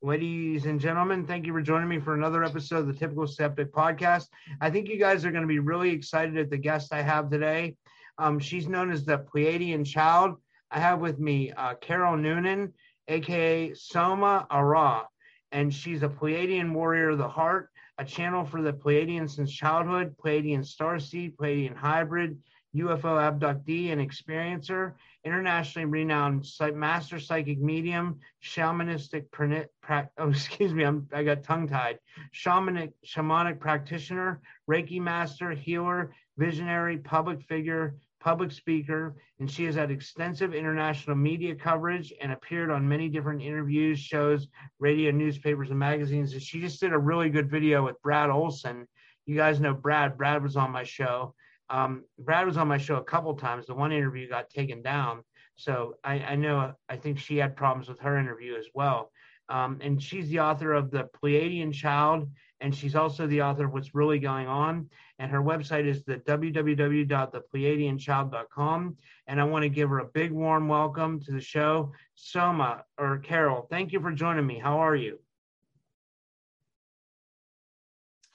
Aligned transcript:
Ladies 0.00 0.66
and 0.66 0.78
gentlemen, 0.78 1.26
thank 1.26 1.44
you 1.44 1.52
for 1.52 1.60
joining 1.60 1.88
me 1.88 1.98
for 1.98 2.14
another 2.14 2.44
episode 2.44 2.78
of 2.78 2.86
the 2.86 2.92
Typical 2.92 3.26
Septic 3.26 3.72
podcast. 3.72 4.26
I 4.60 4.70
think 4.70 4.88
you 4.88 4.96
guys 4.96 5.24
are 5.24 5.32
going 5.32 5.42
to 5.42 5.48
be 5.48 5.58
really 5.58 5.90
excited 5.90 6.38
at 6.38 6.50
the 6.50 6.56
guest 6.56 6.92
I 6.92 7.02
have 7.02 7.28
today. 7.28 7.74
Um, 8.16 8.38
she's 8.38 8.68
known 8.68 8.92
as 8.92 9.04
the 9.04 9.18
Pleiadian 9.18 9.84
Child. 9.84 10.36
I 10.70 10.78
have 10.78 11.00
with 11.00 11.18
me 11.18 11.50
uh, 11.50 11.74
Carol 11.80 12.16
Noonan, 12.16 12.74
aka 13.08 13.74
Soma 13.74 14.46
Ara, 14.52 15.04
and 15.50 15.74
she's 15.74 16.04
a 16.04 16.08
Pleiadian 16.08 16.74
warrior 16.74 17.08
of 17.08 17.18
the 17.18 17.28
heart, 17.28 17.68
a 17.98 18.04
channel 18.04 18.44
for 18.44 18.62
the 18.62 18.72
Pleiadian 18.72 19.28
since 19.28 19.50
childhood, 19.50 20.14
Pleiadian 20.24 20.60
starseed, 20.60 21.34
Pleiadian 21.34 21.74
hybrid, 21.74 22.38
UFO 22.76 23.18
abductee 23.18 23.90
and 23.90 24.00
experiencer, 24.00 24.94
internationally 25.28 25.84
renowned 25.84 26.46
master 26.74 27.20
psychic 27.20 27.60
medium, 27.60 28.18
shamanistic, 28.42 29.26
oh, 30.18 30.28
excuse 30.28 30.72
me, 30.72 30.84
I'm, 30.84 31.06
I 31.12 31.22
got 31.22 31.42
tongue 31.42 31.68
tied, 31.68 31.98
shamanic, 32.34 32.92
shamanic 33.06 33.60
practitioner, 33.60 34.40
Reiki 34.68 35.00
master, 35.00 35.50
healer, 35.50 36.14
visionary, 36.38 36.96
public 36.96 37.42
figure, 37.42 37.96
public 38.20 38.50
speaker, 38.50 39.16
and 39.38 39.50
she 39.50 39.64
has 39.64 39.74
had 39.74 39.90
extensive 39.90 40.54
international 40.54 41.16
media 41.16 41.54
coverage 41.54 42.12
and 42.20 42.32
appeared 42.32 42.70
on 42.70 42.88
many 42.88 43.08
different 43.08 43.42
interviews, 43.42 43.98
shows, 43.98 44.48
radio, 44.78 45.10
newspapers, 45.10 45.70
and 45.70 45.78
magazines. 45.78 46.32
And 46.32 46.42
she 46.42 46.60
just 46.60 46.80
did 46.80 46.92
a 46.92 46.98
really 46.98 47.28
good 47.28 47.50
video 47.50 47.84
with 47.84 48.00
Brad 48.02 48.30
Olson. 48.30 48.88
You 49.26 49.36
guys 49.36 49.60
know 49.60 49.74
Brad. 49.74 50.16
Brad 50.16 50.42
was 50.42 50.56
on 50.56 50.70
my 50.70 50.84
show. 50.84 51.34
Um, 51.70 52.04
Brad 52.18 52.46
was 52.46 52.56
on 52.56 52.66
my 52.66 52.78
show 52.78 52.96
a 52.96 53.04
couple 53.04 53.34
times. 53.34 53.66
The 53.66 53.74
one 53.74 53.92
interview 53.92 54.28
got 54.28 54.50
taken 54.50 54.82
down. 54.82 55.22
So 55.58 55.96
I, 56.04 56.20
I 56.20 56.36
know, 56.36 56.72
I 56.88 56.96
think 56.96 57.18
she 57.18 57.36
had 57.36 57.56
problems 57.56 57.88
with 57.88 57.98
her 57.98 58.16
interview 58.16 58.54
as 58.54 58.66
well. 58.74 59.10
Um, 59.48 59.78
and 59.80 60.00
she's 60.00 60.28
the 60.28 60.38
author 60.38 60.72
of 60.72 60.92
The 60.92 61.08
Pleiadian 61.20 61.74
Child, 61.74 62.30
and 62.60 62.72
she's 62.72 62.94
also 62.94 63.26
the 63.26 63.42
author 63.42 63.64
of 63.64 63.72
What's 63.72 63.92
Really 63.92 64.20
Going 64.20 64.46
On. 64.46 64.88
And 65.18 65.32
her 65.32 65.42
website 65.42 65.86
is 65.86 66.04
the 66.04 66.18
www.thepleiadianchild.com. 66.18 68.96
And 69.26 69.40
I 69.40 69.44
want 69.44 69.64
to 69.64 69.68
give 69.68 69.88
her 69.88 69.98
a 69.98 70.04
big 70.04 70.30
warm 70.30 70.68
welcome 70.68 71.18
to 71.22 71.32
the 71.32 71.40
show. 71.40 71.90
Soma 72.14 72.84
or 72.96 73.18
Carol, 73.18 73.66
thank 73.68 73.90
you 73.92 74.00
for 74.00 74.12
joining 74.12 74.46
me. 74.46 74.60
How 74.60 74.78
are 74.78 74.94
you? 74.94 75.18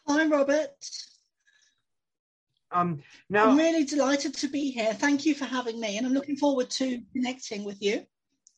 Hi, 0.07 0.25
Robert. 0.25 0.75
Um, 2.73 3.01
now, 3.29 3.49
I'm 3.49 3.57
really 3.57 3.85
delighted 3.85 4.33
to 4.35 4.47
be 4.47 4.71
here. 4.71 4.93
Thank 4.93 5.25
you 5.25 5.35
for 5.35 5.45
having 5.45 5.79
me, 5.79 5.97
and 5.97 6.05
I'm 6.05 6.13
looking 6.13 6.35
forward 6.35 6.69
to 6.71 7.01
connecting 7.13 7.63
with 7.63 7.81
you. 7.81 8.05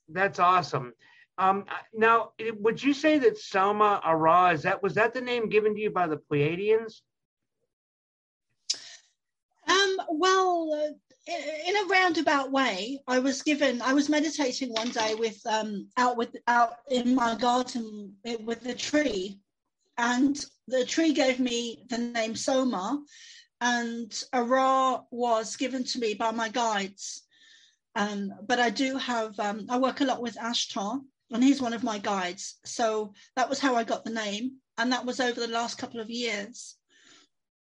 That's 0.09 0.39
awesome. 0.39 0.94
Um, 1.38 1.66
now, 1.94 2.31
would 2.59 2.81
you 2.81 2.93
say 2.93 3.19
that 3.19 3.38
Soma 3.38 3.99
Ara 4.03 4.53
is 4.53 4.63
that 4.63 4.81
was 4.81 4.93
that 4.93 5.13
the 5.13 5.21
name 5.21 5.49
given 5.49 5.75
to 5.75 5.81
you 5.81 5.89
by 5.89 6.08
the 6.08 6.17
Pleiadians? 6.17 7.02
Um, 9.67 9.97
well, 10.09 10.69
uh, 10.73 11.31
in 11.67 11.75
a 11.75 11.88
roundabout 11.88 12.52
way, 12.52 13.02
I 13.08 13.19
was 13.19 13.41
given. 13.41 13.81
I 13.81 13.93
was 13.93 14.09
meditating 14.09 14.69
one 14.69 14.89
day 14.89 15.16
with 15.16 15.39
um, 15.45 15.89
out 15.97 16.16
with 16.16 16.36
out 16.47 16.75
in 16.89 17.16
my 17.16 17.36
garden 17.36 18.13
with 18.45 18.61
the 18.61 18.75
tree, 18.75 19.39
and 19.97 20.38
the 20.67 20.86
tree 20.86 21.13
gave 21.13 21.39
me 21.39 21.86
the 21.89 21.97
name 21.97 22.36
Soma, 22.36 23.03
and 23.61 24.23
Ara 24.34 25.02
was 25.11 25.56
given 25.56 25.84
to 25.86 26.00
me 26.00 26.14
by 26.14 26.31
my 26.31 26.50
guides. 26.50 27.23
Um, 27.95 28.34
but 28.45 28.59
I 28.59 28.70
do 28.70 28.98
have, 28.98 29.39
um, 29.39 29.67
I 29.70 29.78
work 29.78 30.02
a 30.02 30.06
lot 30.06 30.22
with 30.22 30.36
Ashtar, 30.36 31.00
and 31.31 31.44
he's 31.44 31.61
one 31.61 31.73
of 31.73 31.83
my 31.83 31.98
guides. 31.98 32.59
So 32.66 33.14
that 33.36 33.50
was 33.50 33.59
how 33.59 33.76
I 33.76 33.83
got 33.83 34.03
the 34.03 34.11
name, 34.11 34.58
and 34.78 34.92
that 34.92 35.06
was 35.06 35.20
over 35.20 35.39
the 35.39 35.48
last 35.48 35.78
couple 35.78 36.02
of 36.02 36.09
years. 36.09 36.76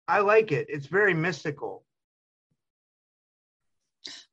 I 0.08 0.20
like 0.20 0.52
it. 0.52 0.66
It's 0.68 0.86
very 0.86 1.14
mystical. 1.14 1.84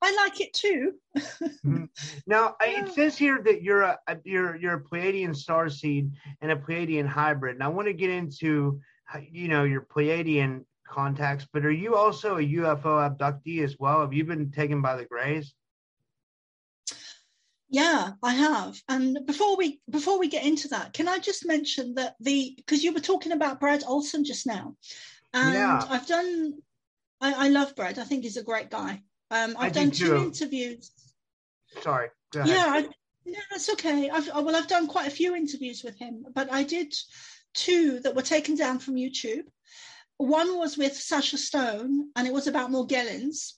I 0.02 0.14
like 0.16 0.42
it 0.42 0.54
too. 0.54 0.94
Mm-hmm. 1.18 1.86
now 2.28 2.56
yeah. 2.62 2.86
it 2.86 2.94
says 2.94 3.18
here 3.18 3.42
that 3.46 3.62
you're 3.64 3.84
a 3.84 3.98
you're 4.24 4.56
you're 4.56 4.76
a 4.76 4.84
Pleiadian 4.84 5.36
star 5.36 5.70
seed 5.70 6.12
and 6.42 6.52
a 6.52 6.56
Pleiadian 6.56 7.08
hybrid, 7.08 7.56
and 7.56 7.64
I 7.64 7.70
want 7.70 7.88
to 7.88 7.94
get 7.94 8.10
into 8.10 8.82
you 9.32 9.48
know 9.48 9.64
your 9.64 9.82
Pleiadian 9.82 10.66
contacts, 10.88 11.48
but 11.52 11.66
are 11.66 11.72
you 11.72 11.96
also 11.96 12.38
a 12.38 12.42
UFO 12.42 13.18
abductee 13.18 13.64
as 13.64 13.78
well? 13.80 14.02
Have 14.02 14.14
you 14.14 14.26
been 14.26 14.52
taken 14.52 14.82
by 14.82 14.96
the 14.96 15.06
Greys? 15.06 15.54
Yeah, 17.70 18.12
I 18.22 18.34
have. 18.36 18.80
And 18.88 19.26
before 19.26 19.58
we 19.58 19.82
before 19.90 20.20
we 20.20 20.28
get 20.28 20.46
into 20.46 20.68
that, 20.70 20.94
can 20.94 21.08
I 21.08 21.18
just 21.18 21.48
mention 21.48 21.96
that 21.96 22.16
the 22.20 22.54
because 22.56 22.84
you 22.84 22.94
were 22.94 23.00
talking 23.00 23.32
about 23.32 23.60
Brad 23.60 23.84
Olson 23.88 24.24
just 24.24 24.46
now, 24.46 24.76
and 25.34 25.56
yeah. 25.56 25.84
I've 25.90 26.06
done. 26.06 26.60
I, 27.20 27.46
I 27.46 27.50
love 27.50 27.76
Brad. 27.76 27.98
I 27.98 28.04
think 28.04 28.24
he's 28.24 28.38
a 28.38 28.44
great 28.44 28.70
guy. 28.70 29.02
Um, 29.32 29.56
I've 29.58 29.72
I 29.72 29.82
done 29.82 29.92
two 29.92 30.16
interviews. 30.18 30.92
Sorry. 31.82 32.10
Yeah, 32.36 32.66
I, 32.68 32.82
no, 33.26 33.40
that's 33.50 33.72
okay. 33.72 34.10
I've 34.10 34.28
well, 34.28 34.56
I've 34.56 34.68
done 34.68 34.88
quite 34.88 35.08
a 35.08 35.12
few 35.12 35.36
interviews 35.36 35.84
with 35.84 35.98
him, 35.98 36.26
but 36.34 36.52
I 36.52 36.62
did 36.62 36.94
two 37.54 38.00
that 38.02 38.16
were 38.16 38.22
taken 38.22 38.56
down 38.56 38.78
from 38.78 38.96
YouTube. 38.96 39.46
One 40.24 40.58
was 40.58 40.78
with 40.78 40.96
Sacha 40.96 41.38
Stone, 41.38 42.10
and 42.16 42.26
it 42.26 42.34
was 42.34 42.48
about 42.48 42.72
Morgellons. 42.72 43.56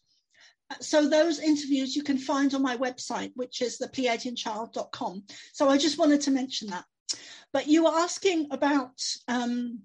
So 0.82 1.08
those 1.08 1.40
interviews 1.40 1.96
you 1.96 2.02
can 2.02 2.18
find 2.18 2.52
on 2.56 2.64
my 2.64 2.76
website, 2.76 3.32
which 3.36 3.62
is 3.62 3.78
thepleiadianchild.com. 3.78 5.24
So 5.54 5.70
I 5.70 5.78
just 5.78 6.00
wanted 6.00 6.22
to 6.22 6.32
mention 6.32 6.70
that. 6.70 6.86
But 7.54 7.68
you 7.68 7.84
were 7.84 7.92
asking 7.92 8.48
about. 8.50 9.00
Um, 9.28 9.82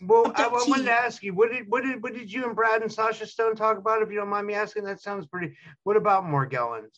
well, 0.00 0.32
I, 0.34 0.44
I, 0.44 0.48
wanted 0.48 0.86
to 0.86 0.92
ask 0.92 1.22
you, 1.22 1.34
what 1.34 1.52
did 1.52 1.68
what 1.68 1.82
did 1.82 2.02
what 2.02 2.14
did 2.14 2.32
you 2.32 2.46
and 2.46 2.56
Brad 2.56 2.80
and 2.80 2.90
Sacha 2.90 3.26
Stone 3.26 3.56
talk 3.56 3.76
about? 3.76 4.00
If 4.00 4.10
you 4.10 4.16
don't 4.16 4.30
mind 4.30 4.46
me 4.46 4.54
asking, 4.54 4.84
that 4.84 5.02
sounds 5.02 5.26
pretty. 5.26 5.54
What 5.82 5.98
about 5.98 6.24
Morgellons? 6.24 6.96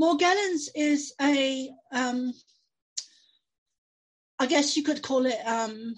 Morgellons 0.00 0.68
is 0.76 1.14
a 1.20 1.68
um, 1.90 2.32
I 4.38 4.46
guess 4.46 4.76
you 4.76 4.82
could 4.82 5.02
call 5.02 5.26
it 5.26 5.38
um, 5.46 5.94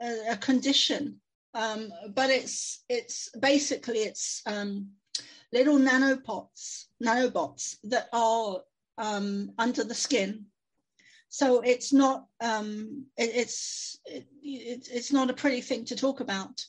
a, 0.00 0.32
a, 0.32 0.36
condition, 0.36 1.20
um, 1.54 1.92
but 2.14 2.30
it's 2.30 2.82
it's 2.88 3.30
basically 3.38 3.98
it's 3.98 4.42
um, 4.46 4.90
little 5.52 5.78
nanopots, 5.78 6.86
nanobots 7.02 7.76
that 7.84 8.08
are 8.12 8.62
um, 8.98 9.52
under 9.58 9.84
the 9.84 9.94
skin. 9.94 10.46
So 11.28 11.60
it's 11.60 11.92
not 11.92 12.26
um, 12.40 13.06
it, 13.16 13.30
it's 13.34 14.00
it, 14.04 14.26
it's 14.42 15.12
not 15.12 15.30
a 15.30 15.34
pretty 15.34 15.60
thing 15.60 15.84
to 15.86 15.96
talk 15.96 16.20
about, 16.20 16.64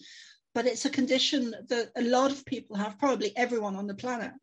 but 0.54 0.68
it's 0.68 0.86
a 0.86 0.90
condition 0.90 1.56
that 1.70 1.92
a 1.96 2.02
lot 2.04 2.32
of 2.32 2.46
people 2.46 2.76
have, 2.76 3.00
probably 3.00 3.36
everyone 3.36 3.76
on 3.76 3.88
the 3.88 3.96
planet, 3.96 4.34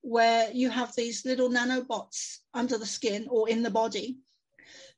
where 0.00 0.50
you 0.52 0.68
have 0.68 0.94
these 0.96 1.24
little 1.24 1.48
nanobots 1.48 2.38
under 2.54 2.76
the 2.76 2.86
skin 2.86 3.28
or 3.30 3.48
in 3.48 3.62
the 3.62 3.70
body 3.70 4.18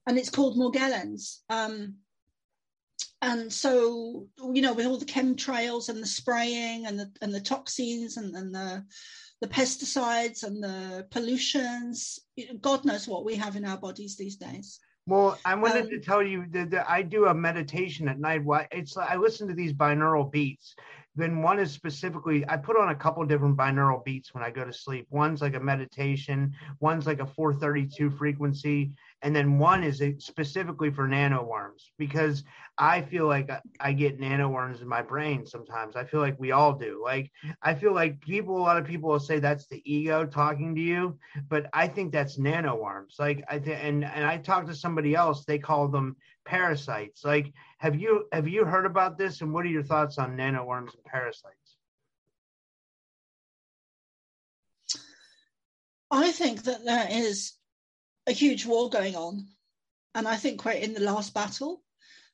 and 0.07 0.19
it's 0.19 0.31
called 0.31 0.57
Morgellons. 0.57 1.39
Um, 1.49 1.97
and 3.23 3.53
so, 3.53 4.27
you 4.53 4.63
know, 4.63 4.73
with 4.73 4.87
all 4.87 4.97
the 4.97 5.05
chemtrails 5.05 5.89
and 5.89 6.03
the 6.03 6.07
spraying 6.07 6.87
and 6.87 6.99
the 6.99 7.11
and 7.21 7.35
the 7.35 7.41
toxins 7.41 8.17
and, 8.17 8.35
and 8.35 8.55
the 8.55 8.85
the 9.41 9.49
pesticides 9.49 10.43
and 10.43 10.63
the 10.63 11.07
pollutions, 11.11 12.19
God 12.61 12.85
knows 12.85 13.09
what 13.09 13.25
we 13.25 13.37
have 13.37 13.57
in 13.57 13.65
our 13.65 13.79
bodies 13.79 14.17
these 14.17 14.37
days. 14.37 14.81
Well, 15.07 15.39
I 15.45 15.55
wanted 15.55 15.85
um, 15.85 15.91
to 15.91 15.99
tell 15.99 16.23
you 16.23 16.47
that, 16.53 16.71
that, 16.71 16.89
I 16.89 17.03
do 17.03 17.27
a 17.27 17.35
meditation 17.35 18.09
at 18.09 18.21
night. 18.21 18.45
Why 18.45 18.69
It's 18.71 18.97
I 18.97 19.17
listen 19.17 19.49
to 19.49 19.55
these 19.55 19.73
binaural 19.73 20.31
beats. 20.31 20.75
Then 21.17 21.43
one 21.43 21.59
is 21.59 21.73
specifically 21.73 22.49
I 22.49 22.57
put 22.57 22.77
on 22.77 22.91
a 22.91 22.95
couple 22.95 23.25
different 23.25 23.57
binaural 23.57 24.05
beats 24.05 24.33
when 24.33 24.45
I 24.45 24.51
go 24.51 24.65
to 24.65 24.73
sleep. 24.73 25.07
One's 25.11 25.43
like 25.43 25.55
a 25.55 25.61
meditation. 25.61 26.55
One's 26.81 27.07
like 27.07 27.21
a 27.21 27.27
432 27.27 28.11
frequency, 28.11 28.93
and 29.23 29.37
then 29.37 29.59
one 29.59 29.85
is 29.85 30.03
specifically 30.19 30.91
for 30.91 31.07
nanoworms 31.07 31.91
because 31.99 32.43
I 32.79 33.03
feel 33.03 33.27
like 33.27 33.51
I 33.79 33.93
get 33.93 34.19
nanoworms 34.19 34.81
in 34.81 34.89
my 34.89 35.03
brain 35.03 35.45
sometimes. 35.45 35.97
I 35.97 36.05
feel 36.05 36.21
like 36.21 36.41
we 36.41 36.53
all 36.53 36.73
do. 36.73 37.03
Like 37.05 37.31
I 37.63 37.75
feel 37.75 37.95
like 37.95 38.21
people, 38.21 38.57
a 38.57 38.63
lot 38.63 38.79
of 38.79 38.87
people 38.87 39.11
will 39.11 39.21
say 39.21 39.39
that's 39.39 39.67
the 39.67 39.83
ego 39.85 40.25
talking 40.25 40.75
to 40.75 40.81
you, 40.81 41.19
but 41.49 41.67
I 41.73 41.89
think 41.89 42.13
that's 42.13 42.39
nanoworms. 42.39 43.19
Like 43.19 43.45
I 43.49 43.59
think, 43.59 43.79
and 43.83 44.05
and 44.05 44.25
I 44.25 44.39
talked 44.39 44.69
to 44.69 44.75
somebody 44.75 45.15
else, 45.15 45.45
they 45.45 45.59
call 45.59 45.89
them 45.89 46.17
parasites. 46.47 47.25
Like 47.25 47.53
have 47.79 47.97
you 47.97 48.27
have 48.33 48.49
you 48.49 48.65
heard 48.65 48.87
about 48.87 49.19
this, 49.19 49.43
and 49.43 49.53
what 49.53 49.65
are 49.65 49.69
your 49.69 49.83
thoughts 49.83 50.19
on 50.19 50.37
nanoworms 50.37 50.95
and 50.95 51.05
parasites? 51.05 51.77
I 56.11 56.33
think 56.33 56.65
that 56.65 56.85
there 56.85 57.07
is 57.11 57.53
a 58.27 58.33
huge 58.33 58.67
war 58.67 58.91
going 58.91 59.17
on. 59.17 59.47
And 60.15 60.27
I 60.27 60.37
think 60.37 60.65
we're 60.65 60.73
in 60.73 60.95
the 60.95 61.01
last 61.01 61.35
battle. 61.35 61.83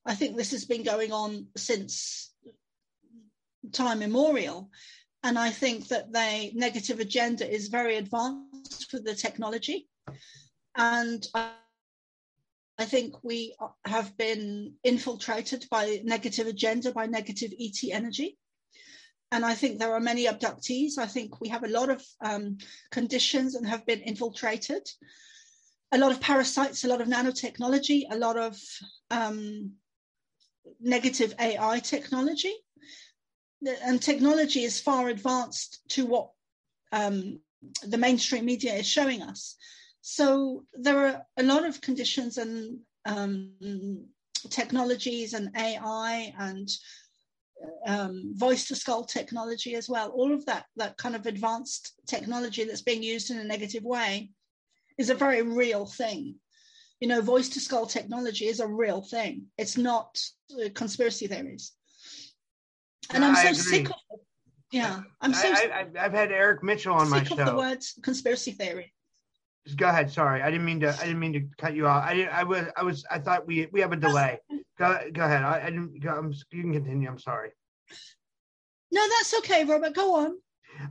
I 0.05 0.15
think 0.15 0.37
this 0.37 0.53
has 0.53 0.65
been 0.65 0.83
going 0.83 1.13
on 1.13 1.49
since 1.57 2.33
time 3.73 4.03
immemorial. 4.03 4.71
And 5.23 5.39
I 5.39 5.51
think 5.51 5.89
that 5.89 6.13
the 6.13 6.53
negative 6.55 7.01
agenda 7.01 7.51
is 7.51 7.69
very 7.69 7.97
advanced 7.97 8.91
for 8.91 9.01
the 9.01 9.15
technology. 9.15 9.89
And 10.77 11.27
I 11.35 12.85
think 12.85 13.25
we 13.25 13.57
have 13.85 14.17
been 14.17 14.75
infiltrated 14.85 15.67
by 15.71 16.01
negative 16.05 16.47
agenda, 16.47 16.93
by 16.93 17.07
negative 17.07 17.53
ET 17.59 17.77
energy. 17.91 18.39
And 19.33 19.45
I 19.45 19.55
think 19.55 19.79
there 19.79 19.95
are 19.95 20.01
many 20.01 20.27
abductees. 20.27 20.99
I 20.99 21.07
think 21.07 21.41
we 21.41 21.49
have 21.49 21.65
a 21.65 21.69
lot 21.69 21.91
of 21.91 22.05
um, 22.21 22.59
conditions 22.93 23.55
and 23.55 23.67
have 23.67 23.85
been 23.87 24.01
infiltrated. 24.01 24.89
A 25.93 25.99
lot 25.99 26.13
of 26.13 26.21
parasites, 26.21 26.85
a 26.85 26.89
lot 26.89 27.01
of 27.01 27.09
nanotechnology, 27.09 28.05
a 28.11 28.19
lot 28.19 28.37
of 28.37 28.59
um, 29.11 29.73
negative 30.81 31.35
AI 31.41 31.79
technology. 31.81 32.53
And 33.83 34.03
technology 34.03 34.65
is 34.65 34.81
far 34.81 35.09
advanced 35.09 35.81
to 35.91 36.07
what 36.07 36.31
um, 36.93 37.41
the 37.83 37.99
mainstream 37.99 38.45
media 38.45 38.75
is 38.75 38.87
showing 38.87 39.23
us. 39.23 39.57
So 40.03 40.65
there 40.75 41.07
are 41.07 41.23
a 41.37 41.43
lot 41.43 41.65
of 41.65 41.81
conditions 41.81 42.39
and 42.39 42.79
um, 43.07 43.53
technologies 44.51 45.35
and 45.35 45.51
AI 45.57 46.33
and 46.39 46.69
um, 47.87 48.33
voice 48.35 48.69
to 48.69 48.77
skull 48.77 49.05
technology 49.05 49.75
as 49.75 49.89
well. 49.89 50.11
All 50.11 50.33
of 50.33 50.45
that, 50.47 50.67
that 50.77 50.97
kind 50.97 51.17
of 51.17 51.27
advanced 51.27 51.95
technology 52.07 52.65
that's 52.65 52.83
being 52.83 53.03
used 53.03 53.31
in 53.31 53.39
a 53.39 53.45
negative 53.45 53.85
way 53.85 54.31
is 54.99 55.11
a 55.11 55.15
very 55.15 55.43
real 55.43 55.87
thing. 55.87 56.37
You 57.01 57.09
know, 57.09 57.21
voice 57.21 57.51
to 57.51 57.61
skull 57.61 57.87
technology 57.87 58.47
is 58.47 58.61
a 58.61 58.67
real 58.67 59.03
thing. 59.03 59.47
It's 59.59 59.77
not 59.77 60.19
uh, 60.53 60.71
conspiracy 60.75 61.27
theories. 61.27 61.73
And 63.13 63.25
I'm 63.25 63.37
so 63.37 63.53
sick 63.53 63.87
of 63.87 63.97
it. 64.11 64.21
Yeah, 64.73 65.03
I'm 65.21 65.33
so. 65.33 65.49
I, 65.49 65.87
have 65.95 66.13
had 66.13 66.33
Eric 66.33 66.63
Mitchell 66.63 66.95
on 66.95 67.09
my 67.09 67.23
show. 67.23 67.37
Sick 67.37 67.39
of 67.39 67.47
the 67.47 67.57
words 67.57 67.99
conspiracy 68.03 68.53
theory 68.53 68.93
go 69.75 69.89
ahead. 69.89 70.11
Sorry, 70.11 70.43
I 70.43 70.51
didn't 70.51 70.67
mean 70.67 70.81
to. 70.81 70.89
I 70.89 71.07
didn't 71.07 71.19
mean 71.19 71.33
to 71.33 71.41
cut 71.59 71.75
you 71.75 71.87
off. 71.87 72.05
I 72.05 72.15
didn't, 72.15 72.33
I 72.33 72.45
was. 72.45 72.67
I 72.77 72.83
was. 72.85 73.05
I 73.11 73.19
thought 73.19 73.47
we 73.47 73.67
we 73.73 73.81
have 73.81 73.93
a 73.93 73.97
delay. 73.97 74.39
Go 74.79 74.99
go 75.13 75.25
ahead. 75.25 75.43
I, 75.43 75.63
I 75.63 75.71
didn't. 75.71 76.01
Go, 76.01 76.11
I'm, 76.11 76.33
you 76.53 76.63
can 76.63 76.73
continue. 76.73 77.09
I'm 77.09 77.19
sorry. 77.19 77.51
No, 78.93 79.03
that's 79.09 79.35
okay, 79.39 79.65
Robert. 79.65 79.95
Go 79.95 80.17
on. 80.17 80.37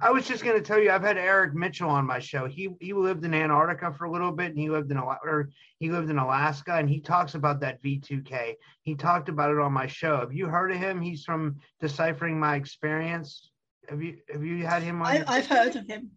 I 0.02 0.12
was 0.12 0.28
just 0.28 0.44
going 0.44 0.58
to 0.58 0.64
tell 0.64 0.80
you, 0.80 0.92
I've 0.92 1.04
had 1.04 1.18
Eric 1.18 1.54
Mitchell 1.54 1.90
on 1.90 2.06
my 2.06 2.20
show. 2.20 2.46
He 2.48 2.70
he 2.80 2.94
lived 2.94 3.26
in 3.26 3.34
Antarctica 3.34 3.94
for 3.94 4.06
a 4.06 4.12
little 4.12 4.32
bit, 4.32 4.52
and 4.52 4.60
he 4.60 4.70
lived 4.70 4.92
in 4.92 4.98
or 4.98 5.50
he 5.80 5.90
lived 5.90 6.10
in 6.10 6.18
Alaska, 6.18 6.76
and 6.76 6.90
he 6.90 7.00
talks 7.00 7.36
about 7.36 7.60
that 7.62 7.82
V2K. 7.84 8.56
He 8.82 8.96
talked 8.96 9.30
about 9.30 9.52
it 9.52 9.60
on 9.60 9.74
my 9.74 9.88
show. 9.88 10.20
Have 10.20 10.34
you 10.34 10.48
heard 10.48 10.72
of 10.72 10.78
him? 10.78 11.02
He's 11.02 11.24
from 11.24 11.58
Deciphering 11.82 12.40
My 12.40 12.56
Experience. 12.56 13.52
Have 13.90 14.02
you 14.02 14.18
have 14.32 14.44
you 14.44 14.66
had 14.66 14.84
him 14.84 15.02
on? 15.02 15.08
I, 15.08 15.24
I've 15.28 15.48
heard 15.48 15.76
of 15.76 15.88
him. 15.88 16.12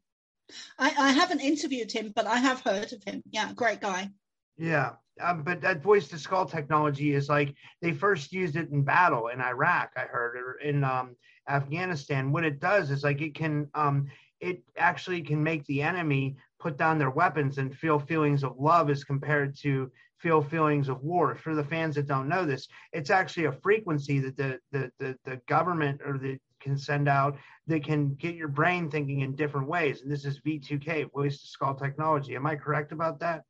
I, 0.79 0.95
I 0.99 1.13
haven't 1.13 1.41
interviewed 1.41 1.93
him, 1.93 2.13
but 2.15 2.27
I 2.27 2.39
have 2.39 2.61
heard 2.61 2.93
of 2.93 3.03
him. 3.05 3.23
Yeah, 3.31 3.53
great 3.55 3.81
guy. 3.81 4.11
Yeah. 4.57 4.93
Um, 5.21 5.43
but 5.43 5.61
that 5.63 5.83
voice 5.83 6.09
to 6.09 6.19
skull 6.19 6.47
technology 6.47 7.13
is 7.13 7.29
like 7.29 7.55
they 7.83 7.93
first 7.93 8.33
used 8.33 8.57
it 8.57 8.71
in 8.71 8.83
battle 8.83 9.29
in 9.29 9.41
Iraq, 9.41 9.91
I 9.97 10.03
heard, 10.03 10.37
or 10.37 10.55
in 10.65 10.85
um, 10.85 11.17
Afghanistan. 11.49 12.33
What 12.33 12.45
it 12.45 12.61
does 12.61 12.91
is 12.91 13.05
like 13.05 13.21
it 13.21 13.35
can, 13.35 13.69
um, 13.75 14.09
it 14.41 14.63
actually 14.77 15.23
can 15.23 15.43
make 15.43 15.65
the 15.67 15.83
enemy 15.83 16.37
put 16.61 16.77
down 16.77 16.99
their 16.99 17.11
weapons 17.11 17.59
and 17.59 17.77
feel 17.77 17.99
feelings 17.99 18.45
of 18.45 18.59
love 18.59 18.91
as 18.91 19.05
compared 19.05 19.57
to 19.59 19.91
feel 20.19 20.43
feelings 20.43 20.89
of 20.89 21.03
war. 21.03 21.35
For 21.35 21.55
the 21.55 21.65
fans 21.65 21.95
that 21.95 22.07
don't 22.07 22.29
know 22.29 22.45
this, 22.45 22.69
it's 22.93 23.11
actually 23.11 23.47
a 23.47 23.53
frequency 23.53 24.19
that 24.21 24.37
the 24.37 24.59
the 24.73 24.91
the, 24.99 25.19
the 25.25 25.41
government 25.47 26.01
or 26.05 26.19
the 26.19 26.39
can 26.61 26.77
send 26.77 27.09
out 27.09 27.37
that 27.67 27.85
can 27.85 28.15
get 28.15 28.35
your 28.35 28.49
brain 28.49 28.91
thinking 28.91 29.21
in 29.21 29.37
different 29.37 29.69
ways. 29.69 30.03
And 30.03 30.11
this 30.11 30.25
is 30.25 30.41
V2K, 30.41 31.13
voice 31.13 31.41
to 31.41 31.47
skull 31.47 31.75
technology. 31.75 32.35
Am 32.35 32.47
I 32.47 32.57
correct 32.57 32.93
about 32.93 33.21
that? 33.21 33.45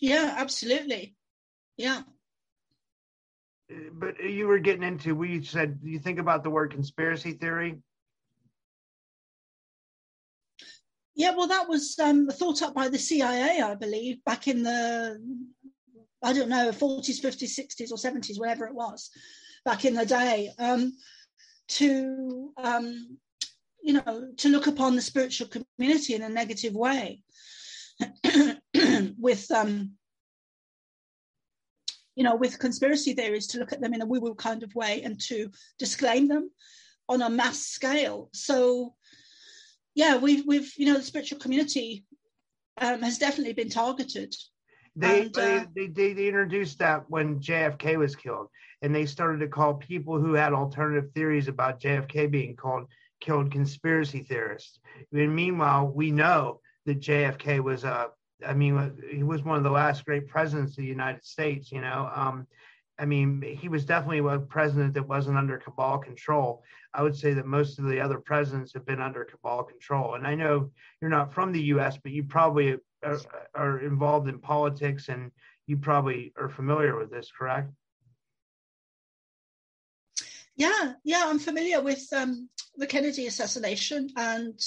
Yeah, 0.00 0.34
absolutely. 0.38 1.16
Yeah. 1.76 2.02
But 3.92 4.22
you 4.22 4.46
were 4.46 4.58
getting 4.58 4.84
into, 4.84 5.14
we 5.14 5.42
said, 5.42 5.80
you 5.82 5.98
think 5.98 6.18
about 6.18 6.44
the 6.44 6.50
word 6.50 6.72
conspiracy 6.72 7.32
theory? 7.32 7.78
Yeah, 11.14 11.34
well, 11.34 11.48
that 11.48 11.68
was 11.68 11.98
um, 11.98 12.28
thought 12.28 12.62
up 12.62 12.74
by 12.74 12.88
the 12.88 12.98
CIA, 12.98 13.60
I 13.62 13.74
believe, 13.74 14.22
back 14.24 14.48
in 14.48 14.62
the, 14.62 15.18
I 16.22 16.32
don't 16.32 16.50
know, 16.50 16.70
40s, 16.70 17.22
50s, 17.22 17.58
60s, 17.58 17.90
or 17.90 17.96
70s, 17.96 18.38
whatever 18.38 18.66
it 18.66 18.74
was 18.74 19.10
back 19.66 19.84
in 19.84 19.94
the 19.94 20.06
day, 20.06 20.50
um, 20.58 20.92
to 21.68 22.52
um, 22.56 23.18
you 23.82 23.94
know 23.94 24.28
to 24.38 24.48
look 24.48 24.68
upon 24.68 24.94
the 24.94 25.02
spiritual 25.02 25.48
community 25.48 26.14
in 26.14 26.22
a 26.22 26.28
negative 26.28 26.72
way, 26.72 27.20
with 29.18 29.50
um, 29.50 29.92
you 32.16 32.24
know 32.24 32.34
with 32.34 32.58
conspiracy 32.58 33.12
theories 33.14 33.46
to 33.48 33.58
look 33.58 33.72
at 33.72 33.80
them 33.80 33.94
in 33.94 34.02
a 34.02 34.06
woo-woo 34.06 34.34
kind 34.34 34.62
of 34.62 34.74
way 34.74 35.02
and 35.02 35.20
to 35.20 35.50
disclaim 35.78 36.26
them 36.26 36.50
on 37.08 37.22
a 37.22 37.30
mass 37.30 37.60
scale. 37.60 38.28
So 38.32 38.94
yeah, 39.94 40.16
we've 40.16 40.44
we've 40.46 40.72
you 40.76 40.86
know 40.86 40.94
the 40.94 41.02
spiritual 41.02 41.38
community 41.38 42.04
um, 42.80 43.02
has 43.02 43.18
definitely 43.18 43.52
been 43.52 43.70
targeted. 43.70 44.34
They, 44.96 45.22
and, 45.22 45.38
uh, 45.38 45.66
they, 45.74 45.86
they 45.88 46.12
they 46.14 46.26
introduced 46.26 46.78
that 46.78 47.08
when 47.08 47.40
JFK 47.40 47.96
was 47.96 48.16
killed 48.16 48.48
and 48.82 48.94
they 48.94 49.06
started 49.06 49.40
to 49.40 49.48
call 49.48 49.74
people 49.74 50.18
who 50.18 50.32
had 50.32 50.52
alternative 50.52 51.10
theories 51.12 51.48
about 51.48 51.80
JFK 51.80 52.30
being 52.30 52.56
called 52.56 52.86
killed 53.20 53.50
conspiracy 53.50 54.22
theorists. 54.22 54.78
And 55.12 55.34
meanwhile, 55.34 55.86
we 55.88 56.10
know 56.10 56.60
that 56.84 57.00
JFK 57.00 57.60
was 57.60 57.84
a, 57.84 58.08
I 58.44 58.54
mean, 58.54 58.92
he 59.10 59.22
was 59.22 59.42
one 59.42 59.56
of 59.56 59.64
the 59.64 59.70
last 59.70 60.04
great 60.04 60.28
presidents 60.28 60.72
of 60.72 60.78
the 60.78 60.84
United 60.84 61.24
States. 61.24 61.70
You 61.72 61.80
know, 61.80 62.10
um, 62.14 62.46
I 62.98 63.04
mean, 63.04 63.42
he 63.42 63.68
was 63.68 63.84
definitely 63.84 64.18
a 64.18 64.38
president 64.38 64.94
that 64.94 65.08
wasn't 65.08 65.36
under 65.36 65.58
cabal 65.58 65.98
control. 65.98 66.62
I 66.94 67.02
would 67.02 67.16
say 67.16 67.34
that 67.34 67.46
most 67.46 67.78
of 67.78 67.84
the 67.84 68.00
other 68.00 68.18
presidents 68.18 68.72
have 68.72 68.86
been 68.86 69.00
under 69.00 69.24
cabal 69.24 69.64
control. 69.64 70.14
And 70.14 70.26
I 70.26 70.34
know 70.34 70.70
you're 71.00 71.10
not 71.10 71.32
from 71.32 71.52
the 71.52 71.62
U.S., 71.64 71.98
but 72.02 72.12
you 72.12 72.24
probably 72.24 72.76
are, 73.02 73.18
are 73.54 73.78
involved 73.80 74.28
in 74.28 74.38
politics, 74.38 75.08
and 75.08 75.30
you 75.66 75.76
probably 75.76 76.32
are 76.38 76.48
familiar 76.48 76.96
with 76.96 77.10
this, 77.10 77.30
correct? 77.36 77.70
Yeah, 80.56 80.94
yeah, 81.04 81.24
I'm 81.26 81.38
familiar 81.38 81.82
with 81.82 82.06
um, 82.14 82.48
the 82.76 82.86
Kennedy 82.86 83.26
assassination, 83.26 84.08
and 84.16 84.58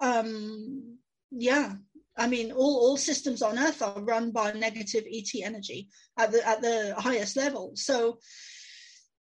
um, 0.00 0.98
yeah, 1.32 1.72
I 2.16 2.26
mean, 2.28 2.52
all, 2.52 2.76
all 2.76 2.96
systems 2.96 3.42
on 3.42 3.58
Earth 3.58 3.82
are 3.82 4.00
run 4.00 4.30
by 4.30 4.52
negative 4.52 5.04
ET 5.10 5.28
energy 5.42 5.88
at 6.18 6.32
the 6.32 6.46
at 6.46 6.62
the 6.62 6.94
highest 6.96 7.36
level. 7.36 7.72
So 7.74 8.18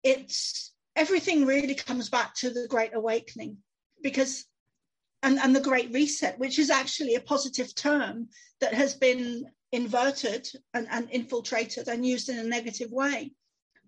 it's 0.03 0.75
everything 0.95 1.47
really 1.47 1.75
comes 1.75 2.11
back 2.11 2.35
to 2.37 2.51
the 2.51 2.67
Great 2.69 2.95
Awakening, 2.95 3.59
because 4.03 4.45
and 5.23 5.39
and 5.39 5.57
the 5.57 5.61
Great 5.61 5.93
Reset, 5.93 6.39
which 6.39 6.59
is 6.59 6.71
actually 6.71 7.15
a 7.15 7.21
positive 7.21 7.75
term 7.75 8.29
that 8.61 8.75
has 8.75 8.95
been 8.95 9.47
inverted 9.73 10.47
and, 10.75 10.87
and 10.91 11.11
infiltrated 11.11 11.89
and 11.89 12.07
used 12.07 12.29
in 12.29 12.39
a 12.39 12.45
negative 12.45 12.91
way 12.91 13.33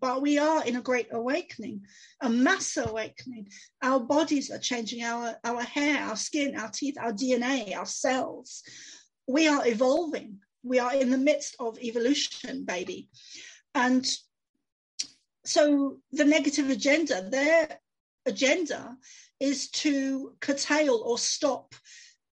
but 0.00 0.22
we 0.22 0.38
are 0.38 0.64
in 0.64 0.76
a 0.76 0.82
great 0.82 1.08
awakening, 1.12 1.82
a 2.20 2.28
mass 2.28 2.76
awakening. 2.76 3.48
Our 3.82 4.00
bodies 4.00 4.50
are 4.50 4.58
changing, 4.58 5.02
our, 5.02 5.36
our 5.44 5.62
hair, 5.62 6.02
our 6.02 6.16
skin, 6.16 6.56
our 6.56 6.70
teeth, 6.70 6.96
our 7.00 7.12
DNA, 7.12 7.76
our 7.76 7.86
cells. 7.86 8.62
We 9.26 9.48
are 9.48 9.66
evolving. 9.66 10.38
We 10.62 10.78
are 10.78 10.94
in 10.94 11.10
the 11.10 11.18
midst 11.18 11.56
of 11.60 11.78
evolution, 11.78 12.64
baby. 12.64 13.08
And 13.74 14.06
so 15.44 15.98
the 16.12 16.24
negative 16.24 16.70
agenda, 16.70 17.28
their 17.28 17.68
agenda 18.26 18.96
is 19.40 19.70
to 19.70 20.34
curtail 20.40 21.02
or 21.04 21.18
stop 21.18 21.74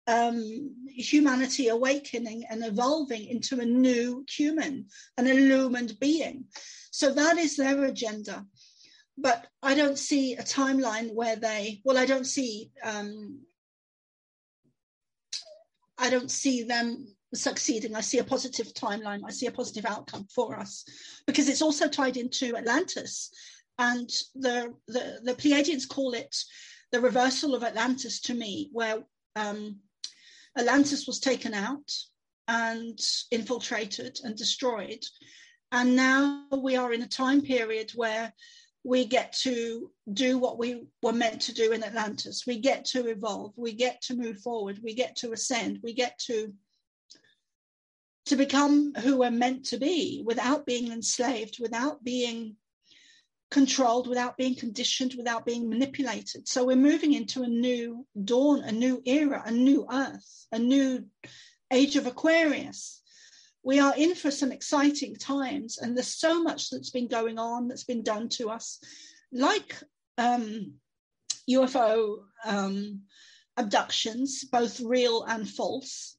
um, 0.07 0.75
humanity 0.87 1.69
awakening 1.69 2.45
and 2.49 2.65
evolving 2.65 3.25
into 3.25 3.59
a 3.59 3.65
new 3.65 4.25
human, 4.29 4.87
an 5.17 5.27
illumined 5.27 5.99
being. 5.99 6.45
So 6.93 7.11
that 7.11 7.39
is 7.39 7.57
their 7.57 7.85
agenda. 7.85 8.45
But 9.17 9.47
I 9.63 9.73
don't 9.73 9.97
see 9.97 10.35
a 10.35 10.43
timeline 10.43 11.11
where 11.15 11.35
they, 11.35 11.81
well, 11.83 11.97
I 11.97 12.05
don't 12.05 12.25
see, 12.25 12.69
um, 12.83 13.39
I 15.97 16.11
don't 16.11 16.29
see 16.29 16.61
them 16.61 17.07
succeeding. 17.33 17.95
I 17.95 18.01
see 18.01 18.19
a 18.19 18.23
positive 18.23 18.75
timeline. 18.75 19.21
I 19.25 19.31
see 19.31 19.47
a 19.47 19.51
positive 19.51 19.87
outcome 19.87 20.27
for 20.35 20.55
us 20.55 20.85
because 21.25 21.49
it's 21.49 21.63
also 21.63 21.87
tied 21.87 22.15
into 22.15 22.55
Atlantis. 22.55 23.31
And 23.79 24.07
the, 24.35 24.75
the, 24.87 25.19
the 25.23 25.33
Pleiadians 25.33 25.89
call 25.89 26.13
it 26.13 26.35
the 26.91 27.01
reversal 27.01 27.55
of 27.55 27.63
Atlantis 27.63 28.21
to 28.21 28.35
me, 28.35 28.69
where 28.71 28.99
um, 29.35 29.79
Atlantis 30.55 31.07
was 31.07 31.19
taken 31.19 31.55
out 31.55 31.91
and 32.47 32.99
infiltrated 33.31 34.19
and 34.23 34.37
destroyed. 34.37 35.03
And 35.73 35.95
now 35.95 36.45
we 36.51 36.75
are 36.75 36.93
in 36.93 37.01
a 37.01 37.07
time 37.07 37.41
period 37.41 37.93
where 37.95 38.31
we 38.83 39.05
get 39.05 39.33
to 39.41 39.89
do 40.13 40.37
what 40.37 40.59
we 40.59 40.85
were 41.01 41.13
meant 41.13 41.41
to 41.41 41.53
do 41.53 41.71
in 41.71 41.83
Atlantis. 41.83 42.43
We 42.45 42.59
get 42.59 42.85
to 42.85 43.07
evolve, 43.07 43.53
we 43.57 43.73
get 43.73 43.99
to 44.03 44.15
move 44.15 44.39
forward, 44.39 44.81
we 44.83 44.93
get 44.93 45.15
to 45.17 45.31
ascend, 45.31 45.79
we 45.81 45.93
get 45.93 46.19
to 46.27 46.53
to 48.27 48.35
become 48.35 48.93
who 48.93 49.17
we're 49.17 49.31
meant 49.31 49.65
to 49.65 49.77
be 49.77 50.21
without 50.23 50.65
being 50.65 50.91
enslaved, 50.91 51.57
without 51.59 52.03
being 52.03 52.55
controlled, 53.49 54.07
without 54.07 54.37
being 54.37 54.55
conditioned, 54.55 55.15
without 55.17 55.43
being 55.43 55.67
manipulated. 55.67 56.47
So 56.47 56.63
we're 56.63 56.75
moving 56.75 57.13
into 57.13 57.41
a 57.41 57.47
new 57.47 58.05
dawn, 58.23 58.61
a 58.61 58.71
new 58.71 59.01
era, 59.05 59.41
a 59.43 59.51
new 59.51 59.87
earth, 59.91 60.47
a 60.51 60.59
new 60.59 61.05
age 61.71 61.95
of 61.95 62.05
Aquarius. 62.05 63.02
We 63.63 63.79
are 63.79 63.93
in 63.95 64.13
for 64.15 64.29
some 64.29 64.51
exciting 64.51 65.15
times, 65.15 65.77
and 65.77 65.95
there's 65.95 66.19
so 66.19 66.43
much 66.43 66.69
that's 66.69 66.89
been 66.89 67.07
going 67.07 67.39
on 67.39 67.67
that's 67.67 67.85
been 67.85 68.03
done 68.03 68.27
to 68.29 68.49
us, 68.49 68.79
like 69.31 69.75
um, 70.17 70.73
UFO 71.49 72.17
um, 72.45 73.01
abductions, 73.57 74.43
both 74.43 74.81
real 74.81 75.23
and 75.23 75.49
false. 75.49 76.17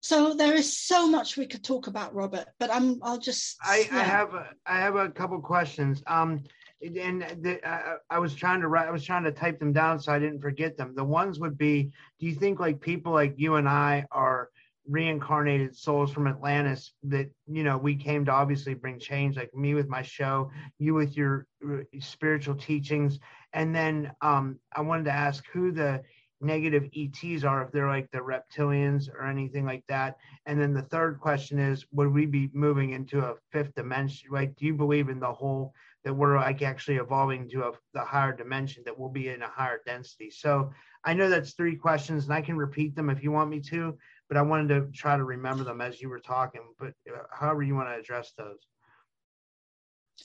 So 0.00 0.34
there 0.34 0.54
is 0.54 0.78
so 0.78 1.08
much 1.08 1.36
we 1.36 1.46
could 1.46 1.64
talk 1.64 1.86
about, 1.86 2.14
Robert. 2.14 2.46
But 2.58 2.72
I'm 2.72 2.98
I'll 3.02 3.18
just. 3.18 3.56
I, 3.62 3.86
yeah. 3.90 3.98
I 3.98 4.02
have 4.04 4.34
a, 4.34 4.48
I 4.66 4.78
have 4.78 4.96
a 4.96 5.10
couple 5.10 5.40
questions. 5.40 6.02
Um, 6.06 6.44
and 6.80 7.22
the, 7.42 7.60
I, 7.68 7.96
I 8.08 8.18
was 8.18 8.34
trying 8.34 8.60
to 8.60 8.68
write. 8.68 8.88
I 8.88 8.90
was 8.92 9.04
trying 9.04 9.24
to 9.24 9.32
type 9.32 9.58
them 9.58 9.72
down 9.72 9.98
so 10.00 10.12
I 10.12 10.18
didn't 10.18 10.40
forget 10.40 10.76
them. 10.76 10.94
The 10.94 11.04
ones 11.04 11.40
would 11.40 11.58
be: 11.58 11.90
Do 12.20 12.26
you 12.26 12.34
think 12.34 12.60
like 12.60 12.80
people 12.80 13.12
like 13.12 13.34
you 13.36 13.56
and 13.56 13.68
I 13.68 14.06
are 14.12 14.50
reincarnated 14.88 15.76
souls 15.76 16.12
from 16.12 16.26
Atlantis 16.26 16.92
that 17.04 17.30
you 17.46 17.62
know 17.62 17.76
we 17.76 17.94
came 17.94 18.24
to 18.24 18.32
obviously 18.32 18.74
bring 18.74 18.98
change 18.98 19.36
like 19.36 19.54
me 19.54 19.74
with 19.74 19.88
my 19.88 20.02
show 20.02 20.50
you 20.78 20.94
with 20.94 21.16
your 21.16 21.46
uh, 21.68 21.82
spiritual 22.00 22.54
teachings 22.54 23.18
and 23.52 23.74
then 23.74 24.10
um 24.22 24.58
I 24.74 24.80
wanted 24.80 25.04
to 25.04 25.12
ask 25.12 25.44
who 25.52 25.72
the 25.72 26.02
negative 26.40 26.88
ETs 26.94 27.44
are 27.44 27.62
if 27.62 27.72
they're 27.72 27.88
like 27.88 28.10
the 28.10 28.18
reptilians 28.18 29.08
or 29.08 29.26
anything 29.26 29.64
like 29.64 29.84
that. 29.88 30.16
And 30.46 30.60
then 30.60 30.72
the 30.72 30.82
third 30.82 31.20
question 31.20 31.58
is, 31.58 31.84
would 31.92 32.12
we 32.12 32.26
be 32.26 32.48
moving 32.52 32.90
into 32.90 33.20
a 33.20 33.34
fifth 33.50 33.74
dimension? 33.74 34.28
Like, 34.30 34.54
do 34.56 34.66
you 34.66 34.74
believe 34.74 35.08
in 35.08 35.20
the 35.20 35.32
whole 35.32 35.72
that 36.04 36.14
we're 36.14 36.36
like 36.36 36.62
actually 36.62 36.96
evolving 36.96 37.48
to 37.50 37.64
a 37.64 37.72
the 37.92 38.04
higher 38.04 38.32
dimension 38.32 38.82
that 38.86 38.96
we'll 38.96 39.08
be 39.08 39.28
in 39.28 39.42
a 39.42 39.48
higher 39.48 39.80
density? 39.84 40.30
So 40.30 40.70
I 41.04 41.14
know 41.14 41.28
that's 41.28 41.54
three 41.54 41.76
questions, 41.76 42.24
and 42.24 42.34
I 42.34 42.40
can 42.40 42.56
repeat 42.56 42.94
them 42.94 43.10
if 43.10 43.22
you 43.22 43.32
want 43.32 43.50
me 43.50 43.60
to, 43.60 43.98
but 44.28 44.36
I 44.36 44.42
wanted 44.42 44.68
to 44.68 44.92
try 44.92 45.16
to 45.16 45.24
remember 45.24 45.64
them 45.64 45.80
as 45.80 46.00
you 46.00 46.08
were 46.08 46.20
talking. 46.20 46.62
But 46.78 46.92
uh, 47.10 47.22
however 47.32 47.62
you 47.62 47.74
want 47.74 47.88
to 47.88 47.98
address 47.98 48.32
those. 48.36 48.58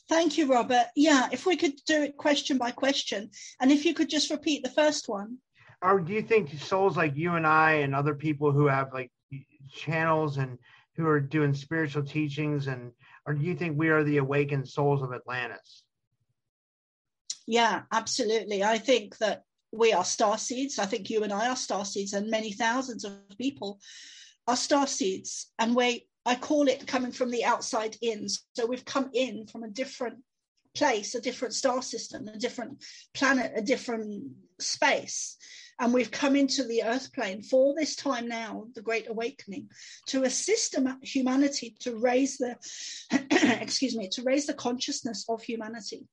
Thank 0.10 0.38
you, 0.38 0.52
Robert. 0.52 0.88
Yeah, 0.96 1.30
if 1.32 1.46
we 1.46 1.56
could 1.56 1.74
do 1.86 2.02
it 2.04 2.18
question 2.18 2.58
by 2.58 2.72
question, 2.72 3.30
and 3.62 3.72
if 3.72 3.86
you 3.86 3.94
could 3.94 4.10
just 4.10 4.32
repeat 4.32 4.64
the 4.64 4.70
first 4.70 5.08
one 5.08 5.38
or 5.84 6.00
do 6.00 6.14
you 6.14 6.22
think 6.22 6.52
souls 6.60 6.96
like 6.96 7.16
you 7.16 7.36
and 7.36 7.46
I 7.46 7.74
and 7.74 7.94
other 7.94 8.16
people 8.16 8.52
who 8.52 8.68
have 8.68 8.94
like 8.94 9.12
channels 9.72 10.38
and 10.38 10.58
who 10.96 11.06
are 11.08 11.20
doing 11.20 11.54
spiritual 11.54 12.04
teachings 12.04 12.68
and 12.68 12.92
or 13.26 13.34
do 13.34 13.46
you 13.46 13.56
think 13.56 13.78
we 13.78 13.90
are 13.90 14.04
the 14.04 14.18
awakened 14.18 14.68
souls 14.68 15.02
of 15.02 15.14
Atlantis? 15.14 15.84
Yeah, 17.46 17.82
absolutely. 17.92 18.64
I 18.64 18.78
think 18.78 19.18
that 19.18 19.44
we 19.74 19.92
are 19.92 20.06
star 20.06 20.38
seeds. 20.38 20.77
I 20.77 20.86
think 20.86 21.10
you 21.10 21.24
and 21.24 21.34
I 21.34 21.50
are 21.50 21.56
star 21.56 21.84
seeds, 21.84 22.13
and 22.13 22.30
many 22.30 22.53
thousands 22.53 23.03
of 23.03 23.13
people 23.38 23.80
are 24.48 24.56
star 24.56 24.88
seeds. 24.88 25.51
And 25.58 25.75
we, 25.75 26.08
I 26.25 26.36
call 26.36 26.68
it 26.68 26.88
coming 26.88 27.12
from 27.12 27.32
the 27.32 27.44
outside 27.44 27.98
in. 28.01 28.27
So 28.53 28.65
we've 28.65 28.86
come 28.86 29.10
in 29.13 29.48
from 29.48 29.63
a 29.63 29.70
different 29.70 30.20
place, 30.75 31.15
a 31.15 31.22
different 31.22 31.56
star 31.56 31.82
system, 31.82 32.27
a 32.27 32.38
different 32.38 32.84
planet, 33.13 33.51
a 33.56 33.62
different 33.62 34.32
space. 34.60 35.38
And 35.80 35.92
we've 35.92 36.12
come 36.12 36.36
into 36.36 36.63
the 36.63 36.84
earth 36.84 37.12
plane 37.13 37.42
for 37.42 37.74
this 37.75 37.96
time 37.96 38.27
now, 38.27 38.68
the 38.75 38.82
Great 38.82 39.10
Awakening, 39.10 39.70
to 40.08 40.24
assist 40.24 40.75
humanity 41.01 41.75
to 41.80 41.98
raise 41.98 42.38
the, 42.38 42.56
excuse 43.60 43.96
me, 43.96 44.08
to 44.10 44.22
raise 44.22 44.46
the 44.46 44.53
consciousness 44.53 45.25
of 45.27 45.42
humanity. 45.42 46.08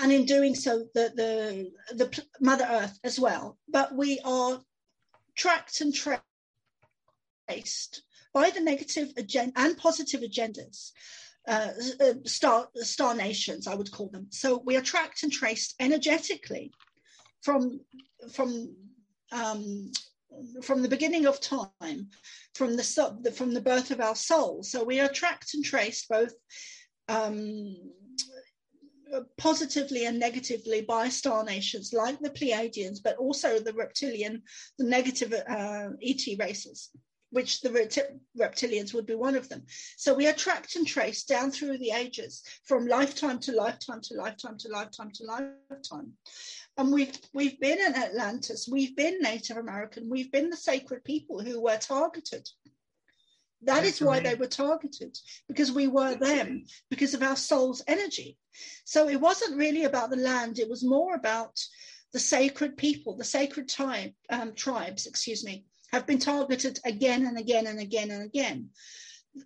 And 0.00 0.12
in 0.12 0.24
doing 0.24 0.54
so, 0.54 0.86
the, 0.94 1.12
the, 1.14 1.70
the 1.94 2.24
Mother 2.40 2.66
Earth 2.68 2.98
as 3.04 3.20
well. 3.20 3.58
But 3.68 3.94
we 3.94 4.18
are 4.24 4.60
tracked 5.36 5.80
and 5.80 5.94
traced 5.94 6.22
by 8.32 8.50
the 8.50 8.60
negative 8.60 9.12
agenda 9.16 9.52
and 9.56 9.76
positive 9.76 10.20
agendas 10.20 10.92
uh, 11.48 11.70
uh, 12.00 12.14
star 12.24 12.68
star 12.76 13.14
nations, 13.14 13.66
I 13.66 13.74
would 13.74 13.90
call 13.90 14.08
them. 14.08 14.26
So 14.30 14.62
we 14.64 14.76
are 14.76 14.82
tracked 14.82 15.22
and 15.22 15.32
traced 15.32 15.74
energetically 15.80 16.72
from 17.42 17.80
from 18.32 18.74
um, 19.32 19.90
from 20.62 20.82
the 20.82 20.88
beginning 20.88 21.26
of 21.26 21.40
time, 21.40 22.08
from 22.54 22.76
the 22.76 23.32
from 23.34 23.54
the 23.54 23.60
birth 23.60 23.90
of 23.90 24.00
our 24.00 24.14
soul. 24.14 24.62
So 24.62 24.84
we 24.84 25.00
are 25.00 25.08
tracked 25.08 25.54
and 25.54 25.64
traced 25.64 26.08
both 26.08 26.32
um, 27.08 27.74
positively 29.36 30.06
and 30.06 30.18
negatively 30.18 30.82
by 30.82 31.08
star 31.08 31.44
nations 31.44 31.92
like 31.92 32.18
the 32.20 32.30
Pleiadians, 32.30 32.98
but 33.02 33.16
also 33.16 33.58
the 33.58 33.72
reptilian, 33.72 34.42
the 34.78 34.84
negative 34.84 35.32
uh, 35.32 35.88
ET 36.02 36.38
races 36.38 36.90
which 37.30 37.60
the 37.60 37.70
reptilians 38.38 38.92
would 38.92 39.06
be 39.06 39.14
one 39.14 39.36
of 39.36 39.48
them. 39.48 39.64
So 39.96 40.14
we 40.14 40.26
are 40.26 40.32
tracked 40.32 40.76
and 40.76 40.86
traced 40.86 41.28
down 41.28 41.50
through 41.50 41.78
the 41.78 41.92
ages 41.92 42.42
from 42.64 42.86
lifetime 42.86 43.38
to 43.40 43.52
lifetime 43.52 44.00
to 44.02 44.14
lifetime 44.14 44.58
to 44.58 44.68
lifetime 44.68 45.10
to 45.14 45.24
lifetime. 45.24 46.12
And 46.76 46.92
we've 46.92 47.16
we've 47.32 47.60
been 47.60 47.80
in 47.80 47.94
Atlantis, 47.94 48.68
we've 48.70 48.96
been 48.96 49.20
Native 49.20 49.56
American, 49.56 50.08
we've 50.08 50.32
been 50.32 50.50
the 50.50 50.56
sacred 50.56 51.04
people 51.04 51.40
who 51.40 51.60
were 51.60 51.78
targeted. 51.78 52.48
That 53.62 53.84
is 53.84 54.00
why 54.00 54.20
they 54.20 54.34
were 54.34 54.46
targeted, 54.46 55.18
because 55.46 55.70
we 55.70 55.86
were 55.86 56.14
them, 56.14 56.64
because 56.88 57.12
of 57.14 57.22
our 57.22 57.36
soul's 57.36 57.82
energy. 57.86 58.38
So 58.84 59.08
it 59.08 59.20
wasn't 59.20 59.58
really 59.58 59.84
about 59.84 60.10
the 60.10 60.16
land, 60.16 60.58
it 60.58 60.68
was 60.68 60.84
more 60.84 61.14
about 61.14 61.60
the 62.12 62.18
sacred 62.18 62.76
people, 62.76 63.16
the 63.16 63.24
sacred 63.24 63.68
tribe, 63.68 64.12
um, 64.30 64.54
tribes, 64.54 65.06
excuse 65.06 65.44
me, 65.44 65.64
have 65.92 66.06
been 66.06 66.18
targeted 66.18 66.80
again 66.84 67.26
and 67.26 67.38
again 67.38 67.66
and 67.66 67.80
again 67.80 68.10
and 68.10 68.22
again. 68.22 68.70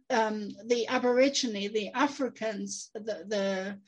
Um, 0.08 0.50
the 0.66 0.86
Aborigine, 0.88 1.72
the 1.72 1.90
Africans, 1.90 2.90
the, 2.94 3.24
the 3.26 3.78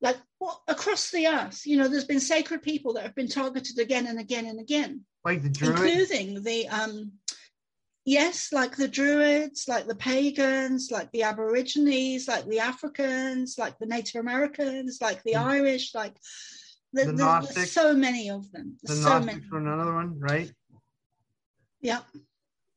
like 0.00 0.16
well, 0.40 0.62
across 0.68 1.10
the 1.10 1.26
earth, 1.26 1.66
you 1.66 1.76
know, 1.76 1.88
there's 1.88 2.04
been 2.04 2.20
sacred 2.20 2.62
people 2.62 2.94
that 2.94 3.02
have 3.02 3.14
been 3.14 3.28
targeted 3.28 3.78
again 3.78 4.06
and 4.06 4.20
again 4.20 4.46
and 4.46 4.60
again. 4.60 5.04
Like 5.24 5.42
the 5.42 5.48
Druids? 5.48 5.80
Including 5.80 6.42
the, 6.42 6.68
um, 6.68 7.12
yes, 8.08 8.52
like 8.52 8.74
the 8.76 8.88
Druids, 8.88 9.68
like 9.68 9.86
the 9.86 9.94
pagans, 9.94 10.90
like 10.90 11.10
the 11.12 11.24
Aborigines, 11.24 12.26
like 12.26 12.46
the 12.46 12.60
Africans, 12.60 13.56
like 13.58 13.78
the 13.78 13.86
Native 13.86 14.20
Americans, 14.20 14.98
like 15.00 15.22
the 15.24 15.34
mm. 15.34 15.44
Irish, 15.44 15.94
like 15.94 16.16
the, 16.94 17.04
the 17.04 17.52
there's 17.54 17.70
so 17.70 17.94
many 17.94 18.30
of 18.30 18.50
them. 18.50 18.76
The 18.82 18.96
so 18.96 19.02
Gnostics 19.02 19.26
many. 19.26 19.48
for 19.48 19.58
another 19.58 19.92
one, 19.92 20.18
right? 20.18 20.50
Yeah. 21.82 22.00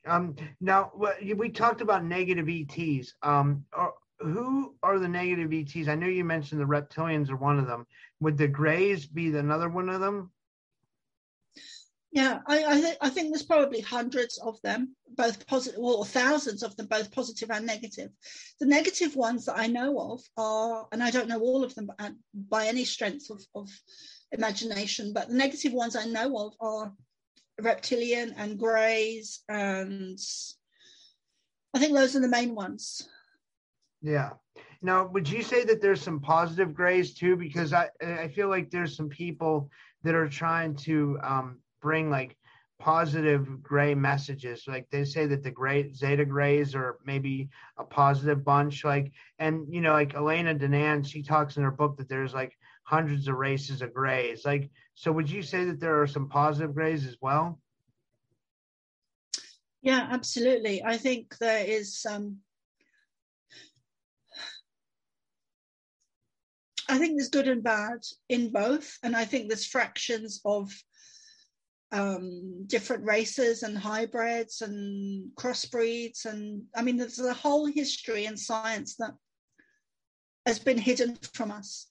Um, 0.06 0.36
now 0.60 0.92
we 1.34 1.50
talked 1.50 1.82
about 1.82 2.04
negative 2.04 2.50
ETs. 2.50 3.14
Um, 3.24 3.64
are, 3.72 3.94
who 4.20 4.76
are 4.84 5.00
the 5.00 5.08
negative 5.08 5.54
ETs? 5.54 5.88
I 5.88 5.96
know 5.96 6.08
you 6.08 6.26
mentioned 6.26 6.60
the 6.60 6.66
reptilians 6.66 7.30
are 7.30 7.38
one 7.38 7.58
of 7.58 7.68
them. 7.68 7.88
Would 8.20 8.38
the 8.38 8.48
Greys 8.48 9.06
be 9.06 9.36
another 9.36 9.70
one 9.70 9.90
of 9.90 10.02
them? 10.02 10.32
Yeah, 12.12 12.40
I 12.46 12.66
I, 12.66 12.82
th- 12.82 12.98
I 13.02 13.10
think 13.10 13.30
there's 13.30 13.44
probably 13.44 13.80
hundreds 13.80 14.38
of 14.40 14.62
them, 14.64 14.96
both 15.16 15.48
positive, 15.48 15.80
or 15.80 16.06
thousands 16.06 16.62
of 16.62 16.76
them, 16.76 16.88
both 16.88 17.12
positive 17.12 17.50
and 17.52 17.66
negative. 17.66 18.10
The 18.60 18.66
negative 18.66 19.16
ones 19.16 19.46
that 19.46 19.58
I 19.58 19.68
know 19.68 19.98
of 19.98 20.22
are, 20.36 20.88
and 20.92 21.02
I 21.02 21.10
don't 21.10 21.30
know 21.30 21.40
all 21.40 21.64
of 21.64 21.74
them 21.74 21.90
by, 21.98 22.12
by 22.34 22.68
any 22.68 22.84
strength 22.84 23.30
of, 23.30 23.42
of 23.56 23.70
imagination, 24.34 25.14
but 25.14 25.30
the 25.30 25.36
negative 25.36 25.72
ones 25.72 25.96
I 25.96 26.06
know 26.06 26.38
of 26.38 26.54
are 26.60 26.94
reptilian 27.62 28.34
and 28.38 28.58
greys 28.58 29.44
and 29.50 30.18
i 31.76 31.80
think 31.80 31.94
those 31.94 32.16
are 32.16 32.22
the 32.22 32.28
main 32.28 32.56
ones. 32.56 33.08
Yeah. 34.02 34.32
Now 34.82 35.06
would 35.08 35.30
you 35.30 35.44
say 35.44 35.64
that 35.66 35.82
there's 35.82 36.02
some 36.02 36.20
positive 36.20 36.74
grays 36.74 37.14
too? 37.14 37.36
Because 37.36 37.72
i 37.74 37.90
i 38.02 38.28
feel 38.30 38.50
like 38.50 38.70
there's 38.70 38.96
some 38.96 39.10
people 39.10 39.70
that 40.04 40.16
are 40.16 40.28
trying 40.28 40.76
to 40.76 41.20
um, 41.24 41.60
bring 41.82 42.10
like 42.10 42.36
positive 42.80 43.62
gray 43.62 43.94
messages 43.94 44.64
like 44.68 44.90
they 44.90 45.06
say 45.06 45.28
that 45.28 45.44
the 45.44 45.52
gray 45.52 45.94
zeta 45.94 46.26
grays 46.26 46.74
are 46.74 46.98
maybe 47.06 47.48
a 47.78 47.84
positive 47.84 48.44
bunch 48.44 48.84
like 48.84 49.12
and 49.38 49.72
you 49.72 49.82
know 49.82 49.92
like 49.92 50.16
elena 50.16 50.56
danaan 50.56 51.06
she 51.06 51.22
talks 51.22 51.58
in 51.58 51.64
her 51.64 51.70
book 51.70 51.96
that 51.96 52.10
there's 52.10 52.34
like 52.34 52.58
hundreds 52.92 53.30
of 53.30 53.36
races 53.36 53.82
of 53.82 53.94
grays. 53.94 54.44
Like, 54.46 54.70
so 54.96 55.14
would 55.14 55.30
you 55.30 55.42
say 55.42 55.64
that 55.64 55.80
there 55.80 56.02
are 56.02 56.08
some 56.08 56.28
positive 56.28 56.74
grays 56.74 57.08
as 57.08 57.16
well? 57.22 57.58
Yeah, 59.82 60.08
absolutely. 60.12 60.84
I 60.84 60.98
think 60.98 61.38
there 61.38 61.66
is. 61.66 62.06
Um, 62.08 62.40
I 66.90 66.98
think 66.98 67.18
there's 67.18 67.30
good 67.30 67.48
and 67.48 67.64
bad 67.64 68.00
in 68.28 68.52
both, 68.52 68.98
and 69.02 69.16
I 69.16 69.24
think 69.24 69.48
there's 69.48 69.66
fractions 69.66 70.42
of 70.44 70.70
um, 71.92 72.64
different 72.68 73.06
races 73.06 73.64
and 73.64 73.78
hybrids 73.78 74.62
and 74.62 75.30
crossbreeds. 75.36 76.26
And 76.26 76.64
I 76.76 76.82
mean, 76.82 76.98
there's 76.98 77.20
a 77.20 77.34
whole 77.34 77.66
history 77.66 78.26
and 78.26 78.40
science 78.40 78.96
that 78.96 79.14
has 80.46 80.60
been 80.60 80.78
hidden 80.78 81.18
from 81.34 81.52
us. 81.52 81.88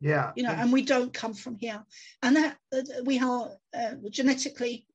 Yeah. 0.00 0.32
You 0.36 0.42
know, 0.42 0.50
and 0.50 0.72
we 0.72 0.82
don't 0.82 1.12
come 1.12 1.34
from 1.34 1.56
here. 1.56 1.82
And 2.22 2.36
that 2.36 2.56
uh, 2.72 2.82
we 3.04 3.18
are 3.18 3.50
uh, 3.76 3.94
genetically, 4.10 4.86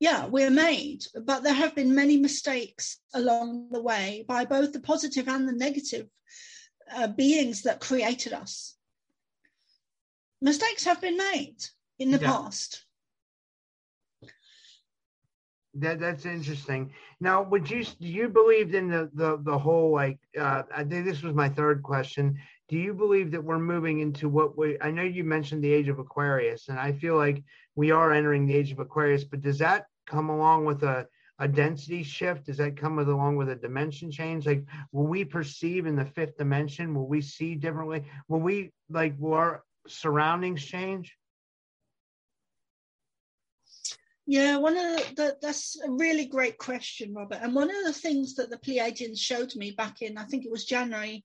yeah, 0.00 0.26
we're 0.26 0.50
made. 0.50 1.04
But 1.24 1.42
there 1.42 1.54
have 1.54 1.74
been 1.74 1.94
many 1.94 2.16
mistakes 2.16 2.98
along 3.14 3.68
the 3.70 3.82
way 3.82 4.24
by 4.26 4.44
both 4.44 4.72
the 4.72 4.80
positive 4.80 5.28
and 5.28 5.48
the 5.48 5.52
negative 5.52 6.06
uh, 6.94 7.08
beings 7.08 7.62
that 7.62 7.80
created 7.80 8.32
us. 8.32 8.76
Mistakes 10.40 10.84
have 10.84 11.00
been 11.00 11.16
made 11.16 11.58
in 11.98 12.10
the 12.10 12.18
yeah. 12.18 12.32
past. 12.32 12.84
That 15.74 16.00
that's 16.00 16.26
interesting. 16.26 16.92
Now, 17.20 17.42
would 17.42 17.70
you 17.70 17.82
do 17.84 18.06
you 18.06 18.28
believe 18.28 18.74
in 18.74 18.88
the 18.88 19.10
the 19.14 19.38
the 19.42 19.58
whole 19.58 19.92
like? 19.92 20.18
Uh, 20.38 20.64
I 20.74 20.84
think 20.84 21.06
this 21.06 21.22
was 21.22 21.34
my 21.34 21.48
third 21.48 21.82
question. 21.82 22.38
Do 22.68 22.76
you 22.76 22.92
believe 22.92 23.30
that 23.30 23.42
we're 23.42 23.58
moving 23.58 24.00
into 24.00 24.28
what 24.28 24.56
we? 24.58 24.78
I 24.82 24.90
know 24.90 25.02
you 25.02 25.24
mentioned 25.24 25.64
the 25.64 25.72
age 25.72 25.88
of 25.88 25.98
Aquarius, 25.98 26.68
and 26.68 26.78
I 26.78 26.92
feel 26.92 27.16
like 27.16 27.42
we 27.74 27.90
are 27.90 28.12
entering 28.12 28.46
the 28.46 28.54
age 28.54 28.70
of 28.70 28.80
Aquarius. 28.80 29.24
But 29.24 29.40
does 29.40 29.58
that 29.58 29.86
come 30.06 30.28
along 30.28 30.66
with 30.66 30.82
a 30.82 31.06
a 31.38 31.48
density 31.48 32.02
shift? 32.02 32.46
Does 32.46 32.58
that 32.58 32.76
come 32.76 32.94
with 32.96 33.08
along 33.08 33.36
with 33.36 33.48
a 33.48 33.56
dimension 33.56 34.10
change? 34.10 34.46
Like, 34.46 34.64
will 34.92 35.06
we 35.06 35.24
perceive 35.24 35.86
in 35.86 35.96
the 35.96 36.04
fifth 36.04 36.36
dimension? 36.36 36.94
Will 36.94 37.08
we 37.08 37.20
see 37.20 37.54
differently? 37.54 38.04
Will 38.28 38.40
we 38.40 38.72
like 38.90 39.14
will 39.18 39.34
our 39.34 39.64
surroundings 39.88 40.62
change? 40.64 41.16
Yeah, 44.32 44.56
one 44.56 44.78
of 44.78 44.84
the, 44.84 45.14
the, 45.14 45.36
that's 45.42 45.78
a 45.86 45.90
really 45.90 46.24
great 46.24 46.56
question, 46.56 47.12
Robert. 47.12 47.40
And 47.42 47.54
one 47.54 47.68
of 47.68 47.84
the 47.84 47.92
things 47.92 48.36
that 48.36 48.48
the 48.48 48.56
Pleiadians 48.56 49.18
showed 49.18 49.54
me 49.54 49.72
back 49.72 50.00
in, 50.00 50.16
I 50.16 50.24
think 50.24 50.46
it 50.46 50.50
was 50.50 50.64
January, 50.64 51.22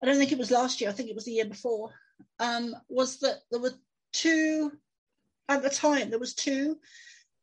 I 0.00 0.06
don't 0.06 0.16
think 0.16 0.30
it 0.30 0.38
was 0.38 0.52
last 0.52 0.80
year, 0.80 0.88
I 0.88 0.92
think 0.92 1.08
it 1.08 1.16
was 1.16 1.24
the 1.24 1.32
year 1.32 1.46
before, 1.46 1.90
um, 2.38 2.76
was 2.88 3.18
that 3.22 3.38
there 3.50 3.58
were 3.58 3.74
two, 4.12 4.70
at 5.48 5.64
the 5.64 5.68
time, 5.68 6.10
there 6.10 6.20
was 6.20 6.34
two 6.34 6.78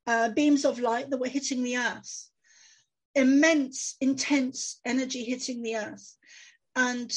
uh, 0.08 0.30
beams 0.30 0.64
of 0.64 0.80
light 0.80 1.10
that 1.10 1.20
were 1.20 1.28
hitting 1.28 1.62
the 1.62 1.76
earth. 1.76 2.30
Immense, 3.16 3.98
intense 4.00 4.80
energy 4.86 5.26
hitting 5.26 5.62
the 5.62 5.76
earth. 5.76 6.16
And 6.74 7.14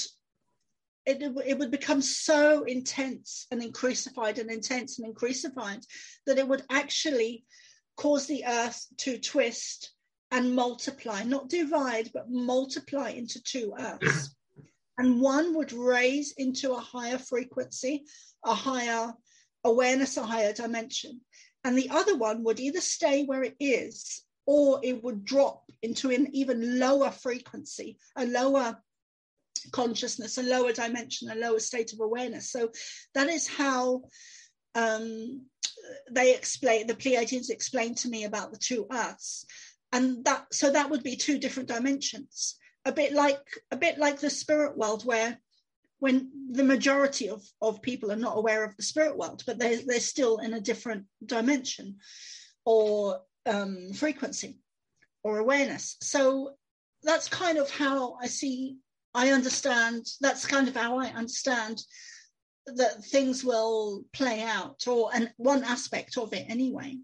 it, 1.06 1.22
it 1.46 1.58
would 1.58 1.70
become 1.70 2.02
so 2.02 2.64
intense 2.64 3.46
and 3.50 3.62
increasified 3.62 4.38
and 4.38 4.50
intense 4.50 4.98
and 4.98 5.14
increasified 5.14 5.84
that 6.26 6.38
it 6.38 6.46
would 6.46 6.64
actually 6.68 7.44
cause 7.96 8.26
the 8.26 8.44
earth 8.44 8.86
to 8.98 9.18
twist 9.18 9.92
and 10.32 10.54
multiply, 10.54 11.22
not 11.22 11.48
divide, 11.48 12.10
but 12.12 12.28
multiply 12.28 13.10
into 13.10 13.40
two 13.42 13.72
earths. 13.78 14.34
and 14.98 15.20
one 15.20 15.54
would 15.54 15.72
raise 15.72 16.32
into 16.32 16.72
a 16.72 16.80
higher 16.80 17.18
frequency, 17.18 18.04
a 18.44 18.54
higher 18.54 19.14
awareness, 19.64 20.16
a 20.16 20.24
higher 20.24 20.52
dimension. 20.52 21.20
And 21.64 21.78
the 21.78 21.90
other 21.90 22.16
one 22.16 22.42
would 22.44 22.58
either 22.58 22.80
stay 22.80 23.24
where 23.24 23.44
it 23.44 23.56
is 23.60 24.22
or 24.46 24.80
it 24.82 25.02
would 25.02 25.24
drop 25.24 25.64
into 25.82 26.10
an 26.10 26.28
even 26.32 26.78
lower 26.78 27.10
frequency, 27.10 27.98
a 28.16 28.26
lower 28.26 28.80
consciousness, 29.72 30.38
a 30.38 30.42
lower 30.42 30.72
dimension, 30.72 31.30
a 31.30 31.34
lower 31.34 31.60
state 31.60 31.92
of 31.92 32.00
awareness. 32.00 32.50
So 32.50 32.70
that 33.14 33.28
is 33.28 33.46
how 33.46 34.02
um, 34.74 35.42
they 36.10 36.34
explain, 36.34 36.86
the 36.86 36.94
Pleiadians 36.94 37.50
explained 37.50 37.98
to 37.98 38.08
me 38.08 38.24
about 38.24 38.52
the 38.52 38.58
two 38.58 38.86
earths. 38.90 39.46
And 39.92 40.24
that, 40.24 40.46
so 40.52 40.70
that 40.70 40.90
would 40.90 41.02
be 41.02 41.16
two 41.16 41.38
different 41.38 41.68
dimensions, 41.68 42.56
a 42.84 42.92
bit 42.92 43.12
like, 43.12 43.44
a 43.70 43.76
bit 43.76 43.98
like 43.98 44.20
the 44.20 44.30
spirit 44.30 44.76
world 44.76 45.04
where 45.04 45.38
when 45.98 46.30
the 46.50 46.64
majority 46.64 47.30
of, 47.30 47.42
of 47.62 47.80
people 47.80 48.12
are 48.12 48.16
not 48.16 48.36
aware 48.36 48.64
of 48.64 48.76
the 48.76 48.82
spirit 48.82 49.16
world, 49.16 49.42
but 49.46 49.58
they're, 49.58 49.80
they're 49.86 50.00
still 50.00 50.38
in 50.38 50.52
a 50.54 50.60
different 50.60 51.04
dimension 51.24 51.96
or 52.64 53.20
um, 53.46 53.92
frequency 53.94 54.58
or 55.22 55.38
awareness. 55.38 55.96
So 56.02 56.54
that's 57.02 57.28
kind 57.28 57.56
of 57.56 57.70
how 57.70 58.18
I 58.20 58.26
see 58.26 58.76
I 59.16 59.30
understand 59.30 60.06
that's 60.20 60.46
kind 60.46 60.68
of 60.68 60.76
how 60.76 60.98
I 60.98 61.06
understand 61.06 61.82
that 62.66 63.02
things 63.06 63.42
will 63.42 64.04
play 64.12 64.42
out, 64.42 64.86
or 64.86 65.10
and 65.14 65.32
one 65.38 65.64
aspect 65.64 66.18
of 66.18 66.32
it 66.34 66.44
anyway. 66.48 66.96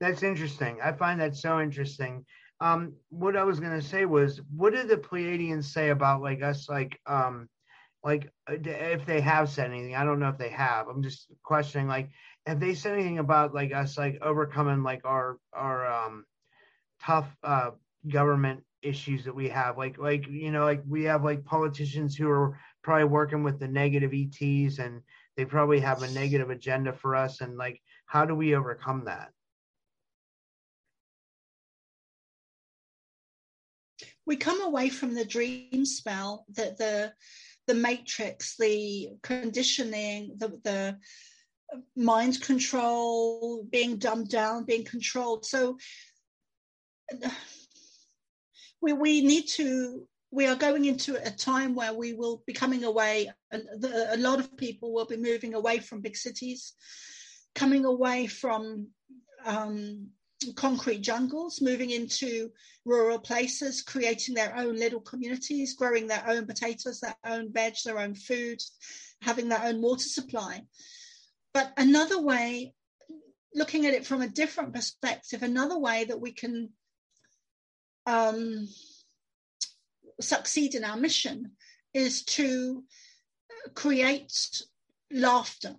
That's 0.00 0.22
interesting. 0.22 0.78
I 0.82 0.92
find 0.92 1.20
that 1.20 1.36
so 1.36 1.60
interesting. 1.60 2.24
Um, 2.60 2.94
what 3.10 3.36
I 3.36 3.44
was 3.44 3.60
gonna 3.60 3.82
say 3.82 4.06
was, 4.06 4.40
what 4.56 4.72
did 4.72 4.88
the 4.88 4.96
Pleiadians 4.96 5.64
say 5.64 5.90
about 5.90 6.22
like 6.22 6.42
us, 6.42 6.68
like 6.68 6.98
um, 7.06 7.48
like 8.02 8.32
uh, 8.50 8.54
if 8.64 9.04
they 9.04 9.20
have 9.20 9.50
said 9.50 9.70
anything? 9.70 9.96
I 9.96 10.04
don't 10.04 10.20
know 10.20 10.30
if 10.30 10.38
they 10.38 10.50
have. 10.50 10.88
I'm 10.88 11.02
just 11.02 11.26
questioning, 11.42 11.88
like, 11.88 12.08
have 12.46 12.58
they 12.58 12.74
said 12.74 12.94
anything 12.94 13.18
about 13.18 13.52
like 13.52 13.74
us, 13.74 13.98
like 13.98 14.18
overcoming 14.22 14.82
like 14.82 15.02
our 15.04 15.38
our 15.52 15.86
um 15.86 16.24
tough 17.02 17.28
uh 17.42 17.72
government 18.08 18.62
issues 18.82 19.24
that 19.24 19.34
we 19.34 19.48
have 19.48 19.76
like 19.76 19.98
like 19.98 20.26
you 20.28 20.52
know 20.52 20.64
like 20.64 20.82
we 20.86 21.02
have 21.04 21.24
like 21.24 21.44
politicians 21.44 22.14
who 22.14 22.30
are 22.30 22.58
probably 22.82 23.04
working 23.04 23.42
with 23.42 23.58
the 23.58 23.66
negative 23.66 24.12
ets 24.14 24.78
and 24.78 25.02
they 25.36 25.44
probably 25.44 25.80
have 25.80 26.02
a 26.02 26.10
negative 26.12 26.50
agenda 26.50 26.92
for 26.92 27.16
us 27.16 27.40
and 27.40 27.56
like 27.56 27.80
how 28.08 28.24
do 28.24 28.34
we 28.34 28.54
overcome 28.54 29.04
that? 29.04 29.28
We 34.24 34.36
come 34.36 34.62
away 34.62 34.88
from 34.88 35.14
the 35.14 35.24
dream 35.24 35.84
spell 35.84 36.44
that 36.54 36.78
the 36.78 37.12
the 37.66 37.74
matrix 37.74 38.56
the 38.56 39.10
conditioning 39.22 40.36
the 40.38 40.48
the 40.64 40.98
mind 41.94 42.40
control 42.40 43.64
being 43.70 43.98
dumbed 43.98 44.30
down 44.30 44.64
being 44.64 44.84
controlled. 44.84 45.44
So 45.44 45.76
we, 48.80 48.92
we 48.92 49.22
need 49.22 49.46
to 49.48 50.06
we 50.30 50.46
are 50.46 50.56
going 50.56 50.84
into 50.84 51.16
a 51.26 51.30
time 51.30 51.74
where 51.74 51.94
we 51.94 52.12
will 52.12 52.42
be 52.46 52.52
coming 52.52 52.84
away 52.84 53.30
a, 53.52 53.60
a 54.10 54.18
lot 54.18 54.38
of 54.38 54.56
people 54.56 54.92
will 54.92 55.06
be 55.06 55.16
moving 55.16 55.54
away 55.54 55.78
from 55.78 56.00
big 56.00 56.16
cities 56.16 56.74
coming 57.54 57.84
away 57.84 58.26
from 58.26 58.88
um, 59.44 60.08
concrete 60.54 61.00
jungles 61.00 61.60
moving 61.60 61.90
into 61.90 62.50
rural 62.84 63.18
places 63.18 63.82
creating 63.82 64.34
their 64.34 64.54
own 64.56 64.76
little 64.76 65.00
communities 65.00 65.74
growing 65.74 66.06
their 66.06 66.24
own 66.28 66.46
potatoes 66.46 67.00
their 67.00 67.16
own 67.24 67.52
veg 67.52 67.74
their 67.84 67.98
own 67.98 68.14
food 68.14 68.60
having 69.22 69.48
their 69.48 69.64
own 69.64 69.80
water 69.82 70.04
supply. 70.04 70.62
But 71.52 71.72
another 71.76 72.20
way 72.20 72.74
looking 73.54 73.86
at 73.86 73.94
it 73.94 74.06
from 74.06 74.20
a 74.20 74.28
different 74.28 74.74
perspective 74.74 75.42
another 75.42 75.78
way 75.78 76.04
that 76.04 76.20
we 76.20 76.32
can 76.32 76.70
um, 78.08 78.66
succeed 80.20 80.74
in 80.74 80.82
our 80.82 80.96
mission 80.96 81.52
is 81.92 82.24
to 82.24 82.84
create 83.74 84.62
laughter, 85.12 85.76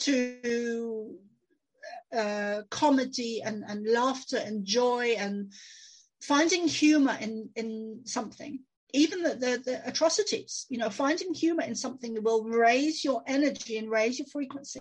to 0.00 1.14
uh, 2.16 2.62
comedy 2.70 3.42
and, 3.44 3.62
and 3.68 3.86
laughter 3.86 4.38
and 4.38 4.64
joy 4.64 5.14
and 5.18 5.52
finding 6.22 6.66
humor 6.66 7.16
in, 7.20 7.50
in 7.56 8.00
something. 8.04 8.60
Even 8.94 9.22
the, 9.22 9.34
the, 9.34 9.62
the, 9.64 9.88
atrocities, 9.88 10.66
you 10.68 10.78
know, 10.78 10.90
finding 10.90 11.32
humor 11.32 11.62
in 11.62 11.74
something 11.74 12.22
will 12.22 12.44
raise 12.44 13.04
your 13.04 13.22
energy 13.26 13.78
and 13.78 13.90
raise 13.90 14.18
your 14.18 14.28
frequency 14.28 14.80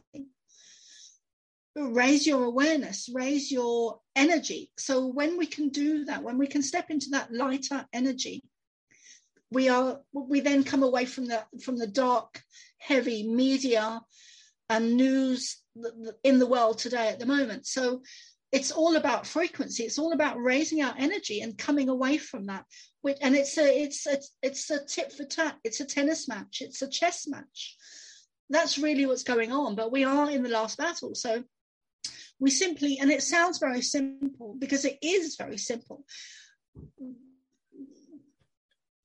raise 1.75 2.27
your 2.27 2.43
awareness, 2.43 3.09
raise 3.13 3.51
your 3.51 3.99
energy. 4.15 4.71
So 4.77 5.07
when 5.07 5.37
we 5.37 5.45
can 5.45 5.69
do 5.69 6.05
that, 6.05 6.23
when 6.23 6.37
we 6.37 6.47
can 6.47 6.61
step 6.61 6.89
into 6.89 7.09
that 7.11 7.33
lighter 7.33 7.85
energy, 7.93 8.43
we 9.51 9.69
are 9.69 9.99
we 10.13 10.39
then 10.39 10.63
come 10.63 10.83
away 10.83 11.05
from 11.05 11.25
the 11.27 11.43
from 11.63 11.77
the 11.77 11.87
dark, 11.87 12.41
heavy 12.77 13.27
media 13.27 14.01
and 14.69 14.95
news 14.95 15.57
in 16.23 16.39
the 16.39 16.47
world 16.47 16.77
today 16.77 17.09
at 17.09 17.19
the 17.19 17.25
moment. 17.25 17.67
So 17.67 18.01
it's 18.51 18.71
all 18.71 18.95
about 18.95 19.27
frequency. 19.27 19.83
It's 19.83 19.99
all 19.99 20.13
about 20.13 20.41
raising 20.41 20.81
our 20.81 20.93
energy 20.97 21.41
and 21.41 21.57
coming 21.57 21.89
away 21.89 22.17
from 22.17 22.47
that. 22.47 22.65
And 23.21 23.35
it's 23.35 23.57
a 23.57 23.83
it's 23.83 24.07
a 24.07 24.17
it's 24.41 24.69
a 24.69 24.85
tip 24.85 25.11
for 25.11 25.25
tat. 25.25 25.57
It's 25.63 25.79
a 25.79 25.85
tennis 25.85 26.27
match. 26.27 26.61
It's 26.61 26.81
a 26.81 26.89
chess 26.89 27.27
match. 27.27 27.77
That's 28.49 28.77
really 28.77 29.05
what's 29.05 29.23
going 29.23 29.51
on. 29.51 29.75
But 29.75 29.91
we 29.91 30.03
are 30.03 30.29
in 30.29 30.43
the 30.43 30.49
last 30.49 30.77
battle. 30.77 31.15
So 31.15 31.43
we 32.41 32.51
simply, 32.51 32.97
and 32.99 33.09
it 33.09 33.23
sounds 33.23 33.59
very 33.59 33.81
simple 33.81 34.55
because 34.59 34.83
it 34.83 34.97
is 35.01 35.37
very 35.37 35.57
simple. 35.57 36.03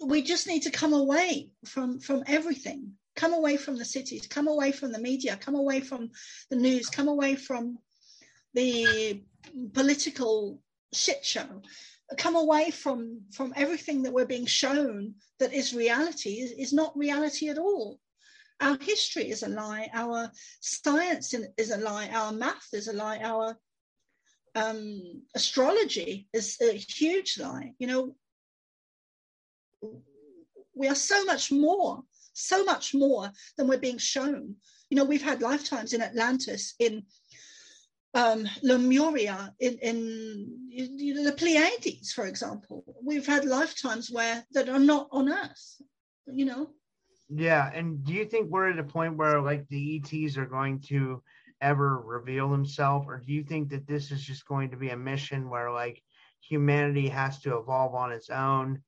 We 0.01 0.23
just 0.23 0.49
need 0.49 0.63
to 0.63 0.71
come 0.71 0.93
away 0.93 1.51
from 1.65 2.01
from 2.01 2.25
everything 2.27 2.97
come 3.17 3.33
away 3.33 3.57
from 3.57 3.77
the 3.77 3.85
cities, 3.85 4.27
come 4.27 4.47
away 4.47 4.71
from 4.71 4.93
the 4.93 5.01
media, 5.01 5.37
come 5.37 5.57
away 5.57 5.81
from 5.81 6.11
the 6.51 6.57
news, 6.57 6.89
come 6.89 7.09
away 7.09 7.35
from 7.35 7.79
the 8.55 9.23
political 9.73 10.61
shit 10.93 11.25
show, 11.25 11.63
come 12.17 12.37
away 12.37 12.71
from 12.71 13.23
from 13.33 13.53
everything 13.57 14.03
that 14.03 14.13
we're 14.13 14.27
being 14.27 14.47
shown 14.47 15.15
that 15.41 15.53
is 15.53 15.75
reality 15.75 16.35
is, 16.35 16.53
is 16.53 16.73
not 16.73 16.97
reality 16.97 17.49
at 17.49 17.59
all. 17.59 17.99
Our 18.61 18.79
history 18.81 19.31
is 19.31 19.43
a 19.43 19.49
lie. 19.49 19.89
Our 19.93 20.31
science 20.61 21.35
is 21.59 21.71
a 21.71 21.79
lie. 21.79 22.09
Our 22.09 22.33
math 22.33 22.69
is 22.73 22.89
a 22.89 22.93
lie. 22.93 23.19
Our 23.19 23.57
um, 24.55 25.23
astrology 25.35 26.29
is 26.33 26.57
a 26.63 26.73
huge 26.73 27.39
lie. 27.39 27.75
You 27.79 27.87
know, 27.87 28.17
we 30.75 30.89
are 30.89 30.95
so 30.95 31.25
much 31.25 31.53
more, 31.53 32.03
so 32.33 32.65
much 32.65 32.95
more 32.95 33.31
than 33.57 33.69
we're 33.69 33.79
being 33.79 33.99
shown. 33.99 34.57
You 34.89 34.97
know, 34.97 35.05
we've 35.05 35.23
had 35.23 35.43
lifetimes 35.43 35.93
in 35.93 36.01
Atlantis, 36.01 36.75
in 36.79 37.05
um, 38.15 38.49
Lemuria, 38.63 39.55
in, 39.61 39.79
in 39.83 41.25
the 41.25 41.35
Pleiades, 41.37 42.13
for 42.13 42.27
example. 42.27 42.85
We've 43.03 43.27
had 43.27 43.45
lifetimes 43.45 44.11
where 44.11 44.47
that 44.53 44.71
are 44.71 44.79
not 44.79 45.09
on 45.13 45.31
Earth. 45.31 45.83
You 46.27 46.47
know. 46.47 46.71
Yeah, 47.29 47.71
and 47.75 48.05
do 48.05 48.13
you 48.13 48.25
think 48.25 48.51
we're 48.51 48.71
at 48.71 48.79
a 48.79 48.85
point 48.85 49.17
where 49.17 49.41
like 49.41 49.67
the 49.69 49.97
ETs 49.97 50.37
are 50.37 50.47
going 50.47 50.81
to 50.89 51.23
ever 51.61 51.99
reveal 52.01 52.49
themselves, 52.51 53.07
or 53.09 53.19
do 53.19 53.33
you 53.33 53.43
think 53.43 53.71
that 53.71 53.87
this 53.87 54.13
is 54.13 54.23
just 54.23 54.47
going 54.47 54.71
to 54.71 54.77
be 54.77 54.91
a 54.91 54.97
mission 54.97 55.49
where 55.51 55.73
like 55.73 56.03
humanity 56.41 57.09
has 57.09 57.41
to 57.41 57.57
evolve 57.59 57.95
on 57.95 58.13
its 58.13 58.31
own? 58.31 58.83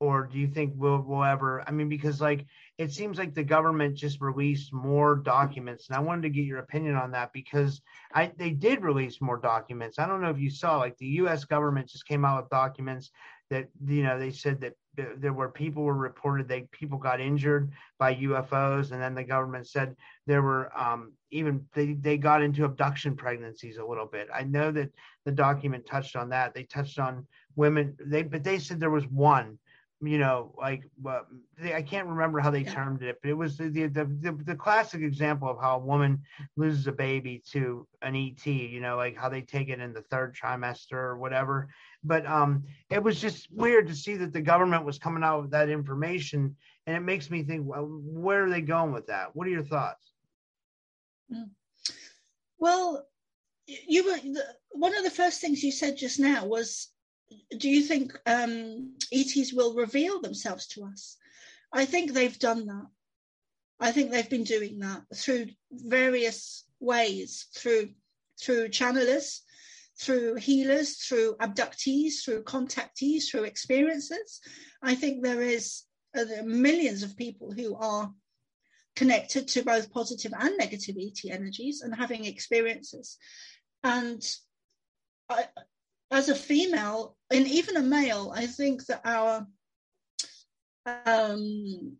Or 0.00 0.26
do 0.26 0.38
you 0.38 0.46
think 0.46 0.74
we'll, 0.76 1.00
we'll 1.00 1.24
ever 1.24 1.64
i 1.66 1.72
mean 1.72 1.88
because 1.88 2.20
like 2.20 2.46
it 2.76 2.92
seems 2.92 3.18
like 3.18 3.34
the 3.34 3.42
government 3.42 3.96
just 3.96 4.20
released 4.20 4.72
more 4.72 5.16
documents 5.16 5.88
and 5.88 5.96
i 5.96 6.00
wanted 6.00 6.22
to 6.22 6.30
get 6.30 6.44
your 6.44 6.60
opinion 6.60 6.94
on 6.94 7.10
that 7.10 7.32
because 7.32 7.80
i 8.14 8.30
they 8.36 8.50
did 8.50 8.84
release 8.84 9.20
more 9.20 9.38
documents. 9.38 9.98
I 9.98 10.06
don't 10.06 10.20
know 10.20 10.30
if 10.30 10.38
you 10.38 10.50
saw 10.50 10.78
like 10.78 10.96
the 10.98 11.06
us 11.06 11.44
government 11.44 11.88
just 11.88 12.06
came 12.06 12.24
out 12.24 12.40
with 12.40 12.50
documents 12.50 13.10
that 13.50 13.70
you 13.84 14.04
know 14.04 14.20
they 14.20 14.30
said 14.30 14.60
that 14.60 14.74
there 15.16 15.32
were 15.32 15.48
people 15.48 15.82
were 15.82 15.94
reported 15.94 16.48
that 16.48 16.70
people 16.70 16.98
got 16.98 17.20
injured 17.20 17.70
by 17.98 18.14
UFOs, 18.14 18.92
and 18.92 19.00
then 19.00 19.14
the 19.14 19.24
government 19.24 19.66
said 19.66 19.96
there 20.26 20.42
were 20.42 20.70
um, 20.78 21.12
even 21.30 21.64
they, 21.74 21.94
they 21.94 22.16
got 22.16 22.42
into 22.42 22.64
abduction 22.64 23.16
pregnancies 23.16 23.78
a 23.78 23.84
little 23.84 24.06
bit. 24.06 24.28
I 24.34 24.44
know 24.44 24.70
that 24.72 24.90
the 25.24 25.32
document 25.32 25.86
touched 25.86 26.16
on 26.16 26.28
that. 26.30 26.54
They 26.54 26.64
touched 26.64 26.98
on 26.98 27.26
women. 27.56 27.96
They 28.04 28.22
but 28.22 28.44
they 28.44 28.58
said 28.58 28.80
there 28.80 28.90
was 28.90 29.06
one 29.06 29.58
you 30.00 30.18
know, 30.18 30.54
like 30.56 30.84
uh, 31.08 31.20
they, 31.60 31.74
I 31.74 31.82
can't 31.82 32.06
remember 32.06 32.38
how 32.38 32.50
they 32.50 32.62
termed 32.62 33.02
it, 33.02 33.18
but 33.20 33.30
it 33.30 33.34
was 33.34 33.56
the, 33.56 33.68
the 33.68 33.88
the, 33.88 34.38
the 34.44 34.54
classic 34.54 35.02
example 35.02 35.48
of 35.48 35.58
how 35.60 35.76
a 35.76 35.84
woman 35.84 36.22
loses 36.56 36.86
a 36.86 36.92
baby 36.92 37.42
to 37.50 37.86
an 38.02 38.14
ET. 38.14 38.46
You 38.46 38.80
know, 38.80 38.96
like 38.96 39.16
how 39.16 39.28
they 39.28 39.40
take 39.40 39.68
it 39.68 39.80
in 39.80 39.92
the 39.92 40.02
third 40.02 40.36
trimester 40.36 40.92
or 40.92 41.18
whatever. 41.18 41.68
But 42.04 42.26
um, 42.26 42.62
it 42.90 43.02
was 43.02 43.20
just 43.20 43.48
weird 43.50 43.88
to 43.88 43.94
see 43.94 44.14
that 44.16 44.32
the 44.32 44.40
government 44.40 44.84
was 44.84 44.98
coming 44.98 45.24
out 45.24 45.42
with 45.42 45.50
that 45.50 45.68
information, 45.68 46.54
and 46.86 46.96
it 46.96 47.00
makes 47.00 47.28
me 47.28 47.42
think, 47.42 47.66
well, 47.66 47.86
where 48.04 48.44
are 48.44 48.50
they 48.50 48.60
going 48.60 48.92
with 48.92 49.08
that? 49.08 49.34
What 49.34 49.48
are 49.48 49.50
your 49.50 49.64
thoughts? 49.64 50.12
Mm. 51.32 51.50
Well, 52.58 53.04
you 53.66 54.04
were 54.04 54.16
the, 54.16 54.44
one 54.70 54.96
of 54.96 55.02
the 55.02 55.10
first 55.10 55.40
things 55.40 55.62
you 55.62 55.72
said 55.72 55.96
just 55.96 56.20
now 56.20 56.44
was 56.44 56.92
do 57.56 57.68
you 57.68 57.82
think 57.82 58.18
um, 58.26 58.94
ETs 59.12 59.52
will 59.52 59.74
reveal 59.74 60.20
themselves 60.20 60.66
to 60.68 60.84
us? 60.84 61.16
I 61.72 61.84
think 61.84 62.12
they've 62.12 62.38
done 62.38 62.66
that. 62.66 62.86
I 63.80 63.92
think 63.92 64.10
they've 64.10 64.28
been 64.28 64.44
doing 64.44 64.80
that 64.80 65.02
through 65.14 65.46
various 65.70 66.64
ways, 66.80 67.46
through 67.54 67.90
through 68.40 68.68
channelers, 68.68 69.40
through 70.00 70.36
healers, 70.36 70.96
through 70.96 71.36
abductees, 71.36 72.24
through 72.24 72.44
contactees, 72.44 73.28
through 73.28 73.44
experiences. 73.44 74.40
I 74.82 74.94
think 74.94 75.22
there 75.22 75.42
is 75.42 75.82
uh, 76.16 76.24
there 76.24 76.44
millions 76.44 77.02
of 77.02 77.16
people 77.16 77.52
who 77.52 77.76
are 77.76 78.12
connected 78.96 79.46
to 79.46 79.62
both 79.62 79.92
positive 79.92 80.32
and 80.36 80.56
negative 80.56 80.96
ET 80.98 81.18
energies 81.30 81.82
and 81.82 81.94
having 81.94 82.24
experiences. 82.24 83.16
And 83.84 84.24
I, 85.28 85.44
as 86.10 86.28
a 86.28 86.34
female 86.34 87.16
and 87.30 87.46
even 87.46 87.76
a 87.76 87.82
male, 87.82 88.32
I 88.34 88.46
think 88.46 88.86
that 88.86 89.02
our 89.04 89.46
um, 91.06 91.96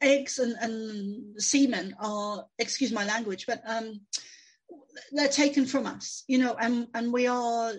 eggs 0.00 0.38
and, 0.38 0.54
and, 0.60 1.40
semen 1.40 1.96
are, 1.98 2.46
excuse 2.58 2.92
my 2.92 3.04
language, 3.04 3.46
but 3.46 3.62
um, 3.66 4.00
they're 5.12 5.28
taken 5.28 5.66
from 5.66 5.86
us, 5.86 6.24
you 6.26 6.38
know, 6.38 6.54
and, 6.60 6.88
and 6.94 7.12
we 7.12 7.26
are, 7.26 7.72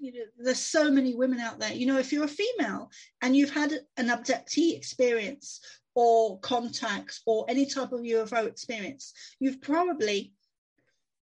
you 0.00 0.12
know, 0.12 0.24
there's 0.38 0.58
so 0.58 0.90
many 0.90 1.14
women 1.14 1.40
out 1.40 1.58
there, 1.58 1.72
you 1.72 1.86
know, 1.86 1.98
if 1.98 2.12
you're 2.12 2.24
a 2.24 2.28
female 2.28 2.90
and 3.22 3.34
you've 3.34 3.54
had 3.54 3.72
an 3.96 4.08
abductee 4.08 4.76
experience 4.76 5.60
or 5.94 6.38
contacts 6.40 7.22
or 7.26 7.46
any 7.48 7.66
type 7.66 7.92
of 7.92 8.00
UFO 8.00 8.46
experience, 8.46 9.12
you've 9.38 9.62
probably 9.62 10.32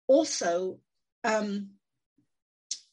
also 0.08 0.78
um, 1.24 1.70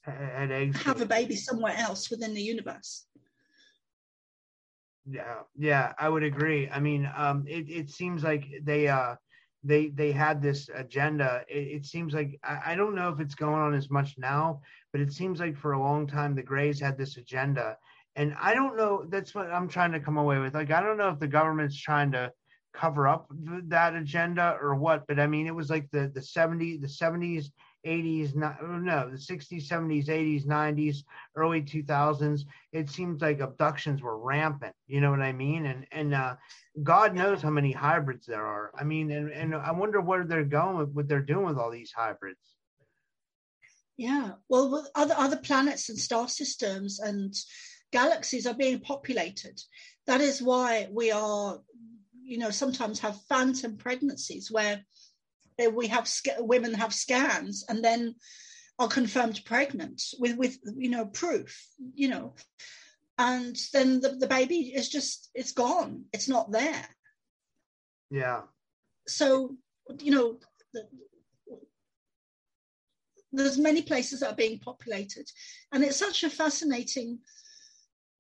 eggs 0.07 0.81
have 0.83 1.01
a 1.01 1.05
baby 1.05 1.35
somewhere 1.35 1.75
else 1.77 2.09
within 2.09 2.33
the 2.33 2.41
universe. 2.41 3.05
Yeah 5.05 5.39
yeah 5.57 5.93
i 5.99 6.07
would 6.07 6.23
agree. 6.23 6.69
I 6.69 6.79
mean 6.79 7.09
um 7.15 7.45
it, 7.47 7.69
it 7.69 7.89
seems 7.89 8.23
like 8.23 8.45
they 8.63 8.87
uh 8.87 9.15
they 9.63 9.87
they 9.89 10.11
had 10.11 10.41
this 10.41 10.69
agenda. 10.73 11.43
It, 11.47 11.67
it 11.67 11.85
seems 11.85 12.13
like 12.13 12.39
I, 12.43 12.59
I 12.67 12.75
don't 12.75 12.95
know 12.95 13.09
if 13.09 13.19
it's 13.19 13.35
going 13.35 13.61
on 13.61 13.73
as 13.73 13.89
much 13.89 14.15
now 14.17 14.61
but 14.91 15.01
it 15.01 15.11
seems 15.11 15.39
like 15.39 15.57
for 15.57 15.73
a 15.73 15.81
long 15.81 16.07
time 16.07 16.35
the 16.35 16.43
grays 16.43 16.79
had 16.79 16.97
this 16.97 17.17
agenda. 17.17 17.77
And 18.15 18.35
i 18.39 18.53
don't 18.53 18.77
know 18.77 19.05
that's 19.09 19.33
what 19.33 19.51
i'm 19.51 19.67
trying 19.67 19.91
to 19.93 19.99
come 19.99 20.17
away 20.17 20.39
with. 20.39 20.53
Like 20.53 20.71
i 20.71 20.81
don't 20.81 20.97
know 20.97 21.09
if 21.09 21.19
the 21.19 21.27
government's 21.27 21.79
trying 21.79 22.11
to 22.13 22.31
cover 22.73 23.07
up 23.07 23.27
that 23.65 23.95
agenda 23.95 24.57
or 24.59 24.73
what 24.73 25.05
but 25.07 25.19
i 25.19 25.27
mean 25.27 25.45
it 25.45 25.53
was 25.53 25.69
like 25.69 25.87
the 25.91 26.11
the 26.13 26.21
70 26.21 26.77
the 26.77 26.87
70s 26.87 27.51
80s, 27.85 28.35
no, 28.35 29.09
the 29.09 29.17
60s, 29.17 29.67
70s, 29.67 30.07
80s, 30.07 30.45
90s, 30.45 31.03
early 31.35 31.61
2000s, 31.61 32.45
it 32.71 32.89
seems 32.89 33.21
like 33.21 33.39
abductions 33.39 34.01
were 34.01 34.17
rampant. 34.17 34.75
You 34.87 35.01
know 35.01 35.11
what 35.11 35.21
I 35.21 35.33
mean? 35.33 35.65
And 35.65 35.85
and 35.91 36.13
uh, 36.13 36.35
God 36.81 37.13
knows 37.13 37.41
how 37.41 37.49
many 37.49 37.71
hybrids 37.71 38.25
there 38.25 38.45
are. 38.45 38.71
I 38.77 38.83
mean, 38.83 39.11
and, 39.11 39.31
and 39.31 39.55
I 39.55 39.71
wonder 39.71 40.01
where 40.01 40.23
they're 40.23 40.43
going 40.43 40.77
with 40.77 40.89
what 40.91 41.07
they're 41.07 41.21
doing 41.21 41.45
with 41.45 41.57
all 41.57 41.71
these 41.71 41.91
hybrids. 41.91 42.39
Yeah, 43.97 44.31
well, 44.49 44.87
other 44.95 45.15
other 45.17 45.37
planets 45.37 45.89
and 45.89 45.99
star 45.99 46.27
systems 46.27 46.99
and 46.99 47.33
galaxies 47.91 48.47
are 48.47 48.55
being 48.55 48.79
populated. 48.79 49.61
That 50.07 50.21
is 50.21 50.41
why 50.41 50.87
we 50.91 51.11
are, 51.11 51.59
you 52.23 52.37
know, 52.37 52.49
sometimes 52.49 52.99
have 52.99 53.21
phantom 53.29 53.77
pregnancies 53.77 54.49
where 54.49 54.83
we 55.69 55.87
have 55.87 56.09
women 56.39 56.73
have 56.73 56.93
scans 56.93 57.65
and 57.67 57.83
then 57.83 58.15
are 58.79 58.87
confirmed 58.87 59.41
pregnant 59.45 60.01
with 60.19 60.37
with 60.37 60.57
you 60.75 60.89
know 60.89 61.05
proof 61.05 61.65
you 61.93 62.07
know. 62.07 62.35
And 63.19 63.55
then 63.73 64.01
the, 64.01 64.09
the 64.09 64.27
baby 64.27 64.73
is 64.75 64.89
just 64.89 65.29
it's 65.35 65.51
gone. 65.51 66.05
It's 66.13 66.27
not 66.27 66.51
there. 66.51 66.87
Yeah. 68.09 68.41
So 69.07 69.55
you 69.99 70.11
know 70.11 70.39
the, 70.73 70.87
there's 73.31 73.57
many 73.57 73.81
places 73.81 74.19
that 74.19 74.31
are 74.31 74.35
being 74.35 74.59
populated. 74.59 75.29
And 75.71 75.83
it's 75.83 75.97
such 75.97 76.23
a 76.23 76.29
fascinating 76.29 77.19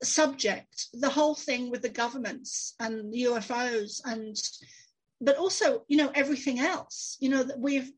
subject 0.01 0.87
the 0.93 1.09
whole 1.09 1.35
thing 1.35 1.71
with 1.71 1.81
the 1.81 1.89
governments 1.89 2.73
and 2.79 3.11
the 3.13 3.23
ufos 3.23 4.01
and 4.05 4.35
but 5.23 5.37
also 5.37 5.83
you 5.87 5.97
know 5.97 6.11
everything 6.13 6.59
else 6.59 7.17
you 7.19 7.29
know 7.29 7.43
that 7.43 7.59
we've 7.59 7.91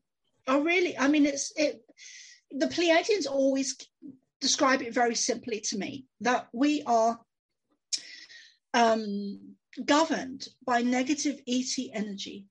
are 0.48 0.62
really 0.62 0.96
i 0.98 1.08
mean 1.08 1.26
it's 1.26 1.52
it 1.56 1.82
the 2.50 2.66
pleiadians 2.66 3.26
always 3.26 3.76
describe 4.40 4.82
it 4.82 4.94
very 4.94 5.14
simply 5.14 5.60
to 5.60 5.76
me 5.76 6.06
that 6.20 6.48
we 6.52 6.82
are 6.86 7.18
um, 8.74 9.56
governed 9.84 10.46
by 10.64 10.82
negative 10.82 11.40
et 11.48 11.64
energy 11.94 12.46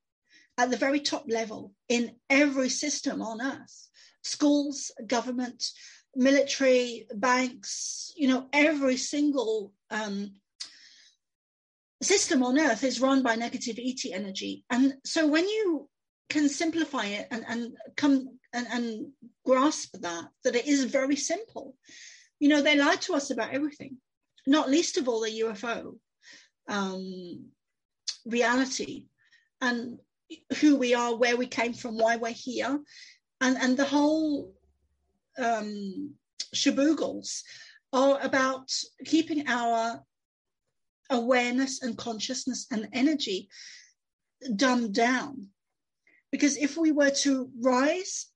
at 0.57 0.71
the 0.71 0.77
very 0.77 0.99
top 0.99 1.25
level 1.27 1.73
in 1.89 2.15
every 2.29 2.69
system 2.69 3.21
on 3.21 3.41
earth. 3.41 3.89
Schools 4.23 4.91
government 5.05 5.63
military 6.15 7.05
banks 7.15 8.13
you 8.15 8.27
know 8.27 8.47
every 8.53 8.95
single 8.95 9.73
um, 9.91 10.31
system 12.05 12.43
on 12.43 12.59
earth 12.59 12.83
is 12.83 13.01
run 13.01 13.23
by 13.23 13.35
negative 13.35 13.77
ET 13.79 13.99
energy. 14.11 14.63
And 14.69 14.93
so 15.03 15.27
when 15.27 15.47
you 15.47 15.89
can 16.29 16.49
simplify 16.49 17.05
it 17.05 17.27
and, 17.31 17.43
and 17.47 17.73
come 17.95 18.39
and, 18.53 18.67
and 18.71 19.07
grasp 19.45 19.95
that, 20.01 20.25
that 20.43 20.55
it 20.55 20.67
is 20.67 20.85
very 20.85 21.15
simple. 21.15 21.75
You 22.39 22.49
know, 22.49 22.61
they 22.61 22.77
lied 22.77 23.01
to 23.01 23.13
us 23.13 23.31
about 23.31 23.53
everything, 23.53 23.97
not 24.47 24.69
least 24.69 24.97
of 24.97 25.07
all 25.07 25.21
the 25.21 25.39
UFO. 25.41 25.97
Um, 26.67 27.51
reality 28.25 29.05
and 29.61 29.99
who 30.59 30.77
we 30.77 30.93
are, 30.93 31.15
where 31.15 31.37
we 31.37 31.47
came 31.47 31.73
from, 31.73 31.97
why 31.97 32.17
we're 32.17 32.29
here, 32.29 32.79
and 33.41 33.57
and 33.57 33.77
the 33.77 33.85
whole 33.85 34.53
um, 35.37 36.13
shaboogles 36.53 37.41
are 37.93 38.19
about 38.21 38.71
keeping 39.05 39.47
our 39.47 40.01
awareness 41.09 41.81
and 41.81 41.97
consciousness 41.97 42.67
and 42.71 42.87
energy 42.93 43.49
dumbed 44.55 44.93
down. 44.93 45.49
Because 46.31 46.57
if 46.57 46.77
we 46.77 46.91
were 46.91 47.11
to 47.11 47.49
rise 47.61 48.27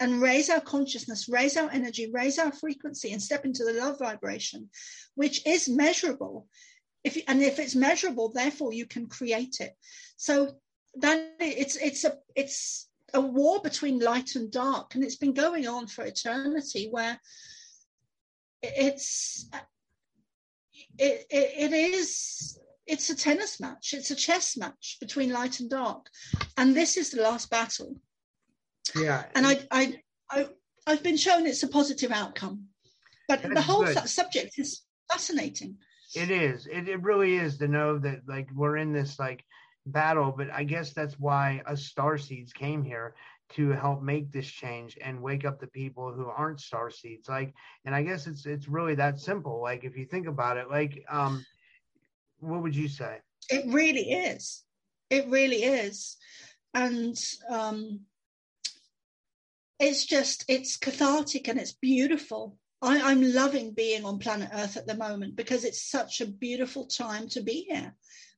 and 0.00 0.20
raise 0.20 0.50
our 0.50 0.60
consciousness, 0.60 1.28
raise 1.28 1.56
our 1.56 1.70
energy, 1.70 2.10
raise 2.12 2.38
our 2.38 2.52
frequency, 2.52 3.12
and 3.12 3.22
step 3.22 3.44
into 3.44 3.64
the 3.64 3.72
love 3.72 3.98
vibration, 3.98 4.68
which 5.14 5.46
is 5.46 5.68
measurable. 5.68 6.48
If 7.04 7.16
and 7.28 7.40
if 7.40 7.58
it's 7.58 7.74
measurable, 7.74 8.32
therefore 8.32 8.72
you 8.72 8.86
can 8.86 9.06
create 9.06 9.56
it. 9.60 9.74
So 10.16 10.56
that 10.96 11.34
it's 11.38 11.76
it's 11.76 12.04
a 12.04 12.14
it's 12.34 12.88
a 13.14 13.20
war 13.20 13.60
between 13.62 14.00
light 14.00 14.34
and 14.34 14.50
dark, 14.50 14.94
and 14.94 15.04
it's 15.04 15.16
been 15.16 15.34
going 15.34 15.68
on 15.68 15.86
for 15.86 16.04
eternity. 16.04 16.88
Where 16.90 17.18
it's 18.62 19.48
it, 20.98 21.26
it, 21.30 21.72
it 21.72 21.94
is 21.94 22.58
it's 22.86 23.10
a 23.10 23.16
tennis 23.16 23.60
match. 23.60 23.94
It's 23.94 24.10
a 24.10 24.16
chess 24.16 24.56
match 24.56 24.98
between 25.00 25.32
light 25.32 25.60
and 25.60 25.68
dark. 25.68 26.08
And 26.56 26.74
this 26.74 26.96
is 26.96 27.10
the 27.10 27.22
last 27.22 27.50
battle. 27.50 27.96
Yeah. 28.94 29.24
And 29.34 29.46
i 29.46 29.58
i, 29.70 30.00
I 30.30 30.46
i've 30.86 31.02
been 31.02 31.16
shown 31.16 31.46
it's 31.46 31.62
a 31.62 31.68
positive 31.68 32.12
outcome. 32.12 32.66
But 33.28 33.42
That's 33.42 33.54
the 33.54 33.62
whole 33.62 33.86
su- 33.86 34.06
subject 34.06 34.58
is 34.58 34.82
fascinating. 35.10 35.78
It 36.14 36.30
is. 36.30 36.66
It, 36.66 36.88
it 36.88 37.02
really 37.02 37.34
is 37.34 37.58
to 37.58 37.66
know 37.66 37.98
that 37.98 38.20
like 38.28 38.48
we're 38.54 38.76
in 38.76 38.92
this 38.92 39.18
like 39.18 39.44
battle. 39.84 40.32
But 40.36 40.50
i 40.52 40.62
guess 40.64 40.92
that's 40.92 41.18
why 41.18 41.62
us 41.66 41.84
star 41.84 42.18
seeds 42.18 42.52
came 42.52 42.84
here 42.84 43.14
to 43.48 43.70
help 43.70 44.02
make 44.02 44.32
this 44.32 44.46
change 44.46 44.98
and 45.00 45.22
wake 45.22 45.44
up 45.44 45.60
the 45.60 45.66
people 45.66 46.12
who 46.12 46.26
aren't 46.26 46.60
star 46.60 46.90
seeds. 46.90 47.28
Like 47.28 47.54
and 47.84 47.94
i 47.94 48.02
guess 48.02 48.26
it's 48.26 48.46
it's 48.46 48.68
really 48.68 48.94
that 48.96 49.20
simple. 49.20 49.60
Like 49.62 49.84
if 49.84 49.96
you 49.96 50.04
think 50.04 50.26
about 50.26 50.56
it 50.56 50.70
like 50.70 51.04
um 51.08 51.44
what 52.40 52.62
would 52.62 52.76
you 52.76 52.88
say? 52.88 53.18
It 53.48 53.72
really 53.72 54.10
is. 54.12 54.64
It 55.10 55.28
really 55.28 55.62
is. 55.62 56.16
And 56.74 57.16
um 57.48 58.00
it's 59.78 60.06
just 60.06 60.44
it's 60.48 60.76
cathartic 60.76 61.48
and 61.48 61.58
it's 61.58 61.72
beautiful. 61.72 62.56
I, 62.82 63.00
i'm 63.10 63.22
loving 63.32 63.72
being 63.72 64.04
on 64.04 64.18
planet 64.18 64.50
earth 64.52 64.76
at 64.76 64.86
the 64.86 64.94
moment 64.94 65.34
because 65.34 65.64
it's 65.64 65.90
such 65.90 66.20
a 66.20 66.26
beautiful 66.26 66.84
time 66.86 67.26
to 67.30 67.40
be 67.40 67.66
here 67.70 67.94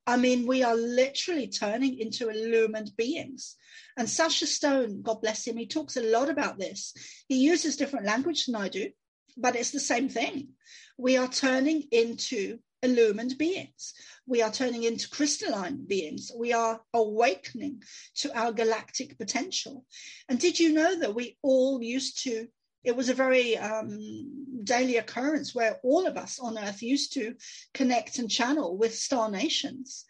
I 0.09 0.17
mean, 0.17 0.47
we 0.47 0.63
are 0.63 0.75
literally 0.75 1.49
turning 1.49 1.99
into 1.99 2.31
illumined 2.31 2.93
beings. 2.97 3.57
And 3.99 4.09
Sacha 4.09 4.47
Stone, 4.47 5.03
God 5.03 5.21
bless 5.21 5.47
him, 5.47 5.59
he 5.59 5.67
talks 5.67 5.99
a 5.99 6.03
lot 6.03 6.31
about 6.31 6.59
this. 6.59 6.95
He 7.29 7.37
uses 7.45 7.77
different 7.77 8.07
language 8.07 8.47
than 8.47 8.57
I 8.57 8.69
do, 8.69 8.89
but 9.37 9.55
it's 9.55 9.71
the 9.71 9.81
same 9.81 10.09
thing. 10.09 10.55
We 10.97 11.19
are 11.19 11.29
turning 11.29 11.83
into 11.93 12.59
illumined 12.83 13.37
beings. 13.37 13.93
We 14.27 14.41
are 14.41 14.51
turning 14.51 14.85
into 14.85 15.11
crystalline 15.11 15.85
beings. 15.87 16.33
We 16.35 16.55
are 16.55 16.81
awakening 16.95 17.83
to 18.21 18.35
our 18.35 18.53
galactic 18.53 19.19
potential. 19.19 19.85
And 20.27 20.39
did 20.39 20.59
you 20.59 20.73
know 20.73 21.01
that 21.01 21.15
we 21.15 21.37
all 21.43 21.83
used 21.83 22.25
to 22.25 22.49
it 22.89 22.97
was 22.97 23.11
a 23.11 23.15
very 23.15 23.57
um, 23.59 24.65
daily 24.65 24.97
occurrence 24.97 25.55
where 25.55 25.79
all 25.83 26.07
of 26.07 26.17
us 26.17 26.39
on 26.39 26.59
earth 26.59 26.83
used 26.83 27.13
to 27.13 27.35
connect 27.75 28.19
and 28.19 28.31
channel 28.31 28.79
with 28.79 28.95
star 28.95 29.31
nations. 29.31 30.07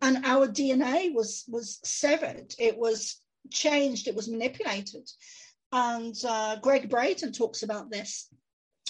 And 0.00 0.24
our 0.24 0.46
dna 0.46 1.12
was 1.12 1.44
was 1.48 1.80
severed. 1.82 2.54
It 2.58 2.78
was 2.78 3.20
changed. 3.50 4.06
It 4.06 4.14
was 4.14 4.28
manipulated. 4.28 5.10
And 5.72 6.14
uh, 6.26 6.56
gregg 6.62 6.88
braden 6.88 7.32
talks 7.32 7.62
about 7.64 7.90
this 7.90 8.28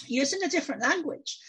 using 0.07 0.43
a 0.43 0.49
different 0.49 0.83
language 0.83 1.39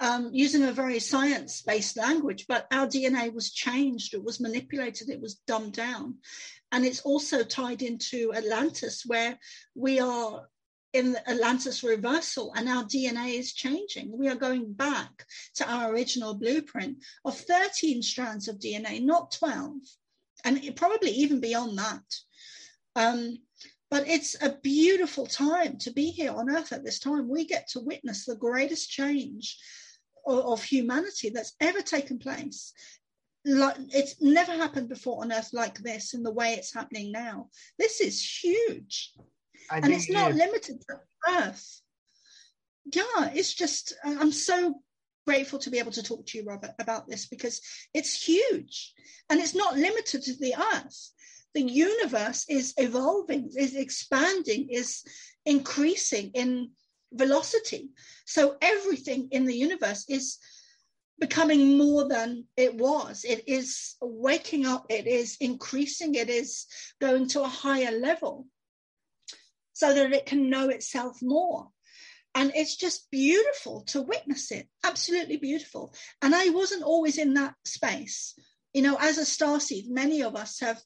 um, 0.00 0.30
using 0.32 0.62
a 0.64 0.72
very 0.72 1.00
science 1.00 1.62
based 1.62 1.96
language, 1.96 2.46
but 2.46 2.66
our 2.70 2.86
DNA 2.86 3.32
was 3.34 3.52
changed, 3.52 4.14
it 4.14 4.22
was 4.22 4.40
manipulated, 4.40 5.08
it 5.08 5.20
was 5.20 5.40
dumbed 5.46 5.72
down. 5.72 6.18
And 6.70 6.84
it's 6.84 7.00
also 7.00 7.42
tied 7.42 7.82
into 7.82 8.32
Atlantis, 8.34 9.04
where 9.06 9.38
we 9.74 9.98
are 9.98 10.46
in 10.98 11.12
the 11.12 11.30
Atlantis 11.30 11.84
reversal 11.84 12.52
and 12.56 12.68
our 12.68 12.82
DNA 12.82 13.38
is 13.38 13.52
changing. 13.52 14.10
We 14.10 14.28
are 14.28 14.34
going 14.34 14.72
back 14.72 15.24
to 15.54 15.70
our 15.70 15.92
original 15.92 16.34
blueprint 16.34 17.04
of 17.24 17.38
13 17.38 18.02
strands 18.02 18.48
of 18.48 18.58
DNA, 18.58 19.04
not 19.04 19.30
12, 19.30 19.76
and 20.44 20.76
probably 20.76 21.12
even 21.12 21.40
beyond 21.40 21.78
that. 21.78 22.02
Um, 22.96 23.38
but 23.90 24.08
it's 24.08 24.36
a 24.42 24.58
beautiful 24.60 25.26
time 25.26 25.78
to 25.78 25.92
be 25.92 26.10
here 26.10 26.32
on 26.32 26.50
Earth 26.50 26.72
at 26.72 26.84
this 26.84 26.98
time. 26.98 27.28
We 27.28 27.46
get 27.46 27.68
to 27.68 27.80
witness 27.80 28.24
the 28.24 28.36
greatest 28.36 28.90
change 28.90 29.56
of, 30.26 30.44
of 30.46 30.64
humanity 30.64 31.30
that's 31.30 31.54
ever 31.60 31.80
taken 31.80 32.18
place. 32.18 32.72
Like, 33.44 33.76
it's 33.94 34.20
never 34.20 34.52
happened 34.52 34.88
before 34.88 35.22
on 35.22 35.32
Earth 35.32 35.50
like 35.52 35.78
this 35.78 36.12
in 36.12 36.24
the 36.24 36.32
way 36.32 36.54
it's 36.54 36.74
happening 36.74 37.12
now. 37.12 37.50
This 37.78 38.00
is 38.00 38.20
huge. 38.20 39.14
I 39.70 39.78
and 39.78 39.92
it's 39.92 40.10
not 40.10 40.34
limited 40.34 40.80
to 40.88 41.00
Earth. 41.28 41.80
Yeah, 42.92 43.30
it's 43.34 43.52
just, 43.54 43.92
uh, 44.04 44.16
I'm 44.18 44.32
so 44.32 44.80
grateful 45.26 45.58
to 45.58 45.70
be 45.70 45.78
able 45.78 45.92
to 45.92 46.02
talk 46.02 46.26
to 46.26 46.38
you, 46.38 46.44
Robert, 46.44 46.72
about 46.78 47.06
this 47.06 47.26
because 47.26 47.60
it's 47.92 48.26
huge 48.26 48.94
and 49.28 49.40
it's 49.40 49.54
not 49.54 49.76
limited 49.76 50.22
to 50.22 50.34
the 50.34 50.54
Earth. 50.74 51.10
The 51.54 51.62
universe 51.62 52.46
is 52.48 52.74
evolving, 52.76 53.50
is 53.56 53.74
expanding, 53.74 54.68
is 54.70 55.02
increasing 55.44 56.30
in 56.34 56.70
velocity. 57.12 57.90
So 58.26 58.56
everything 58.62 59.28
in 59.30 59.44
the 59.44 59.54
universe 59.54 60.04
is 60.08 60.38
becoming 61.18 61.76
more 61.76 62.08
than 62.08 62.44
it 62.56 62.74
was. 62.76 63.24
It 63.24 63.44
is 63.48 63.96
waking 64.00 64.66
up, 64.66 64.86
it 64.88 65.06
is 65.06 65.36
increasing, 65.40 66.14
it 66.14 66.30
is 66.30 66.66
going 67.00 67.28
to 67.28 67.42
a 67.42 67.48
higher 67.48 67.98
level 67.98 68.46
so 69.78 69.94
that 69.94 70.12
it 70.12 70.26
can 70.26 70.50
know 70.50 70.68
itself 70.70 71.22
more. 71.22 71.68
And 72.34 72.50
it's 72.56 72.76
just 72.76 73.08
beautiful 73.12 73.82
to 73.88 74.02
witness 74.02 74.50
it, 74.50 74.66
absolutely 74.84 75.36
beautiful. 75.36 75.94
And 76.20 76.34
I 76.34 76.48
wasn't 76.48 76.82
always 76.82 77.16
in 77.16 77.34
that 77.34 77.54
space. 77.64 78.34
You 78.74 78.82
know, 78.82 78.96
as 79.00 79.18
a 79.18 79.22
starseed, 79.22 79.88
many 79.88 80.22
of 80.22 80.34
us 80.34 80.58
have 80.58 80.82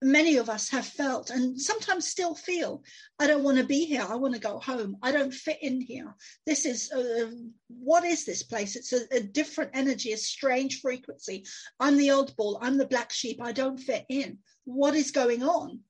many 0.00 0.36
of 0.36 0.48
us 0.48 0.68
have 0.70 0.86
felt 0.86 1.28
and 1.28 1.60
sometimes 1.60 2.06
still 2.06 2.32
feel 2.32 2.84
i 3.18 3.26
don't 3.26 3.42
want 3.42 3.58
to 3.58 3.64
be 3.64 3.84
here. 3.84 4.06
I 4.08 4.14
want 4.14 4.32
to 4.34 4.40
go 4.40 4.60
home. 4.60 4.96
I 5.02 5.10
don't 5.10 5.34
fit 5.34 5.58
in 5.60 5.80
here. 5.80 6.14
This 6.46 6.64
is 6.66 6.92
uh, 6.92 7.32
what 7.68 8.04
is 8.04 8.24
this 8.24 8.44
place? 8.44 8.76
It's 8.76 8.92
a, 8.92 9.00
a, 9.10 9.20
different 9.20 9.72
energy 9.74 10.12
a 10.12 10.16
strange 10.16 10.80
frequency. 10.80 11.44
I'm 11.80 11.96
the 11.96 12.12
old 12.12 12.36
oddball. 12.36 12.58
I'm 12.62 12.78
the 12.78 12.86
black 12.86 13.10
sheep. 13.10 13.40
I 13.42 13.50
don't 13.50 13.78
fit 13.78 14.04
in. 14.08 14.38
What 14.64 14.94
is 14.94 15.10
going 15.10 15.42
on 15.42 15.80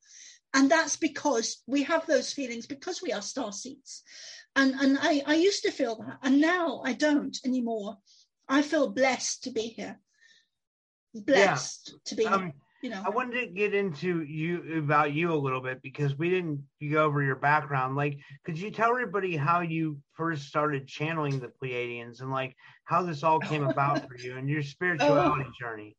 and 0.54 0.70
that's 0.70 0.96
because 0.96 1.62
we 1.66 1.82
have 1.84 2.06
those 2.06 2.32
feelings 2.32 2.66
because 2.66 3.02
we 3.02 3.12
are 3.12 3.22
star 3.22 3.52
seeds. 3.52 4.02
And 4.56 4.74
and 4.74 4.98
I, 5.00 5.22
I 5.26 5.34
used 5.34 5.62
to 5.64 5.70
feel 5.70 5.96
that. 5.96 6.18
And 6.22 6.40
now 6.40 6.82
i 6.84 6.92
don't 6.92 7.36
anymore. 7.44 7.98
I 8.48 8.62
feel 8.62 8.90
blessed 8.90 9.44
to 9.44 9.50
be 9.50 9.62
here. 9.62 10.00
Blessed 11.14 11.92
yeah. 11.92 11.98
to 12.06 12.14
be 12.16 12.26
um, 12.26 12.40
here 12.42 12.52
you 12.82 12.90
know. 12.90 13.02
I 13.04 13.10
wanted 13.10 13.40
to 13.40 13.46
get 13.46 13.74
into 13.74 14.22
you 14.22 14.78
about 14.78 15.12
you 15.12 15.32
a 15.32 15.34
little 15.34 15.60
bit 15.60 15.82
because 15.82 16.16
we 16.16 16.30
didn't 16.30 16.62
go 16.90 17.04
over 17.04 17.22
your 17.22 17.36
background. 17.36 17.96
Like 17.96 18.18
could 18.44 18.58
you 18.58 18.70
tell 18.70 18.90
everybody 18.90 19.36
how 19.36 19.60
you 19.60 19.98
first 20.12 20.46
started 20.46 20.86
channeling 20.86 21.40
the 21.40 21.50
pleiadians 21.62 22.20
and 22.20 22.30
like 22.30 22.54
how 22.84 23.02
this 23.02 23.22
all 23.22 23.40
came 23.40 23.66
about 23.66 24.06
for 24.08 24.16
you 24.16 24.36
and 24.36 24.48
your 24.48 24.62
spirituality 24.74 25.46
oh. 25.46 25.52
journey 25.60 25.96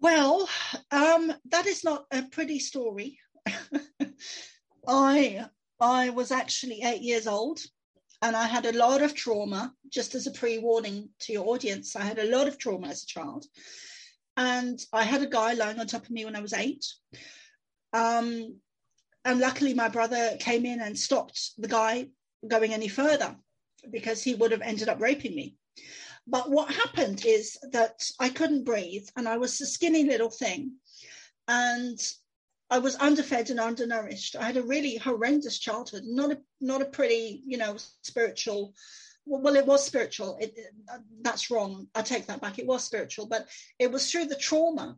well 0.00 0.48
um 0.90 1.32
that 1.46 1.66
is 1.66 1.84
not 1.84 2.06
a 2.12 2.22
pretty 2.22 2.58
story 2.58 3.18
i 4.88 5.44
i 5.80 6.10
was 6.10 6.30
actually 6.30 6.82
eight 6.82 7.02
years 7.02 7.26
old 7.26 7.60
and 8.22 8.36
I 8.36 8.46
had 8.46 8.66
a 8.66 8.76
lot 8.76 9.02
of 9.02 9.14
trauma, 9.14 9.72
just 9.88 10.14
as 10.14 10.26
a 10.26 10.30
pre 10.30 10.58
warning 10.58 11.08
to 11.20 11.32
your 11.32 11.48
audience. 11.48 11.96
I 11.96 12.02
had 12.02 12.18
a 12.18 12.30
lot 12.30 12.48
of 12.48 12.58
trauma 12.58 12.88
as 12.88 13.02
a 13.02 13.06
child. 13.06 13.46
And 14.36 14.78
I 14.92 15.02
had 15.04 15.22
a 15.22 15.26
guy 15.26 15.54
lying 15.54 15.80
on 15.80 15.86
top 15.86 16.04
of 16.04 16.10
me 16.10 16.24
when 16.24 16.36
I 16.36 16.40
was 16.40 16.52
eight. 16.52 16.84
Um, 17.92 18.56
and 19.24 19.40
luckily, 19.40 19.74
my 19.74 19.88
brother 19.88 20.36
came 20.38 20.64
in 20.64 20.80
and 20.80 20.98
stopped 20.98 21.52
the 21.58 21.68
guy 21.68 22.08
going 22.46 22.72
any 22.72 22.88
further 22.88 23.36
because 23.90 24.22
he 24.22 24.34
would 24.34 24.52
have 24.52 24.62
ended 24.62 24.88
up 24.88 25.00
raping 25.00 25.34
me. 25.34 25.56
But 26.30 26.50
what 26.50 26.72
happened 26.72 27.24
is 27.26 27.58
that 27.72 28.04
I 28.20 28.28
couldn't 28.28 28.64
breathe 28.64 29.08
and 29.16 29.28
I 29.28 29.36
was 29.36 29.60
a 29.60 29.66
skinny 29.66 30.04
little 30.04 30.30
thing. 30.30 30.72
And 31.48 31.98
I 32.70 32.78
was 32.78 32.96
underfed 32.96 33.50
and 33.50 33.58
undernourished. 33.58 34.36
I 34.36 34.44
had 34.44 34.56
a 34.56 34.62
really 34.62 34.96
horrendous 34.96 35.58
childhood, 35.58 36.04
not 36.04 36.30
a 36.30 36.38
not 36.60 36.82
a 36.82 36.84
pretty, 36.84 37.42
you 37.44 37.58
know, 37.58 37.76
spiritual 38.02 38.74
well, 39.26 39.56
it 39.56 39.66
was 39.66 39.84
spiritual. 39.84 40.38
It, 40.40 40.58
that's 41.22 41.50
wrong. 41.50 41.86
I 41.94 42.02
take 42.02 42.26
that 42.26 42.40
back. 42.40 42.58
It 42.58 42.66
was 42.66 42.82
spiritual, 42.84 43.26
but 43.26 43.46
it 43.78 43.90
was 43.90 44.10
through 44.10 44.26
the 44.26 44.34
trauma 44.34 44.96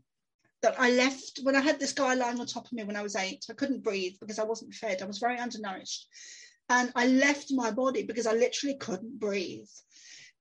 that 0.62 0.76
I 0.78 0.90
left 0.90 1.40
when 1.42 1.56
I 1.56 1.60
had 1.60 1.78
this 1.78 1.92
guy 1.92 2.14
lying 2.14 2.40
on 2.40 2.46
top 2.46 2.66
of 2.66 2.72
me 2.72 2.84
when 2.84 2.96
I 2.96 3.02
was 3.02 3.16
eight. 3.16 3.44
I 3.50 3.54
couldn't 3.54 3.82
breathe 3.82 4.14
because 4.20 4.38
I 4.38 4.44
wasn't 4.44 4.74
fed. 4.74 5.02
I 5.02 5.06
was 5.06 5.18
very 5.18 5.38
undernourished. 5.38 6.06
And 6.68 6.92
I 6.94 7.08
left 7.08 7.50
my 7.50 7.70
body 7.70 8.04
because 8.04 8.26
I 8.26 8.32
literally 8.32 8.76
couldn't 8.76 9.18
breathe. 9.18 9.68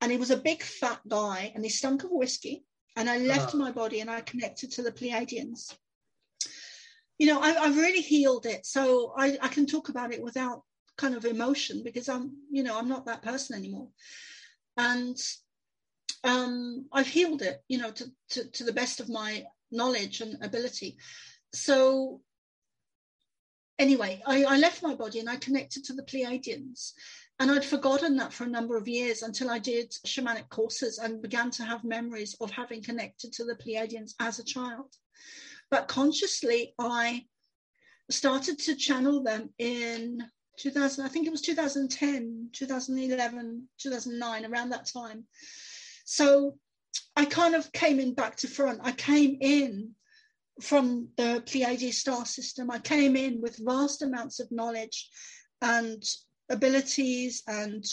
And 0.02 0.10
he 0.10 0.18
was 0.18 0.30
a 0.30 0.36
big 0.36 0.62
fat 0.62 1.00
guy 1.08 1.52
and 1.54 1.64
he 1.64 1.70
stunk 1.70 2.02
of 2.02 2.10
whiskey. 2.10 2.64
And 2.96 3.08
I 3.08 3.18
left 3.18 3.54
oh. 3.54 3.58
my 3.58 3.70
body 3.70 4.00
and 4.00 4.10
I 4.10 4.20
connected 4.20 4.72
to 4.72 4.82
the 4.82 4.92
Pleiadians. 4.92 5.74
You 7.18 7.28
know, 7.28 7.40
I, 7.40 7.52
have 7.52 7.76
really 7.76 8.02
healed 8.02 8.44
it. 8.44 8.66
So 8.66 9.14
I, 9.16 9.38
I 9.40 9.46
can 9.48 9.64
talk 9.64 9.88
about 9.88 10.12
it 10.12 10.20
without 10.20 10.64
kind 10.98 11.14
of 11.14 11.24
emotion 11.24 11.82
because 11.84 12.08
I'm, 12.08 12.32
you 12.50 12.64
know, 12.64 12.76
I'm 12.76 12.88
not 12.88 13.06
that 13.06 13.22
person 13.22 13.56
anymore. 13.56 13.88
And 14.76 15.16
um, 16.24 16.86
I've 16.92 17.06
healed 17.06 17.42
it, 17.42 17.62
you 17.68 17.78
know, 17.78 17.92
to, 17.92 18.04
to, 18.30 18.50
to 18.50 18.64
the 18.64 18.72
best 18.72 18.98
of 18.98 19.08
my 19.08 19.44
knowledge 19.70 20.20
and 20.20 20.42
ability. 20.42 20.96
So 21.54 22.20
anyway, 23.78 24.20
I, 24.26 24.44
I, 24.44 24.58
left 24.58 24.82
my 24.82 24.94
body 24.94 25.20
and 25.20 25.28
I 25.30 25.36
connected 25.36 25.84
to 25.84 25.92
the 25.92 26.02
Pleiadians. 26.02 26.92
And 27.42 27.50
I'd 27.50 27.64
forgotten 27.64 28.14
that 28.18 28.32
for 28.32 28.44
a 28.44 28.48
number 28.48 28.76
of 28.76 28.86
years 28.86 29.22
until 29.22 29.50
I 29.50 29.58
did 29.58 29.90
shamanic 30.06 30.48
courses 30.48 30.98
and 30.98 31.20
began 31.20 31.50
to 31.50 31.64
have 31.64 31.82
memories 31.82 32.36
of 32.40 32.52
having 32.52 32.80
connected 32.80 33.32
to 33.32 33.44
the 33.44 33.56
Pleiadians 33.56 34.14
as 34.20 34.38
a 34.38 34.44
child. 34.44 34.94
But 35.68 35.88
consciously, 35.88 36.72
I 36.78 37.26
started 38.12 38.60
to 38.60 38.76
channel 38.76 39.24
them 39.24 39.50
in 39.58 40.22
2000, 40.58 41.04
I 41.04 41.08
think 41.08 41.26
it 41.26 41.32
was 41.32 41.40
2010, 41.40 42.50
2011, 42.52 43.68
2009, 43.76 44.44
around 44.44 44.68
that 44.68 44.86
time. 44.86 45.24
So 46.04 46.58
I 47.16 47.24
kind 47.24 47.56
of 47.56 47.72
came 47.72 47.98
in 47.98 48.14
back 48.14 48.36
to 48.36 48.46
front. 48.46 48.78
I 48.84 48.92
came 48.92 49.38
in 49.40 49.96
from 50.60 51.08
the 51.16 51.42
Pleiades 51.44 51.98
star 51.98 52.24
system. 52.24 52.70
I 52.70 52.78
came 52.78 53.16
in 53.16 53.40
with 53.40 53.58
vast 53.66 54.02
amounts 54.02 54.38
of 54.38 54.52
knowledge 54.52 55.10
and 55.60 56.04
abilities, 56.48 57.42
and 57.46 57.84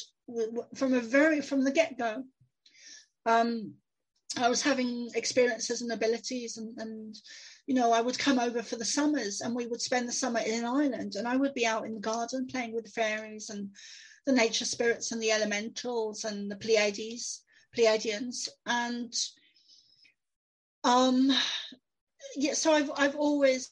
from 0.75 0.93
a 0.93 0.99
very 0.99 1.41
from 1.41 1.63
the 1.63 1.71
get 1.71 1.97
go, 1.97 2.23
um, 3.25 3.73
I 4.37 4.49
was 4.49 4.61
having 4.61 5.09
experiences 5.15 5.81
and 5.81 5.91
abilities, 5.91 6.57
and, 6.57 6.77
and 6.77 7.15
you 7.69 7.75
know, 7.75 7.91
I 7.91 8.01
would 8.01 8.17
come 8.17 8.39
over 8.39 8.63
for 8.63 8.77
the 8.77 8.83
summers 8.83 9.41
and 9.41 9.55
we 9.55 9.67
would 9.67 9.79
spend 9.79 10.07
the 10.07 10.11
summer 10.11 10.39
in 10.39 10.65
Ireland 10.65 11.13
and 11.15 11.27
I 11.27 11.35
would 11.35 11.53
be 11.53 11.67
out 11.67 11.85
in 11.85 11.93
the 11.93 11.99
garden 11.99 12.47
playing 12.47 12.73
with 12.73 12.85
the 12.85 12.89
fairies 12.89 13.51
and 13.51 13.69
the 14.25 14.31
nature 14.31 14.65
spirits 14.65 15.11
and 15.11 15.21
the 15.21 15.31
elementals 15.31 16.23
and 16.23 16.49
the 16.49 16.55
Pleiades, 16.55 17.43
Pleiadians. 17.77 18.49
And 18.65 19.13
um 20.83 21.31
yeah, 22.35 22.53
so 22.53 22.73
I've 22.73 22.91
I've 22.95 23.15
always 23.15 23.71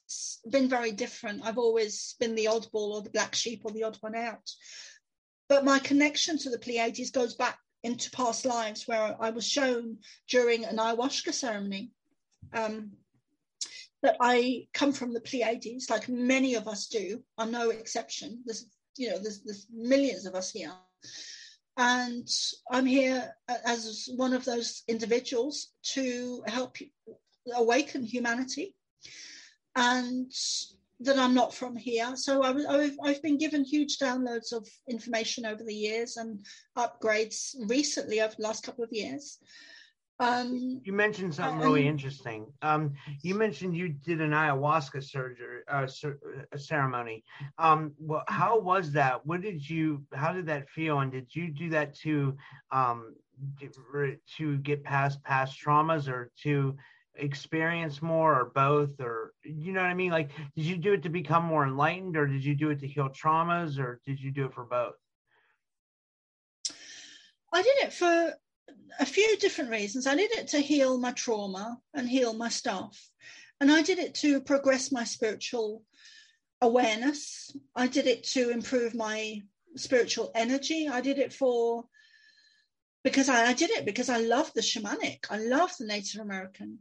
been 0.49 0.69
very 0.69 0.91
different. 0.91 1.45
I've 1.45 1.57
always 1.57 2.15
been 2.19 2.35
the 2.35 2.45
oddball 2.45 2.91
or 2.93 3.01
the 3.01 3.09
black 3.09 3.35
sheep 3.35 3.61
or 3.63 3.71
the 3.71 3.83
odd 3.83 3.97
one 4.01 4.15
out. 4.15 4.49
But 5.49 5.65
my 5.65 5.79
connection 5.79 6.37
to 6.39 6.49
the 6.49 6.59
Pleiades 6.59 7.11
goes 7.11 7.35
back 7.35 7.57
into 7.83 8.11
past 8.11 8.45
lives 8.45 8.87
where 8.87 9.15
I 9.19 9.29
was 9.29 9.47
shown 9.47 9.97
during 10.29 10.65
an 10.65 10.77
ayahuasca 10.77 11.33
ceremony. 11.33 11.91
Um, 12.53 12.91
that 14.03 14.17
I 14.21 14.67
come 14.73 14.93
from 14.93 15.13
the 15.13 15.21
Pleiades, 15.21 15.89
like 15.89 16.07
many 16.07 16.55
of 16.55 16.67
us 16.67 16.87
do. 16.87 17.23
I'm 17.37 17.51
no 17.51 17.69
exception. 17.69 18.43
There's, 18.45 18.65
you 18.95 19.09
know, 19.09 19.19
there's, 19.19 19.41
there's 19.43 19.67
millions 19.73 20.25
of 20.25 20.35
us 20.35 20.51
here. 20.51 20.71
And 21.77 22.27
I'm 22.71 22.85
here 22.85 23.33
as 23.47 24.09
one 24.15 24.33
of 24.33 24.45
those 24.45 24.83
individuals 24.87 25.69
to 25.93 26.43
help 26.47 26.77
awaken 27.55 28.03
humanity. 28.03 28.75
And 29.75 30.31
that 30.99 31.19
I'm 31.19 31.33
not 31.33 31.53
from 31.53 31.75
here. 31.75 32.15
So 32.15 32.43
I 32.43 32.47
have 32.81 32.97
I've 33.03 33.21
been 33.21 33.37
given 33.37 33.63
huge 33.63 33.99
downloads 33.99 34.51
of 34.51 34.67
information 34.89 35.45
over 35.45 35.63
the 35.63 35.73
years 35.73 36.17
and 36.17 36.39
upgrades 36.77 37.55
recently 37.67 38.21
over 38.21 38.33
the 38.35 38.43
last 38.43 38.63
couple 38.63 38.83
of 38.83 38.91
years. 38.91 39.37
Um, 40.19 40.81
you 40.83 40.93
mentioned 40.93 41.35
something 41.35 41.59
really 41.59 41.87
interesting. 41.87 42.47
Um, 42.63 42.93
you 43.21 43.35
mentioned 43.35 43.77
you 43.77 43.89
did 43.89 44.19
an 44.19 44.31
ayahuasca 44.31 45.03
surgery 45.03 45.61
uh, 45.71 45.85
uh, 45.85 46.57
ceremony. 46.57 47.23
Um, 47.59 47.93
well, 47.99 48.23
how 48.27 48.59
was 48.59 48.91
that? 48.93 49.23
What 49.27 49.41
did 49.41 49.69
you? 49.69 50.03
How 50.13 50.33
did 50.33 50.47
that 50.47 50.69
feel? 50.69 51.01
And 51.01 51.11
did 51.11 51.35
you 51.35 51.49
do 51.49 51.69
that 51.69 51.93
to 51.99 52.35
um, 52.71 53.13
to 54.37 54.57
get 54.57 54.83
past 54.83 55.23
past 55.23 55.59
traumas, 55.63 56.07
or 56.07 56.31
to 56.41 56.75
experience 57.17 58.01
more, 58.01 58.39
or 58.39 58.51
both, 58.53 58.99
or 58.99 59.33
you 59.43 59.73
know 59.73 59.81
what 59.81 59.89
I 59.89 59.93
mean? 59.93 60.11
Like, 60.11 60.31
did 60.55 60.65
you 60.65 60.77
do 60.77 60.93
it 60.93 61.03
to 61.03 61.09
become 61.09 61.43
more 61.43 61.65
enlightened, 61.65 62.17
or 62.17 62.27
did 62.27 62.43
you 62.43 62.55
do 62.55 62.69
it 62.69 62.79
to 62.79 62.87
heal 62.87 63.09
traumas, 63.09 63.79
or 63.79 63.99
did 64.05 64.19
you 64.19 64.31
do 64.31 64.45
it 64.45 64.53
for 64.53 64.63
both? 64.63 64.95
I 67.53 67.61
did 67.61 67.77
it 67.83 67.93
for 67.93 68.33
a 68.99 69.05
few 69.05 69.37
different 69.37 69.71
reasons. 69.71 70.07
I 70.07 70.15
did 70.15 70.31
it 70.31 70.49
to 70.49 70.59
heal 70.59 70.97
my 70.97 71.11
trauma 71.11 71.79
and 71.93 72.07
heal 72.07 72.33
my 72.33 72.49
stuff. 72.49 73.09
And 73.59 73.71
I 73.71 73.81
did 73.81 73.99
it 73.99 74.15
to 74.15 74.41
progress 74.41 74.91
my 74.91 75.03
spiritual 75.03 75.83
awareness. 76.61 77.55
I 77.75 77.87
did 77.87 78.07
it 78.07 78.23
to 78.25 78.49
improve 78.49 78.93
my 78.93 79.41
spiritual 79.75 80.31
energy. 80.35 80.87
I 80.87 81.01
did 81.01 81.17
it 81.19 81.33
for 81.33 81.85
because 83.03 83.29
I, 83.29 83.47
I 83.47 83.53
did 83.53 83.69
it 83.71 83.85
because 83.85 84.09
I 84.09 84.17
love 84.17 84.51
the 84.53 84.61
shamanic. 84.61 85.25
I 85.29 85.37
love 85.37 85.71
the 85.79 85.85
Native 85.85 86.21
American. 86.21 86.79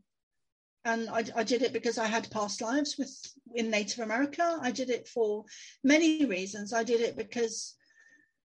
And 0.86 1.10
I, 1.10 1.24
I 1.34 1.42
did 1.42 1.62
it 1.62 1.72
because 1.72 1.98
I 1.98 2.06
had 2.06 2.30
past 2.30 2.62
lives 2.62 2.96
with 2.96 3.12
in 3.56 3.70
Native 3.70 4.04
America. 4.04 4.56
I 4.62 4.70
did 4.70 4.88
it 4.88 5.08
for 5.08 5.44
many 5.82 6.24
reasons. 6.24 6.72
I 6.72 6.84
did 6.84 7.00
it 7.00 7.16
because 7.16 7.74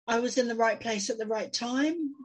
I 0.07 0.19
was 0.19 0.39
in 0.39 0.47
the 0.47 0.55
right 0.55 0.79
place 0.79 1.11
at 1.11 1.19
the 1.19 1.27
right 1.27 1.53
time. 1.53 2.15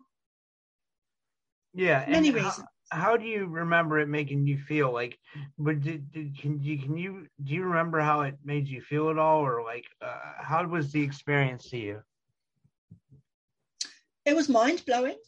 Yeah, 1.75 2.07
many 2.09 2.31
reasons. 2.31 2.65
How, 2.91 3.01
how, 3.01 3.17
do 3.19 3.27
you 3.27 3.49
remember 3.49 3.99
it 3.99 4.09
making 4.09 4.47
you 4.47 4.57
feel? 4.57 4.91
Like, 4.91 5.19
but 5.59 5.83
did, 5.83 6.11
did 6.11 6.41
can 6.41 6.59
you 6.63 6.79
can 6.79 6.97
you 6.97 7.27
do 7.45 7.53
you 7.53 7.65
remember 7.65 8.01
how 8.01 8.23
it 8.23 8.37
made 8.43 8.67
you 8.67 8.81
feel 8.81 9.11
at 9.11 9.19
all, 9.19 9.45
or 9.45 9.63
like 9.63 9.85
uh, 10.01 10.33
how 10.41 10.67
was 10.67 10.91
the 10.91 11.03
experience 11.03 11.69
to 11.69 11.77
you? 11.77 12.03
It 14.25 14.35
was 14.35 14.49
mind 14.49 14.85
blowing. 14.87 15.19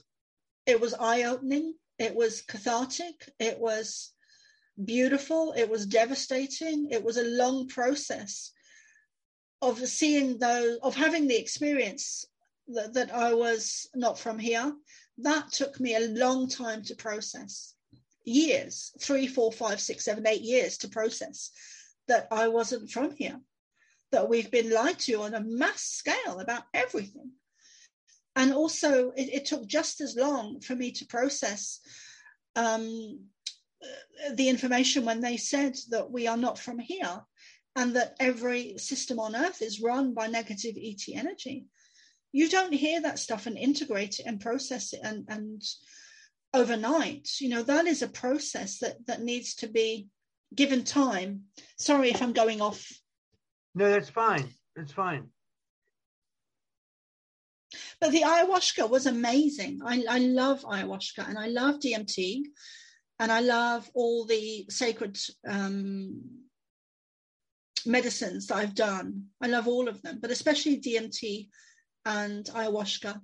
It 0.64 0.80
was 0.80 0.94
eye 0.94 1.24
opening. 1.24 1.74
It 1.98 2.14
was 2.14 2.40
cathartic. 2.40 3.28
It 3.38 3.60
was 3.60 4.14
beautiful. 4.84 5.52
It 5.56 5.68
was 5.68 5.86
devastating. 5.86 6.88
It 6.90 7.02
was 7.04 7.16
a 7.16 7.24
long 7.24 7.68
process 7.68 8.52
of 9.62 9.78
seeing 9.86 10.38
those, 10.38 10.78
of 10.82 10.94
having 10.94 11.28
the 11.28 11.36
experience 11.36 12.24
that, 12.68 12.94
that 12.94 13.14
I 13.14 13.34
was 13.34 13.88
not 13.94 14.18
from 14.18 14.38
here, 14.38 14.72
that 15.18 15.52
took 15.52 15.78
me 15.80 15.96
a 15.96 16.08
long 16.08 16.48
time 16.48 16.82
to 16.84 16.94
process 16.94 17.74
years 18.24 18.92
three 19.00 19.26
four 19.26 19.50
five 19.50 19.80
six 19.80 20.04
seven 20.04 20.26
eight 20.26 20.42
years 20.42 20.78
to 20.78 20.88
process 20.88 21.50
that 22.08 22.28
i 22.30 22.48
wasn't 22.48 22.90
from 22.90 23.10
here 23.16 23.40
that 24.12 24.28
we've 24.28 24.50
been 24.50 24.70
lied 24.70 24.98
to 24.98 25.22
on 25.22 25.34
a 25.34 25.40
mass 25.40 25.82
scale 25.82 26.38
about 26.40 26.64
everything 26.74 27.30
and 28.36 28.52
also 28.52 29.10
it, 29.12 29.30
it 29.32 29.44
took 29.46 29.66
just 29.66 30.00
as 30.00 30.16
long 30.16 30.60
for 30.60 30.74
me 30.74 30.92
to 30.92 31.06
process 31.06 31.80
um, 32.56 33.20
the 34.34 34.48
information 34.48 35.04
when 35.04 35.20
they 35.20 35.36
said 35.36 35.76
that 35.90 36.10
we 36.10 36.26
are 36.26 36.36
not 36.36 36.58
from 36.58 36.78
here 36.78 37.22
and 37.76 37.96
that 37.96 38.16
every 38.20 38.76
system 38.78 39.18
on 39.18 39.36
earth 39.36 39.62
is 39.62 39.80
run 39.80 40.14
by 40.14 40.26
negative 40.26 40.76
et 40.80 41.00
energy. 41.14 41.66
You 42.32 42.48
don't 42.48 42.72
hear 42.72 43.00
that 43.02 43.18
stuff 43.18 43.46
and 43.46 43.56
integrate 43.56 44.20
it 44.20 44.26
and 44.26 44.40
process 44.40 44.92
it 44.92 45.00
and 45.02 45.24
and 45.28 45.62
overnight. 46.52 47.28
You 47.40 47.48
know 47.48 47.62
that 47.62 47.86
is 47.86 48.02
a 48.02 48.08
process 48.08 48.78
that 48.78 49.06
that 49.06 49.22
needs 49.22 49.54
to 49.56 49.68
be 49.68 50.08
given 50.54 50.84
time. 50.84 51.44
Sorry 51.78 52.10
if 52.10 52.22
i'm 52.22 52.32
going 52.32 52.60
off. 52.60 52.86
No 53.74 53.90
that's 53.90 54.10
fine. 54.10 54.48
That's 54.76 54.92
fine. 54.92 55.28
But 58.00 58.10
the 58.10 58.22
ayahuasca 58.22 58.88
was 58.90 59.06
amazing. 59.06 59.80
I, 59.84 60.04
I 60.08 60.18
love 60.18 60.62
ayahuasca 60.62 61.28
and 61.28 61.38
i 61.38 61.46
love 61.46 61.80
dmt 61.80 62.42
and 63.20 63.30
i 63.30 63.40
love 63.40 63.88
all 63.94 64.24
the 64.24 64.66
sacred 64.68 65.16
um, 65.46 66.20
medicines 67.86 68.48
that 68.48 68.56
i've 68.56 68.74
done 68.74 69.26
i 69.40 69.46
love 69.46 69.68
all 69.68 69.88
of 69.88 70.02
them 70.02 70.18
but 70.20 70.30
especially 70.30 70.80
dmt 70.80 71.46
and 72.04 72.46
ayahuasca. 72.46 73.20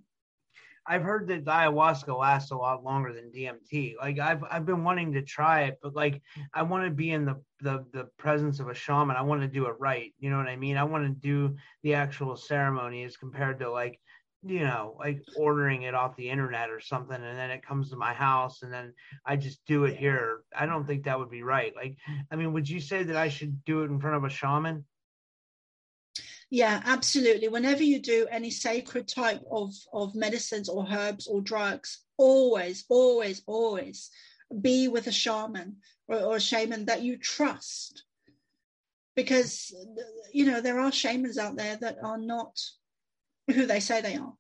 I've 0.88 1.03
heard 1.03 1.26
that 1.28 1.44
ayahuasca 1.44 2.16
lasts 2.16 2.53
a 2.53 2.57
lot 2.57 2.84
longer 2.84 3.12
than 3.12 3.32
DMT. 3.32 3.94
Like 4.01 4.20
I've 4.20 4.44
I've 4.49 4.66
been 4.66 4.84
wanting 4.84 5.12
to 5.14 5.22
try 5.22 5.62
it, 5.62 5.78
but 5.82 5.97
like 5.97 6.22
I 6.55 6.62
want 6.62 6.84
to 6.84 6.90
be 6.90 7.11
in 7.11 7.24
the, 7.24 7.42
the 7.61 7.84
the 7.92 8.05
presence 8.18 8.61
of 8.61 8.68
a 8.68 8.74
shaman. 8.74 9.16
I 9.16 9.22
want 9.22 9.40
to 9.42 9.49
do 9.49 9.66
it 9.66 9.74
right. 9.80 10.14
You 10.18 10.30
know 10.30 10.36
what 10.36 10.47
I 10.47 10.57
mean? 10.57 10.76
I 10.76 10.84
want 10.84 11.05
to 11.05 11.28
do 11.28 11.57
the 11.82 11.94
actual 11.94 12.36
ceremony 12.36 13.03
as 13.03 13.16
compared 13.16 13.59
to 13.61 13.70
like 13.70 14.01
you 14.43 14.61
know, 14.61 14.97
like 14.99 15.22
ordering 15.37 15.82
it 15.82 15.95
off 15.95 16.16
the 16.16 16.30
internet 16.30 16.70
or 16.70 16.80
something, 16.80 17.16
and 17.16 17.39
then 17.39 17.51
it 17.51 17.66
comes 17.66 17.91
to 17.91 17.97
my 17.97 18.12
house, 18.12 18.62
and 18.62 18.72
then 18.72 18.93
I 19.24 19.37
just 19.37 19.64
do 19.66 19.84
it 19.84 19.97
here. 19.97 20.41
I 20.57 20.66
don't 20.66 20.87
think 20.87 21.05
that 21.05 21.18
would 21.18 21.30
be 21.30 21.43
right. 21.43 21.74
Like, 21.74 21.97
I 22.30 22.37
mean, 22.37 22.53
would 22.53 22.68
you 22.68 22.80
say 22.80 23.03
that 23.03 23.16
I 23.16 23.28
should 23.28 23.64
do 23.64 23.82
it 23.82 23.91
in 23.91 24.01
front 24.01 24.16
of 24.16 24.24
a 24.24 24.30
shaman? 24.30 24.84
Yeah, 26.51 26.80
absolutely. 26.84 27.49
Whenever 27.49 27.82
you 27.82 28.01
do 28.01 28.28
any 28.30 28.51
sacred 28.51 29.09
type 29.09 29.43
of, 29.51 29.72
of 29.93 30.14
medicines 30.14 30.68
or 30.68 30.87
herbs 30.89 31.26
or 31.26 31.41
drugs, 31.41 32.05
always, 32.18 32.84
always, 32.89 33.43
always 33.47 34.11
be 34.61 34.87
with 34.87 35.09
a 35.09 35.12
shaman 35.12 35.78
or, 36.07 36.20
or 36.20 36.37
a 36.37 36.41
shaman 36.41 36.84
that 36.84 37.03
you 37.03 37.16
trust. 37.16 38.05
Because, 39.16 39.74
you 40.32 40.47
know, 40.47 40.61
there 40.61 40.78
are 40.78 40.93
shamans 40.93 41.37
out 41.37 41.57
there 41.57 41.76
that 41.76 41.99
are 42.05 42.18
not 42.18 42.61
who 43.49 43.66
they 43.66 43.80
say 43.80 44.01
they 44.01 44.16
are. 44.16 44.34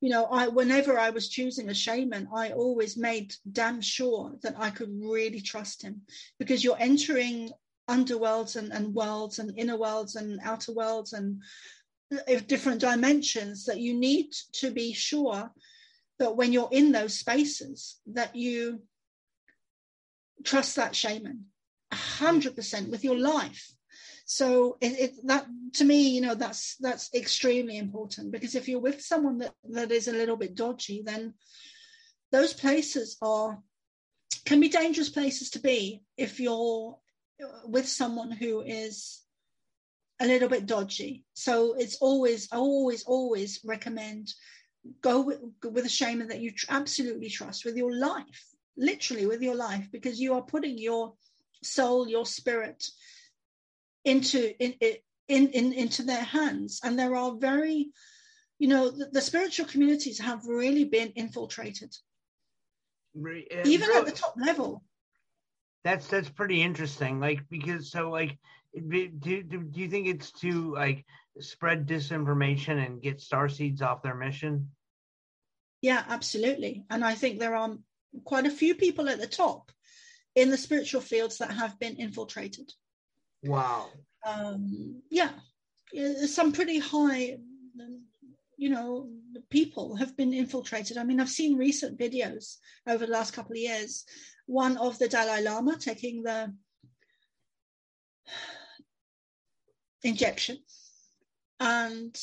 You 0.00 0.10
know, 0.10 0.26
I 0.26 0.48
whenever 0.48 0.98
I 0.98 1.10
was 1.10 1.28
choosing 1.28 1.70
a 1.70 1.74
shaman, 1.74 2.28
I 2.34 2.50
always 2.50 2.96
made 2.96 3.34
damn 3.50 3.80
sure 3.80 4.34
that 4.42 4.54
I 4.58 4.70
could 4.70 4.90
really 5.02 5.40
trust 5.40 5.82
him 5.82 6.02
because 6.38 6.62
you're 6.62 6.76
entering 6.78 7.50
underworlds 7.88 8.56
and, 8.56 8.72
and 8.72 8.94
worlds 8.94 9.38
and 9.38 9.58
inner 9.58 9.76
worlds 9.76 10.16
and 10.16 10.38
outer 10.42 10.72
worlds 10.72 11.12
and 11.12 11.42
uh, 12.12 12.40
different 12.46 12.80
dimensions 12.80 13.64
that 13.64 13.80
you 13.80 13.94
need 13.94 14.32
to 14.52 14.70
be 14.70 14.92
sure 14.92 15.50
that 16.18 16.36
when 16.36 16.52
you're 16.52 16.68
in 16.72 16.92
those 16.92 17.18
spaces 17.18 17.98
that 18.06 18.34
you 18.34 18.82
trust 20.44 20.76
that 20.76 20.94
shaman 20.94 21.44
100% 21.92 22.90
with 22.90 23.04
your 23.04 23.18
life 23.18 23.72
so 24.26 24.76
it, 24.80 24.98
it, 24.98 25.26
that 25.26 25.46
to 25.72 25.84
me 25.84 26.08
you 26.08 26.20
know 26.20 26.34
that's 26.34 26.76
that's 26.76 27.08
extremely 27.14 27.78
important 27.78 28.30
because 28.30 28.54
if 28.54 28.68
you're 28.68 28.80
with 28.80 29.00
someone 29.00 29.38
that 29.38 29.54
that 29.70 29.90
is 29.90 30.08
a 30.08 30.12
little 30.12 30.36
bit 30.36 30.54
dodgy 30.54 31.02
then 31.04 31.32
those 32.32 32.52
places 32.52 33.16
are 33.22 33.62
can 34.44 34.60
be 34.60 34.68
dangerous 34.68 35.08
places 35.08 35.50
to 35.50 35.58
be 35.58 36.02
if 36.16 36.38
you're 36.40 36.98
with 37.64 37.88
someone 37.88 38.30
who 38.30 38.62
is 38.62 39.22
a 40.20 40.26
little 40.26 40.48
bit 40.48 40.66
dodgy. 40.66 41.24
So 41.34 41.74
it's 41.74 41.96
always, 41.96 42.48
I 42.52 42.56
always, 42.56 43.04
always 43.04 43.60
recommend 43.64 44.32
go 45.02 45.20
with, 45.20 45.40
with 45.64 45.84
a 45.84 45.90
shaman 45.90 46.28
that 46.28 46.40
you 46.40 46.52
tr- 46.52 46.66
absolutely 46.70 47.28
trust 47.28 47.64
with 47.64 47.76
your 47.76 47.94
life, 47.94 48.46
literally 48.76 49.26
with 49.26 49.42
your 49.42 49.56
life, 49.56 49.88
because 49.90 50.20
you 50.20 50.34
are 50.34 50.42
putting 50.42 50.78
your 50.78 51.14
soul, 51.62 52.08
your 52.08 52.24
spirit 52.24 52.88
into 54.06 54.54
in, 54.62 54.74
in, 55.28 55.48
in 55.48 55.72
into 55.72 56.02
their 56.04 56.22
hands. 56.22 56.80
And 56.82 56.98
there 56.98 57.14
are 57.14 57.34
very, 57.36 57.90
you 58.58 58.68
know, 58.68 58.90
the, 58.90 59.10
the 59.12 59.20
spiritual 59.20 59.66
communities 59.66 60.20
have 60.20 60.46
really 60.46 60.84
been 60.84 61.10
infiltrated, 61.10 61.94
uh, 63.18 63.62
even 63.64 63.90
at 63.90 64.06
the 64.06 64.12
top 64.12 64.34
level. 64.38 64.82
That's 65.84 66.06
that's 66.06 66.30
pretty 66.30 66.62
interesting. 66.62 67.20
Like 67.20 67.40
because 67.50 67.90
so 67.90 68.10
like 68.10 68.38
do, 68.74 69.08
do, 69.08 69.42
do 69.42 69.80
you 69.80 69.88
think 69.88 70.06
it's 70.06 70.32
to 70.32 70.74
like 70.74 71.04
spread 71.40 71.86
disinformation 71.86 72.84
and 72.84 73.02
get 73.02 73.20
star 73.20 73.48
seeds 73.48 73.82
off 73.82 74.02
their 74.02 74.14
mission? 74.14 74.70
Yeah 75.82 76.02
absolutely. 76.08 76.84
And 76.90 77.04
i 77.04 77.14
think 77.14 77.38
there 77.38 77.54
are 77.54 77.76
quite 78.24 78.46
a 78.46 78.50
few 78.50 78.74
people 78.74 79.08
at 79.08 79.20
the 79.20 79.26
top 79.26 79.70
in 80.34 80.50
the 80.50 80.56
spiritual 80.56 81.00
fields 81.00 81.38
that 81.38 81.50
have 81.50 81.78
been 81.78 81.96
infiltrated 81.96 82.72
wow 83.46 83.88
um 84.26 85.00
yeah 85.10 85.30
some 86.26 86.52
pretty 86.52 86.78
high 86.78 87.36
you 88.58 88.70
know 88.70 89.08
people 89.50 89.94
have 89.94 90.16
been 90.16 90.32
infiltrated 90.32 90.96
i 90.96 91.04
mean 91.04 91.20
i've 91.20 91.28
seen 91.28 91.56
recent 91.56 91.98
videos 91.98 92.56
over 92.86 93.06
the 93.06 93.12
last 93.12 93.32
couple 93.32 93.52
of 93.52 93.58
years 93.58 94.04
one 94.46 94.76
of 94.76 94.98
the 94.98 95.08
Dalai 95.08 95.42
Lama 95.42 95.76
taking 95.76 96.22
the 96.22 96.52
injection. 100.02 100.58
And 101.60 102.16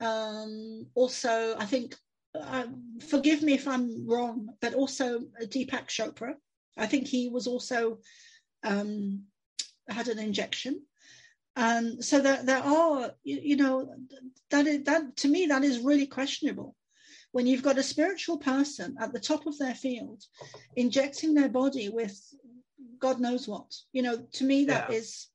um, 0.00 0.86
also, 0.94 1.56
I 1.58 1.66
think, 1.66 1.94
uh, 2.34 2.64
forgive 3.08 3.42
me 3.42 3.52
if 3.52 3.68
I'm 3.68 4.08
wrong, 4.08 4.48
but 4.60 4.74
also 4.74 5.20
Deepak 5.42 5.88
Chopra. 5.88 6.34
I 6.78 6.86
think 6.86 7.06
he 7.06 7.28
was 7.28 7.46
also 7.46 7.98
um, 8.64 9.24
had 9.88 10.08
an 10.08 10.18
injection. 10.18 10.82
And 11.54 12.02
so 12.02 12.20
there, 12.20 12.42
there 12.42 12.62
are, 12.62 13.12
you, 13.24 13.40
you 13.42 13.56
know, 13.56 13.94
that 14.50 14.66
is, 14.66 14.84
that 14.84 15.16
to 15.18 15.28
me 15.28 15.46
that 15.46 15.64
is 15.64 15.80
really 15.80 16.06
questionable 16.06 16.74
when 17.32 17.46
you've 17.46 17.62
got 17.62 17.78
a 17.78 17.82
spiritual 17.82 18.38
person 18.38 18.96
at 19.00 19.12
the 19.12 19.20
top 19.20 19.46
of 19.46 19.58
their 19.58 19.74
field 19.74 20.22
injecting 20.76 21.34
their 21.34 21.48
body 21.48 21.88
with 21.88 22.18
God 22.98 23.20
knows 23.20 23.48
what, 23.48 23.74
you 23.92 24.02
know, 24.02 24.24
to 24.34 24.44
me 24.44 24.66
that 24.66 24.90
yeah. 24.90 24.96
is 24.96 25.26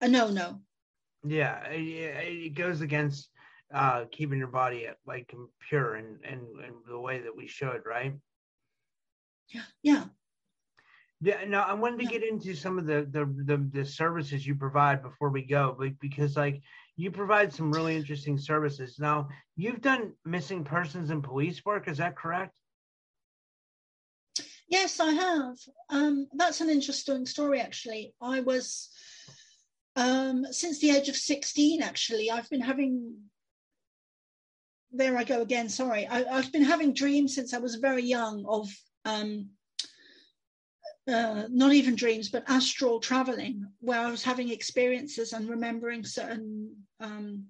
a 0.00 0.08
no 0.08 0.30
no. 0.30 0.60
Yeah, 1.26 1.64
it, 1.70 2.54
goes 2.54 2.80
against 2.80 3.30
uh, 3.74 4.04
keeping 4.12 4.38
your 4.38 4.48
body 4.48 4.86
like 5.06 5.34
pure 5.68 5.94
and, 5.96 6.18
and, 6.24 6.42
and 6.64 6.74
the 6.88 6.98
way 6.98 7.20
that 7.20 7.36
we 7.36 7.48
should, 7.48 7.82
right? 7.84 8.14
Yeah, 9.48 9.62
yeah. 9.82 10.04
Yeah, 11.22 11.44
no, 11.46 11.60
I 11.60 11.72
wanted 11.72 12.00
to 12.00 12.06
get 12.06 12.22
into 12.22 12.54
some 12.54 12.78
of 12.78 12.86
the, 12.86 13.08
the, 13.10 13.24
the 13.44 13.70
the 13.72 13.84
services 13.84 14.46
you 14.46 14.54
provide 14.54 15.02
before 15.02 15.30
we 15.30 15.42
go, 15.42 15.74
like 15.78 15.98
because 15.98 16.36
like 16.36 16.60
you 16.96 17.10
provide 17.10 17.52
some 17.52 17.70
really 17.70 17.96
interesting 17.96 18.38
services. 18.38 18.98
Now, 18.98 19.28
you've 19.54 19.80
done 19.80 20.12
missing 20.24 20.64
persons 20.64 21.10
and 21.10 21.22
police 21.22 21.64
work, 21.64 21.88
is 21.88 21.98
that 21.98 22.16
correct? 22.16 22.58
Yes, 24.68 24.98
I 24.98 25.12
have. 25.12 25.56
Um, 25.90 26.26
that's 26.34 26.60
an 26.60 26.70
interesting 26.70 27.26
story, 27.26 27.60
actually. 27.60 28.14
I 28.20 28.40
was, 28.40 28.88
um, 29.94 30.46
since 30.50 30.80
the 30.80 30.90
age 30.90 31.08
of 31.08 31.16
16, 31.16 31.82
actually, 31.82 32.30
I've 32.30 32.50
been 32.50 32.62
having, 32.62 33.16
there 34.90 35.16
I 35.16 35.24
go 35.24 35.42
again, 35.42 35.68
sorry. 35.68 36.06
I, 36.06 36.24
have 36.34 36.50
been 36.50 36.64
having 36.64 36.94
dreams 36.94 37.34
since 37.34 37.54
I 37.54 37.58
was 37.58 37.76
very 37.76 38.02
young 38.02 38.44
of 38.48 38.68
um, 39.04 39.50
uh, 41.08 41.44
not 41.50 41.72
even 41.72 41.94
dreams, 41.94 42.28
but 42.28 42.48
astral 42.48 42.98
traveling, 42.98 43.66
where 43.80 44.00
I 44.00 44.10
was 44.10 44.24
having 44.24 44.50
experiences 44.50 45.32
and 45.32 45.48
remembering 45.48 46.04
certain 46.04 46.74
um, 47.00 47.44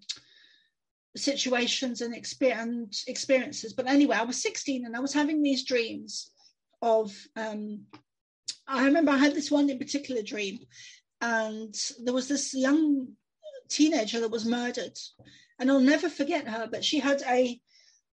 situations 1.17 2.03
and, 2.03 2.15
exper- 2.15 2.57
and, 2.57 2.93
experiences. 3.07 3.73
But 3.73 3.87
anyway, 3.87 4.17
I 4.17 4.25
was 4.25 4.43
16 4.43 4.85
and 4.85 4.95
I 4.95 5.01
was 5.01 5.15
having 5.15 5.43
these 5.43 5.65
dreams 5.65 6.31
of. 6.83 7.15
Um, 7.35 7.87
I 8.69 8.85
remember 8.85 9.13
I 9.13 9.19
had 9.19 9.35
this 9.35 9.51
one 9.51 9.71
in 9.71 9.79
particular 9.79 10.23
dream, 10.23 10.59
and 11.21 11.75
there 12.03 12.15
was 12.15 12.29
this 12.29 12.53
young 12.53 13.09
teenager 13.69 14.21
that 14.21 14.31
was 14.31 14.45
murdered, 14.45 14.99
and 15.59 15.71
I'll 15.71 15.81
never 15.81 16.11
forget 16.11 16.47
her. 16.47 16.69
But 16.71 16.85
she 16.85 16.99
had 16.99 17.23
a 17.27 17.59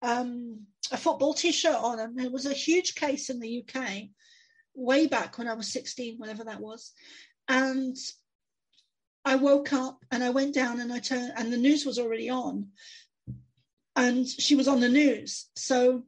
um, 0.02 0.66
a 0.90 0.96
football 0.96 1.34
T-shirt 1.34 1.76
on, 1.76 2.00
and 2.00 2.18
it 2.20 2.32
was 2.32 2.46
a 2.46 2.52
huge 2.54 2.94
case 2.94 3.30
in 3.30 3.38
the 3.38 3.62
UK 3.62 4.08
way 4.78 5.06
back 5.06 5.36
when 5.36 5.48
I 5.48 5.54
was 5.54 5.72
16, 5.72 6.18
whatever 6.18 6.44
that 6.44 6.60
was. 6.60 6.92
And 7.48 7.96
I 9.24 9.36
woke 9.36 9.72
up 9.72 10.04
and 10.10 10.22
I 10.22 10.30
went 10.30 10.54
down 10.54 10.80
and 10.80 10.92
I 10.92 11.00
turned, 11.00 11.32
and 11.36 11.52
the 11.52 11.58
news 11.58 11.84
was 11.84 11.98
already 11.98 12.30
on. 12.30 12.68
And 13.96 14.26
she 14.26 14.54
was 14.54 14.68
on 14.68 14.80
the 14.80 14.88
news. 14.88 15.46
So 15.56 16.04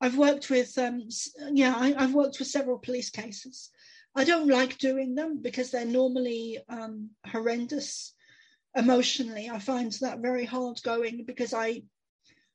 I've 0.00 0.16
worked 0.16 0.50
with, 0.50 0.76
um, 0.78 1.08
yeah, 1.52 1.74
I, 1.76 1.90
have 2.00 2.14
worked 2.14 2.38
with 2.38 2.48
several 2.48 2.78
police 2.78 3.10
cases. 3.10 3.70
I 4.16 4.24
don't 4.24 4.48
like 4.48 4.78
doing 4.78 5.14
them 5.14 5.42
because 5.42 5.70
they're 5.70 5.84
normally 5.84 6.58
um, 6.68 7.10
horrendous 7.26 8.14
emotionally. 8.74 9.50
I 9.50 9.58
find 9.58 9.92
that 10.00 10.20
very 10.20 10.44
hard 10.44 10.80
going 10.82 11.24
because 11.26 11.52
I, 11.52 11.82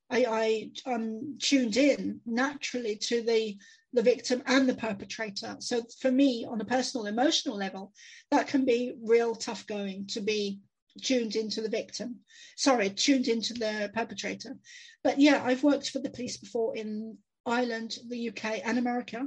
I, 0.09 0.71
I 0.85 0.91
am 0.91 1.37
tuned 1.39 1.77
in 1.77 2.21
naturally 2.25 2.95
to 3.03 3.21
the 3.21 3.57
the 3.93 4.01
victim 4.03 4.43
and 4.45 4.67
the 4.69 4.75
perpetrator. 4.75 5.57
So 5.59 5.83
for 5.99 6.11
me, 6.11 6.45
on 6.49 6.61
a 6.61 6.65
personal 6.65 7.07
emotional 7.07 7.57
level, 7.57 7.93
that 8.31 8.47
can 8.47 8.65
be 8.65 8.93
real 9.01 9.35
tough 9.35 9.65
going 9.65 10.07
to 10.07 10.21
be 10.21 10.59
tuned 11.01 11.35
into 11.35 11.61
the 11.61 11.69
victim. 11.69 12.17
Sorry, 12.55 12.89
tuned 12.89 13.27
into 13.27 13.53
the 13.53 13.89
perpetrator. 13.93 14.57
But 15.03 15.19
yeah, 15.19 15.41
I've 15.43 15.63
worked 15.63 15.89
for 15.89 15.99
the 15.99 16.09
police 16.09 16.37
before 16.37 16.75
in 16.75 17.17
Ireland, 17.45 17.97
the 18.07 18.29
UK, 18.29 18.61
and 18.63 18.77
America. 18.77 19.25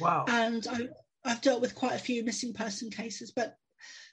Wow. 0.00 0.24
And 0.28 0.66
I, 0.66 0.88
I've 1.24 1.40
dealt 1.40 1.60
with 1.60 1.74
quite 1.74 1.94
a 1.94 1.98
few 1.98 2.24
missing 2.24 2.52
person 2.52 2.90
cases, 2.90 3.32
but 3.34 3.56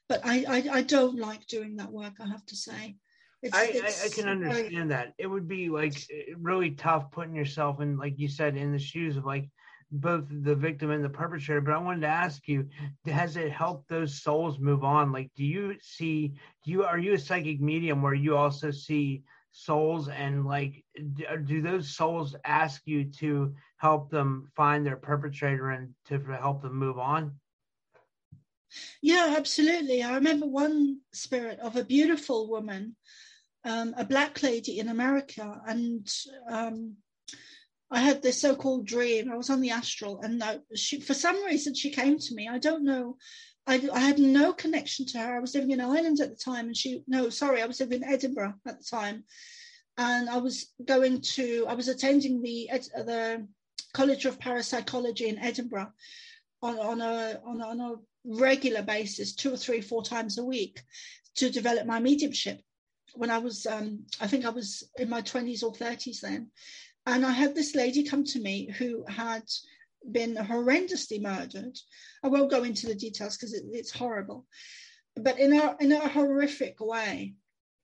but 0.10 0.22
I, 0.24 0.46
I, 0.48 0.78
I 0.78 0.82
don't 0.84 1.20
like 1.20 1.48
doing 1.48 1.78
that 1.78 1.92
work. 1.92 2.14
I 2.22 2.28
have 2.28 2.46
to 2.46 2.56
say. 2.56 2.96
It's, 3.44 3.56
I, 3.56 3.66
it's 3.66 4.04
I, 4.04 4.06
I, 4.08 4.10
can 4.10 4.30
understand 4.30 4.92
that. 4.92 5.14
It 5.18 5.28
would 5.28 5.48
be 5.48 5.70
like 5.70 5.96
eh, 6.12 6.34
really 6.38 6.72
tough 6.72 7.12
putting 7.12 7.36
yourself 7.36 7.82
in, 7.82 7.98
like 7.98 8.18
you 8.18 8.28
said, 8.28 8.58
in 8.58 8.72
the 8.72 8.80
shoes 8.80 9.16
of 9.18 9.26
like 9.26 9.50
both 9.92 10.26
the 10.30 10.56
victim 10.56 10.92
and 10.92 11.04
the 11.04 11.10
perpetrator. 11.10 11.62
But 11.62 11.76
I 11.76 11.78
wanted 11.78 12.02
to 12.02 12.08
ask 12.08 12.48
you, 12.48 12.68
has 13.06 13.38
it 13.38 13.52
helped 13.52 13.90
those 13.90 14.22
souls 14.22 14.60
move 14.60 14.84
on? 14.84 15.12
Like, 15.12 15.30
do 15.36 15.44
you 15.44 15.76
see, 15.82 16.34
do 16.66 16.72
you, 16.72 16.84
are 16.84 16.98
you 16.98 17.14
a 17.14 17.20
psychic 17.20 17.62
medium 17.62 18.02
where 18.02 18.14
you 18.14 18.36
also 18.36 18.72
see 18.72 19.24
souls 19.58 20.08
and 20.08 20.46
like 20.46 20.84
uh, 21.00 21.36
do 21.38 21.62
those 21.64 21.96
souls 21.96 22.36
ask 22.46 22.84
you 22.86 23.06
to 23.06 23.54
help 23.78 24.10
them 24.12 24.52
find 24.56 24.86
their 24.86 24.98
perpetrator 24.98 25.72
and 25.72 25.94
to 26.06 26.20
help 26.40 26.62
them 26.62 26.76
move 26.76 27.00
on 27.00 27.32
yeah 29.02 29.34
absolutely 29.36 30.04
i 30.04 30.14
remember 30.14 30.46
one 30.46 31.00
spirit 31.12 31.58
of 31.60 31.76
a 31.76 31.84
beautiful 31.84 32.48
woman 32.48 32.96
um, 33.68 33.94
a 33.98 34.06
black 34.06 34.42
lady 34.42 34.80
in 34.80 34.88
america 34.90 35.62
and 35.68 36.08
um, 36.50 36.96
i 37.92 38.00
had 38.00 38.22
this 38.22 38.42
so-called 38.42 38.86
dream 38.86 39.32
i 39.32 39.36
was 39.36 39.50
on 39.50 39.62
the 39.62 39.72
astral 39.72 40.20
and 40.22 40.44
she, 40.76 41.00
for 41.00 41.14
some 41.14 41.44
reason 41.46 41.74
she 41.74 41.92
came 41.92 42.18
to 42.18 42.34
me 42.34 42.48
i 42.48 42.58
don't 42.58 42.84
know 42.84 43.18
I, 43.68 43.82
I, 43.94 44.00
had 44.00 44.18
no 44.18 44.54
connection 44.54 45.06
to 45.08 45.20
her. 45.20 45.36
I 45.36 45.40
was 45.42 45.54
living 45.54 45.72
in 45.72 45.82
Ireland 45.82 46.22
at 46.22 46.30
the 46.30 46.38
time, 46.38 46.68
and 46.68 46.78
she, 46.78 47.04
no, 47.06 47.30
sorry, 47.30 47.62
I 47.62 47.66
was 47.66 47.82
living 47.82 48.02
in 48.02 48.10
Edinburgh 48.10 48.54
at 48.66 48.80
the 48.80 48.86
time. 48.86 49.26
And 49.98 50.30
I 50.30 50.38
was 50.38 50.72
going 50.86 51.22
to, 51.22 51.66
I 51.68 51.74
was 51.74 51.90
attending 51.90 52.42
the, 52.42 52.70
the 52.96 53.46
College 53.94 54.26
of 54.26 54.40
Parapsychology 54.40 55.28
in 55.28 55.38
Edinburgh 55.38 55.92
on, 56.62 56.80
on, 56.80 57.02
a, 57.02 57.42
on, 57.46 57.62
on 57.62 57.82
a 57.82 57.96
regular 58.24 58.84
basis, 58.84 59.36
two 59.36 59.54
or 59.54 59.58
three, 59.58 59.82
four 59.82 60.04
times 60.04 60.38
a 60.38 60.46
week 60.46 60.82
to 61.36 61.50
develop 61.50 61.86
my 61.86 62.00
mediumship. 62.00 62.62
When 63.18 63.32
I 63.32 63.40
was, 63.40 63.66
um, 63.66 64.06
I 64.22 64.28
think 64.28 64.46
I 64.46 64.50
was 64.50 64.84
in 64.98 65.10
my 65.10 65.22
20s 65.22 65.64
or 65.64 65.74
30s 65.74 66.22
then. 66.22 66.52
And 67.06 67.26
I 67.26 67.32
had 67.32 67.56
this 67.56 67.74
lady 67.74 68.04
come 68.04 68.24
to 68.26 68.40
me 68.40 68.70
who 68.78 69.06
had 69.08 69.44
been 70.12 70.36
horrendously 70.36 71.22
murdered. 71.22 71.78
I 72.24 72.28
won't 72.28 72.52
go 72.52 72.64
into 72.64 72.88
the 72.88 72.96
details 72.96 73.38
because 73.38 73.54
it, 73.54 73.64
it's 73.72 73.92
horrible, 73.92 74.46
but 75.16 75.40
in 75.40 75.54
a 75.54 75.76
in 75.80 75.92
a 75.92 76.08
horrific 76.08 76.80
way. 76.80 77.36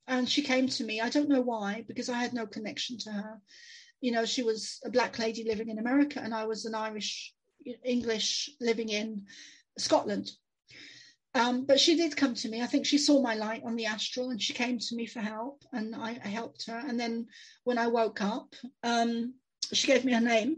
And 0.07 0.29
she 0.29 0.41
came 0.41 0.67
to 0.67 0.83
me. 0.83 0.99
I 0.99 1.09
don't 1.09 1.29
know 1.29 1.41
why, 1.41 1.85
because 1.87 2.09
I 2.09 2.19
had 2.19 2.33
no 2.33 2.45
connection 2.45 2.97
to 2.99 3.11
her. 3.11 3.41
You 4.01 4.11
know, 4.11 4.25
she 4.25 4.43
was 4.43 4.79
a 4.83 4.89
black 4.89 5.17
lady 5.17 5.45
living 5.45 5.69
in 5.69 5.79
America, 5.79 6.19
and 6.21 6.35
I 6.35 6.45
was 6.45 6.65
an 6.65 6.75
Irish 6.75 7.33
English 7.85 8.49
living 8.59 8.89
in 8.89 9.25
Scotland. 9.77 10.31
Um, 11.35 11.65
but 11.65 11.79
she 11.79 11.95
did 11.95 12.15
come 12.15 12.35
to 12.35 12.49
me. 12.49 12.61
I 12.61 12.67
think 12.67 12.85
she 12.85 12.97
saw 12.97 13.21
my 13.21 13.33
light 13.33 13.63
on 13.65 13.75
the 13.75 13.87
astral 13.87 14.29
and 14.29 14.41
she 14.41 14.53
came 14.53 14.77
to 14.77 14.95
me 14.95 15.07
for 15.07 15.19
help 15.19 15.63
and 15.73 15.95
I, 15.95 16.19
I 16.23 16.27
helped 16.27 16.67
her. 16.67 16.83
And 16.87 16.99
then 16.99 17.25
when 17.63 17.79
I 17.79 17.87
woke 17.87 18.21
up, 18.21 18.53
um, 18.83 19.33
she 19.71 19.87
gave 19.87 20.05
me 20.05 20.13
her 20.13 20.21
name 20.21 20.57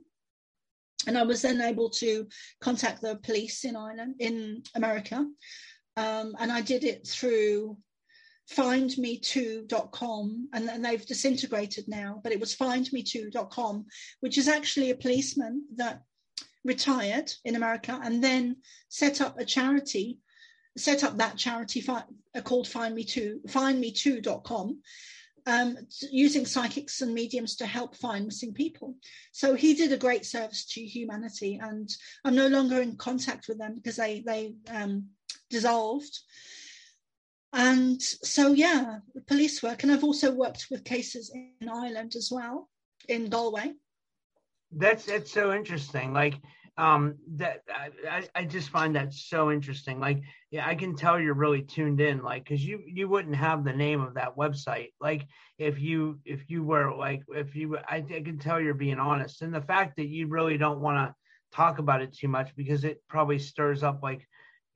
and 1.07 1.17
I 1.17 1.23
was 1.23 1.41
then 1.41 1.61
able 1.61 1.89
to 1.91 2.27
contact 2.59 3.01
the 3.01 3.15
police 3.17 3.63
in 3.63 3.75
Ireland, 3.75 4.15
in 4.19 4.63
America, 4.75 5.25
um, 5.97 6.35
and 6.39 6.51
I 6.51 6.61
did 6.61 6.83
it 6.83 7.07
through 7.07 7.77
findme2.com 8.53 10.49
and, 10.53 10.69
and 10.69 10.85
they've 10.85 11.05
disintegrated 11.05 11.85
now 11.87 12.21
but 12.23 12.31
it 12.31 12.39
was 12.39 12.55
findme2.com 12.55 13.85
which 14.19 14.37
is 14.37 14.47
actually 14.47 14.91
a 14.91 14.95
policeman 14.95 15.65
that 15.75 16.03
retired 16.63 17.31
in 17.43 17.55
america 17.55 17.99
and 18.03 18.23
then 18.23 18.55
set 18.87 19.19
up 19.19 19.39
a 19.39 19.45
charity 19.45 20.19
set 20.77 21.03
up 21.03 21.17
that 21.17 21.37
charity 21.37 21.81
fi- 21.81 22.03
called 22.43 22.67
find 22.67 22.93
me 22.93 23.03
2 23.03 23.41
findme2.com 23.47 24.79
um, 25.47 25.77
using 26.11 26.45
psychics 26.45 27.01
and 27.01 27.13
mediums 27.13 27.55
to 27.57 27.65
help 27.65 27.95
find 27.95 28.25
missing 28.25 28.53
people. 28.53 28.95
So 29.31 29.53
he 29.53 29.73
did 29.73 29.91
a 29.91 29.97
great 29.97 30.25
service 30.25 30.65
to 30.73 30.81
humanity, 30.81 31.59
and 31.61 31.89
I'm 32.23 32.35
no 32.35 32.47
longer 32.47 32.81
in 32.81 32.97
contact 32.97 33.47
with 33.47 33.59
them 33.59 33.75
because 33.75 33.95
they 33.95 34.23
they 34.25 34.55
um, 34.73 35.09
dissolved. 35.49 36.19
And 37.53 38.01
so, 38.01 38.53
yeah, 38.53 38.99
police 39.27 39.63
work, 39.63 39.83
and 39.83 39.91
I've 39.91 40.03
also 40.03 40.31
worked 40.31 40.67
with 40.69 40.83
cases 40.83 41.31
in 41.33 41.69
Ireland 41.69 42.15
as 42.15 42.29
well, 42.31 42.69
in 43.07 43.29
Galway. 43.29 43.73
That's 44.71 45.05
that's 45.05 45.31
so 45.31 45.53
interesting. 45.53 46.11
Like 46.11 46.35
um 46.77 47.15
that 47.35 47.61
I, 47.73 48.27
I 48.35 48.43
just 48.45 48.69
find 48.69 48.95
that 48.95 49.13
so 49.13 49.51
interesting. 49.51 49.99
Like 49.99 50.21
yeah 50.55 50.65
i 50.65 50.73
can 50.73 50.95
tell 50.95 51.19
you're 51.19 51.33
really 51.33 51.63
tuned 51.63 51.99
in 51.99 52.23
like 52.23 52.45
because 52.45 52.65
you 52.65 52.81
you 52.87 53.09
wouldn't 53.09 53.35
have 53.35 53.63
the 53.63 53.73
name 53.73 54.01
of 54.01 54.13
that 54.13 54.37
website. 54.37 54.93
Like 55.01 55.27
if 55.57 55.79
you 55.79 56.19
if 56.25 56.49
you 56.49 56.63
were 56.63 56.95
like 56.95 57.23
if 57.29 57.55
you 57.55 57.77
I, 57.77 57.97
I 57.97 58.21
can 58.21 58.37
tell 58.39 58.59
you're 58.59 58.73
being 58.73 58.99
honest. 58.99 59.41
And 59.41 59.53
the 59.53 59.61
fact 59.61 59.97
that 59.97 60.07
you 60.07 60.27
really 60.27 60.57
don't 60.57 60.79
want 60.81 61.09
to 61.09 61.15
talk 61.55 61.79
about 61.79 62.01
it 62.01 62.13
too 62.13 62.27
much 62.27 62.55
because 62.55 62.83
it 62.83 63.01
probably 63.07 63.39
stirs 63.39 63.83
up 63.83 64.03
like 64.03 64.27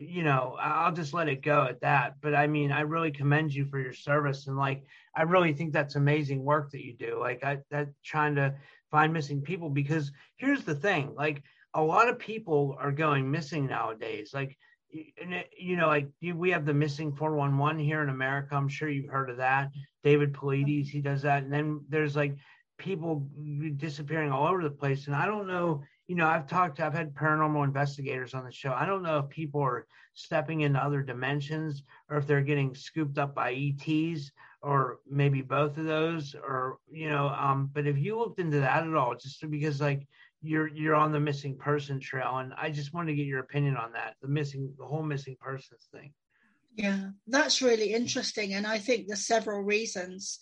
you 0.02 0.24
know 0.24 0.56
i'll 0.62 0.94
just 0.94 1.14
let 1.14 1.28
it 1.28 1.42
go 1.42 1.64
at 1.64 1.82
that. 1.82 2.16
But 2.22 2.36
i 2.36 2.48
mean 2.48 2.72
i 2.72 2.82
really 2.82 3.12
commend 3.12 3.54
you 3.54 3.66
for 3.66 3.80
your 3.80 3.94
service 3.94 4.48
and 4.48 4.58
like 4.58 4.84
i 5.16 5.24
really 5.24 5.54
think 5.54 5.74
that's 5.74 5.96
amazing 5.96 6.44
work 6.44 6.72
that 6.72 6.86
you 6.86 6.94
do. 6.94 7.20
Like 7.20 7.44
i 7.44 7.60
that 7.72 7.90
trying 8.04 8.36
to 8.36 8.56
find 8.92 9.14
missing 9.14 9.42
people 9.42 9.70
because 9.70 10.12
here's 10.38 10.64
the 10.64 10.76
thing 10.76 11.14
like 11.16 11.44
a 11.74 11.82
lot 11.82 12.10
of 12.10 12.20
people 12.20 12.76
are 12.80 12.92
going 12.92 13.30
missing 13.30 13.68
nowadays. 13.68 14.32
Like, 14.34 14.58
you 14.92 15.78
know, 15.78 15.88
like 15.88 16.08
we 16.22 16.52
have 16.52 16.66
the 16.66 16.74
missing 16.74 17.14
411 17.16 17.80
here 17.80 18.02
in 18.02 18.10
America. 18.10 18.56
I'm 18.56 18.70
sure 18.70 18.90
you've 18.90 19.12
heard 19.12 19.30
of 19.30 19.38
that. 19.38 19.70
David 20.04 20.34
Paulides, 20.34 20.90
he 20.90 21.02
does 21.02 21.22
that. 21.22 21.44
And 21.44 21.54
then 21.54 21.82
there's 21.90 22.16
like 22.16 22.36
people 22.80 23.28
disappearing 23.78 24.32
all 24.32 24.48
over 24.48 24.64
the 24.64 24.70
place. 24.72 25.06
And 25.08 25.16
I 25.16 25.26
don't 25.26 25.48
know, 25.48 25.84
you 26.08 26.16
know, 26.16 26.26
I've 26.26 26.48
talked, 26.48 26.80
I've 26.80 26.94
had 26.94 27.14
paranormal 27.14 27.64
investigators 27.64 28.34
on 28.34 28.46
the 28.46 28.52
show. 28.52 28.74
I 28.74 28.86
don't 28.86 29.04
know 29.04 29.20
if 29.20 29.30
people 29.30 29.62
are 29.62 29.86
stepping 30.14 30.62
into 30.62 30.84
other 30.84 31.04
dimensions 31.04 31.84
or 32.10 32.18
if 32.18 32.26
they're 32.26 32.42
getting 32.42 32.74
scooped 32.74 33.20
up 33.20 33.36
by 33.36 33.54
ETs 33.54 34.32
or 34.62 35.00
maybe 35.10 35.42
both 35.42 35.78
of 35.78 35.86
those 35.86 36.36
or, 36.36 36.78
you 36.92 37.10
know, 37.10 37.30
um, 37.30 37.70
but 37.72 37.86
if 37.86 37.98
you 37.98 38.18
looked 38.18 38.40
into 38.40 38.60
that 38.60 38.88
at 38.88 38.96
all, 38.96 39.16
just 39.16 39.48
because 39.52 39.80
like, 39.80 40.08
you're 40.42 40.68
you're 40.68 40.96
on 40.96 41.12
the 41.12 41.20
missing 41.20 41.58
person 41.58 42.00
trail 42.00 42.38
and 42.38 42.54
i 42.58 42.70
just 42.70 42.94
want 42.94 43.08
to 43.08 43.16
get 43.16 43.26
your 43.26 43.40
opinion 43.40 43.76
on 43.76 43.92
that 43.92 44.16
the 44.22 44.28
missing 44.28 44.74
the 44.78 44.86
whole 44.86 45.04
missing 45.04 45.36
persons 45.40 45.88
thing. 45.92 46.14
Yeah 46.76 47.10
that's 47.28 47.62
really 47.62 47.94
interesting 47.94 48.54
and 48.54 48.66
i 48.66 48.78
think 48.78 49.08
there's 49.08 49.26
several 49.26 49.62
reasons 49.62 50.40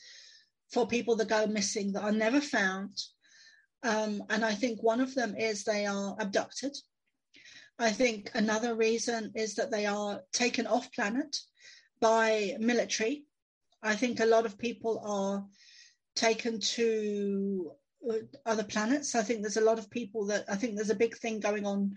for 0.71 0.85
people 0.85 1.15
that 1.15 1.29
go 1.29 1.47
missing 1.47 1.93
that 1.93 2.03
are 2.03 2.11
never 2.11 2.41
found. 2.41 2.97
Um, 3.83 4.23
and 4.29 4.43
i 4.43 4.53
think 4.53 4.83
one 4.83 5.01
of 5.01 5.15
them 5.15 5.35
is 5.35 5.63
they 5.63 5.85
are 5.85 6.15
abducted. 6.19 6.75
I 7.79 7.91
think 7.91 8.31
another 8.33 8.75
reason 8.75 9.31
is 9.35 9.55
that 9.55 9.69
they 9.71 9.85
are 9.85 10.23
taken 10.33 10.65
off 10.65 10.91
planet 10.91 11.37
by 11.99 12.55
military. 12.59 13.25
I 13.83 13.95
think 13.95 14.19
a 14.19 14.25
lot 14.25 14.47
of 14.47 14.57
people 14.57 14.99
are 15.05 15.45
taken 16.15 16.59
to 16.59 17.71
other 18.45 18.63
planets. 18.63 19.15
I 19.15 19.21
think 19.21 19.41
there's 19.41 19.57
a 19.57 19.61
lot 19.61 19.79
of 19.79 19.89
people 19.89 20.25
that 20.27 20.45
I 20.49 20.55
think 20.55 20.75
there's 20.75 20.89
a 20.89 20.95
big 20.95 21.17
thing 21.17 21.39
going 21.39 21.65
on 21.65 21.95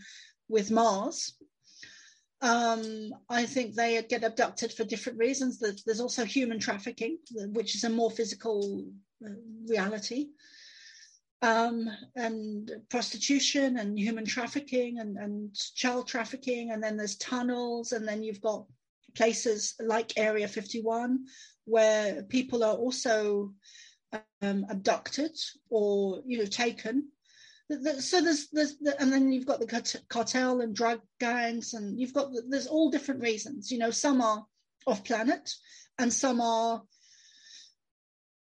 with 0.48 0.70
Mars. 0.70 1.34
Um, 2.42 3.10
I 3.28 3.44
think 3.44 3.74
they 3.74 4.02
get 4.08 4.24
abducted 4.24 4.72
for 4.72 4.84
different 4.84 5.18
reasons. 5.18 5.58
There's, 5.58 6.00
also 6.00 6.24
human 6.24 6.58
trafficking, 6.58 7.18
which 7.52 7.74
is 7.74 7.84
a 7.84 7.90
more 7.90 8.10
physical 8.10 8.86
uh, 9.24 9.30
reality, 9.68 10.28
um, 11.42 11.86
and 12.16 12.70
prostitution 12.88 13.76
and 13.76 13.98
human 13.98 14.24
trafficking 14.24 15.00
and, 15.00 15.18
and 15.18 15.54
child 15.74 16.08
trafficking. 16.08 16.70
And 16.70 16.82
then 16.82 16.96
there's 16.96 17.16
tunnels, 17.16 17.92
and 17.92 18.08
then 18.08 18.22
you've 18.22 18.40
got 18.40 18.64
places 19.14 19.74
like 19.78 20.18
Area 20.18 20.48
51 20.48 21.26
where 21.66 22.22
people 22.24 22.64
are 22.64 22.74
also 22.74 23.52
um, 24.42 24.66
abducted 24.68 25.36
or 25.68 26.22
you 26.26 26.38
know 26.38 26.46
taken. 26.46 27.08
So 27.98 28.20
there's 28.20 28.48
there's 28.48 28.76
and 28.98 29.12
then 29.12 29.32
you've 29.32 29.46
got 29.46 29.60
the 29.60 30.02
cartel 30.08 30.60
and 30.60 30.74
drug 30.74 31.00
gangs 31.20 31.74
and 31.74 32.00
you've 32.00 32.14
got 32.14 32.30
there's 32.48 32.66
all 32.66 32.90
different 32.90 33.22
reasons. 33.22 33.70
You 33.70 33.78
know, 33.78 33.90
some 33.90 34.20
are 34.20 34.44
off 34.86 35.04
planet 35.04 35.50
and 35.98 36.12
some 36.12 36.40
are 36.40 36.82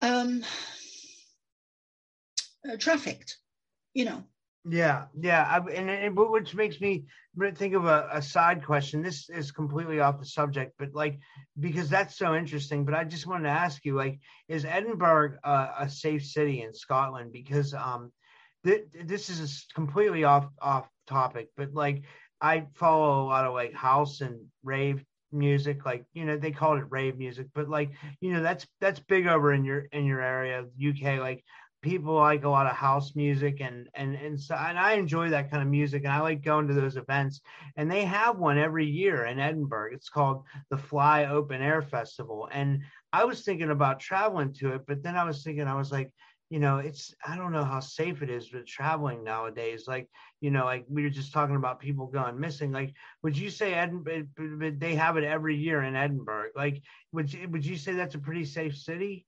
um, 0.01 0.45
uh, 2.69 2.77
trafficked. 2.77 3.37
You 3.93 4.05
know, 4.05 4.23
yeah, 4.69 5.05
yeah, 5.19 5.43
I, 5.43 5.71
and, 5.71 5.89
and 5.89 6.15
which 6.15 6.55
makes 6.55 6.81
me 6.81 7.05
think 7.55 7.73
of 7.73 7.85
a, 7.85 8.09
a, 8.11 8.21
side 8.21 8.65
question. 8.65 9.01
This 9.01 9.29
is 9.29 9.51
completely 9.51 9.99
off 9.99 10.19
the 10.19 10.25
subject, 10.25 10.73
but 10.77 10.93
like 10.93 11.19
because 11.59 11.89
that's 11.89 12.17
so 12.17 12.35
interesting. 12.35 12.83
But 12.85 12.95
I 12.95 13.03
just 13.03 13.27
wanted 13.27 13.43
to 13.43 13.49
ask 13.49 13.85
you, 13.85 13.95
like, 13.95 14.19
is 14.47 14.65
Edinburgh 14.65 15.37
a 15.43 15.87
safe 15.89 16.25
city 16.25 16.61
in 16.61 16.73
Scotland? 16.73 17.31
Because 17.31 17.73
um, 17.73 18.11
th- 18.65 18.85
this 19.05 19.29
is 19.29 19.65
completely 19.73 20.23
off 20.23 20.47
off 20.61 20.89
topic, 21.07 21.49
but 21.55 21.73
like 21.73 22.03
I 22.41 22.67
follow 22.73 23.23
a 23.23 23.25
lot 23.27 23.45
of 23.45 23.53
like 23.53 23.73
house 23.73 24.21
and 24.21 24.45
rave 24.63 25.03
music 25.31 25.85
like 25.85 26.05
you 26.13 26.23
know 26.23 26.37
they 26.37 26.51
call 26.51 26.77
it 26.77 26.85
rave 26.89 27.17
music 27.17 27.47
but 27.53 27.67
like 27.67 27.91
you 28.21 28.31
know 28.31 28.41
that's 28.41 28.65
that's 28.79 29.01
big 29.01 29.27
over 29.27 29.53
in 29.53 29.65
your 29.65 29.79
in 29.91 30.05
your 30.05 30.21
area 30.21 30.61
uk 30.61 31.19
like 31.19 31.43
people 31.87 32.15
like 32.15 32.43
a 32.43 32.49
lot 32.49 32.65
of 32.65 32.75
house 32.75 33.15
music 33.15 33.61
and 33.61 33.87
and 33.93 34.15
and 34.15 34.39
so 34.39 34.55
and 34.55 34.77
I 34.77 34.93
enjoy 34.93 35.29
that 35.29 35.49
kind 35.49 35.63
of 35.63 35.69
music 35.69 36.03
and 36.03 36.11
I 36.11 36.19
like 36.19 36.43
going 36.43 36.67
to 36.67 36.73
those 36.73 36.97
events 36.97 37.41
and 37.77 37.89
they 37.89 38.03
have 38.03 38.37
one 38.37 38.57
every 38.57 38.85
year 38.85 39.25
in 39.25 39.39
Edinburgh. 39.39 39.91
It's 39.93 40.09
called 40.09 40.43
the 40.69 40.77
Fly 40.77 41.25
Open 41.25 41.61
Air 41.61 41.81
Festival 41.81 42.49
and 42.51 42.81
I 43.13 43.23
was 43.25 43.43
thinking 43.43 43.71
about 43.71 43.99
traveling 43.99 44.53
to 44.55 44.73
it, 44.73 44.81
but 44.87 45.01
then 45.01 45.15
I 45.15 45.23
was 45.23 45.43
thinking 45.43 45.67
I 45.67 45.75
was 45.75 45.91
like, 45.91 46.11
you 46.49 46.59
know, 46.59 46.77
it's 46.77 47.13
I 47.25 47.35
don't 47.37 47.51
know 47.51 47.63
how 47.63 47.79
safe 47.79 48.21
it 48.21 48.29
is 48.29 48.51
with 48.51 48.65
traveling 48.65 49.23
nowadays. 49.23 49.85
Like, 49.87 50.09
you 50.41 50.49
know, 50.49 50.65
like 50.65 50.85
we 50.89 51.03
were 51.03 51.09
just 51.09 51.33
talking 51.33 51.57
about 51.57 51.79
people 51.79 52.07
going 52.07 52.39
missing. 52.39 52.71
Like, 52.71 52.93
would 53.21 53.37
you 53.37 53.49
say 53.49 53.73
Edinburgh? 53.73 54.27
They 54.77 54.95
have 54.95 55.17
it 55.17 55.23
every 55.23 55.55
year 55.55 55.83
in 55.83 55.95
Edinburgh. 55.95 56.49
Like, 56.55 56.81
would 57.11 57.31
you, 57.33 57.47
would 57.49 57.65
you 57.65 57.77
say 57.77 57.93
that's 57.93 58.15
a 58.15 58.19
pretty 58.19 58.45
safe 58.45 58.77
city? 58.77 59.26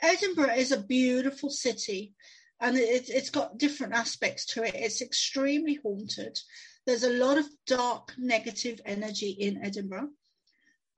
Edinburgh 0.00 0.54
is 0.54 0.72
a 0.72 0.80
beautiful 0.82 1.50
city 1.50 2.14
and 2.60 2.76
it, 2.76 3.08
it's 3.08 3.30
got 3.30 3.58
different 3.58 3.94
aspects 3.94 4.46
to 4.46 4.62
it. 4.62 4.74
It's 4.74 5.02
extremely 5.02 5.78
haunted. 5.82 6.38
There's 6.86 7.04
a 7.04 7.12
lot 7.12 7.38
of 7.38 7.46
dark, 7.66 8.12
negative 8.18 8.80
energy 8.84 9.30
in 9.30 9.64
Edinburgh. 9.64 10.10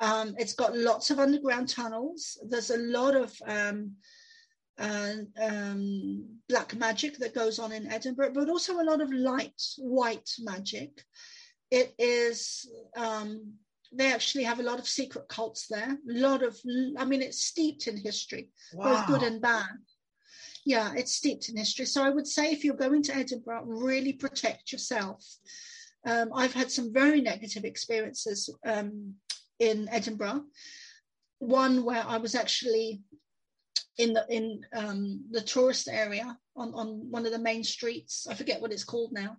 Um, 0.01 0.35
it's 0.39 0.53
got 0.53 0.77
lots 0.77 1.11
of 1.11 1.19
underground 1.19 1.69
tunnels. 1.69 2.39
There's 2.49 2.71
a 2.71 2.79
lot 2.79 3.15
of 3.15 3.35
um, 3.47 3.93
uh, 4.79 5.15
um, 5.43 6.27
black 6.49 6.75
magic 6.75 7.19
that 7.19 7.35
goes 7.35 7.59
on 7.59 7.73
in 7.73 7.91
Edinburgh, 7.91 8.33
but 8.35 8.51
also 8.51 8.81
a 8.81 8.85
lot 8.85 9.01
of 9.01 9.13
light, 9.13 9.63
white 9.79 10.29
magic. 10.41 11.03
It 11.71 11.95
is 11.99 12.71
um, 12.97 13.55
they 13.93 14.13
actually 14.13 14.45
have 14.45 14.61
a 14.61 14.65
lot 14.65 14.79
of 14.79 14.89
secret 14.89 15.29
cults 15.29 15.67
there. 15.69 15.91
A 15.91 16.13
lot 16.13 16.43
of, 16.43 16.59
I 16.99 17.05
mean, 17.05 17.23
it's 17.23 17.45
steeped 17.45 17.87
in 17.87 17.97
history, 17.97 18.51
wow. 18.75 18.85
both 18.85 19.07
good 19.07 19.23
and 19.23 19.41
bad. 19.41 19.69
Yeah, 20.65 20.93
it's 20.97 21.15
steeped 21.15 21.49
in 21.49 21.57
history. 21.57 21.87
So 21.87 22.03
I 22.03 22.11
would 22.11 22.27
say 22.27 22.51
if 22.51 22.65
you're 22.65 22.75
going 22.75 23.03
to 23.05 23.17
Edinburgh, 23.17 23.65
really 23.67 24.13
protect 24.13 24.73
yourself. 24.73 25.25
Um, 26.05 26.31
I've 26.35 26.53
had 26.53 26.71
some 26.71 26.93
very 26.93 27.21
negative 27.21 27.65
experiences 27.65 28.51
um, 28.67 29.15
in 29.59 29.89
Edinburgh. 29.91 30.45
One 31.39 31.85
where 31.85 32.05
I 32.07 32.17
was 32.17 32.35
actually 32.35 33.03
in 33.99 34.13
the 34.13 34.27
in 34.29 34.61
um, 34.75 35.25
the 35.31 35.41
tourist 35.41 35.89
area 35.89 36.37
on, 36.57 36.75
on 36.75 37.11
one 37.11 37.27
of 37.27 37.33
the 37.33 37.39
main 37.39 37.65
streets. 37.65 38.27
I 38.29 38.35
forget 38.35 38.61
what 38.61 38.73
it's 38.73 38.85
called 38.85 39.13
now. 39.13 39.37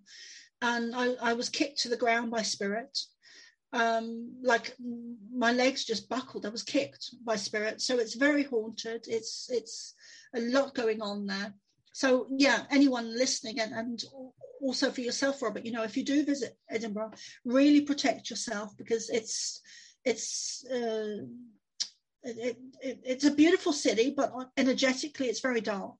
And 0.61 0.95
I, 0.95 1.13
I 1.21 1.33
was 1.33 1.49
kicked 1.49 1.79
to 1.79 1.89
the 1.89 1.97
ground 1.97 2.31
by 2.31 2.41
spirit 2.41 2.97
um, 3.73 4.33
like 4.41 4.75
my 5.33 5.51
legs 5.51 5.85
just 5.85 6.09
buckled. 6.09 6.45
I 6.45 6.49
was 6.49 6.63
kicked 6.63 7.13
by 7.25 7.35
spirit. 7.35 7.81
So 7.81 7.97
it's 7.97 8.15
very 8.15 8.43
haunted. 8.43 9.05
It's 9.07 9.49
it's 9.49 9.93
a 10.35 10.41
lot 10.41 10.73
going 10.73 11.01
on 11.01 11.25
there. 11.25 11.53
So 11.93 12.27
yeah, 12.29 12.63
anyone 12.69 13.17
listening 13.17 13.59
and, 13.59 13.73
and 13.73 14.03
also 14.61 14.91
for 14.91 15.01
yourself, 15.01 15.41
Robert, 15.41 15.65
you 15.65 15.71
know, 15.71 15.83
if 15.83 15.97
you 15.97 16.03
do 16.03 16.23
visit 16.23 16.57
Edinburgh, 16.69 17.11
really 17.43 17.81
protect 17.81 18.29
yourself 18.29 18.75
because 18.77 19.09
it's 19.09 19.61
it's 20.05 20.63
uh, 20.71 21.25
it, 22.23 22.57
it, 22.81 22.99
it's 23.03 23.25
a 23.25 23.31
beautiful 23.31 23.73
city, 23.73 24.13
but 24.15 24.31
energetically 24.57 25.27
it's 25.27 25.39
very 25.39 25.61
dark 25.61 25.97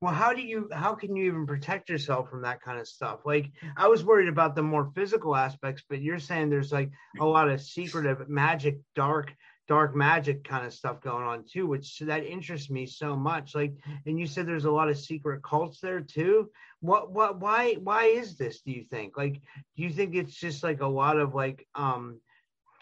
well 0.00 0.12
how 0.12 0.32
do 0.32 0.42
you 0.42 0.68
how 0.72 0.94
can 0.94 1.16
you 1.16 1.24
even 1.24 1.46
protect 1.46 1.88
yourself 1.88 2.28
from 2.28 2.42
that 2.42 2.62
kind 2.62 2.78
of 2.78 2.88
stuff? 2.88 3.20
Like 3.24 3.50
i 3.76 3.86
was 3.88 4.04
worried 4.04 4.28
about 4.28 4.54
the 4.54 4.62
more 4.62 4.90
physical 4.94 5.34
aspects 5.34 5.82
but 5.88 6.00
you're 6.00 6.18
saying 6.18 6.50
there's 6.50 6.72
like 6.72 6.90
a 7.20 7.24
lot 7.24 7.48
of 7.48 7.60
secretive 7.60 8.28
magic 8.28 8.78
dark 8.94 9.32
dark 9.68 9.94
magic 9.94 10.44
kind 10.44 10.64
of 10.66 10.72
stuff 10.72 11.00
going 11.02 11.24
on 11.24 11.44
too 11.44 11.66
which 11.66 11.98
that 12.00 12.24
interests 12.24 12.70
me 12.70 12.86
so 12.86 13.14
much. 13.14 13.54
Like 13.54 13.74
and 14.06 14.18
you 14.18 14.26
said 14.26 14.46
there's 14.46 14.64
a 14.64 14.70
lot 14.70 14.88
of 14.88 14.98
secret 14.98 15.42
cults 15.42 15.80
there 15.80 16.00
too. 16.00 16.50
What 16.80 17.12
what 17.12 17.38
why 17.38 17.74
why 17.74 18.04
is 18.06 18.36
this 18.36 18.62
do 18.62 18.72
you 18.72 18.84
think? 18.90 19.16
Like 19.16 19.34
do 19.34 19.82
you 19.82 19.90
think 19.90 20.14
it's 20.14 20.34
just 20.34 20.62
like 20.62 20.80
a 20.80 20.86
lot 20.86 21.18
of 21.18 21.34
like 21.34 21.66
um 21.74 22.20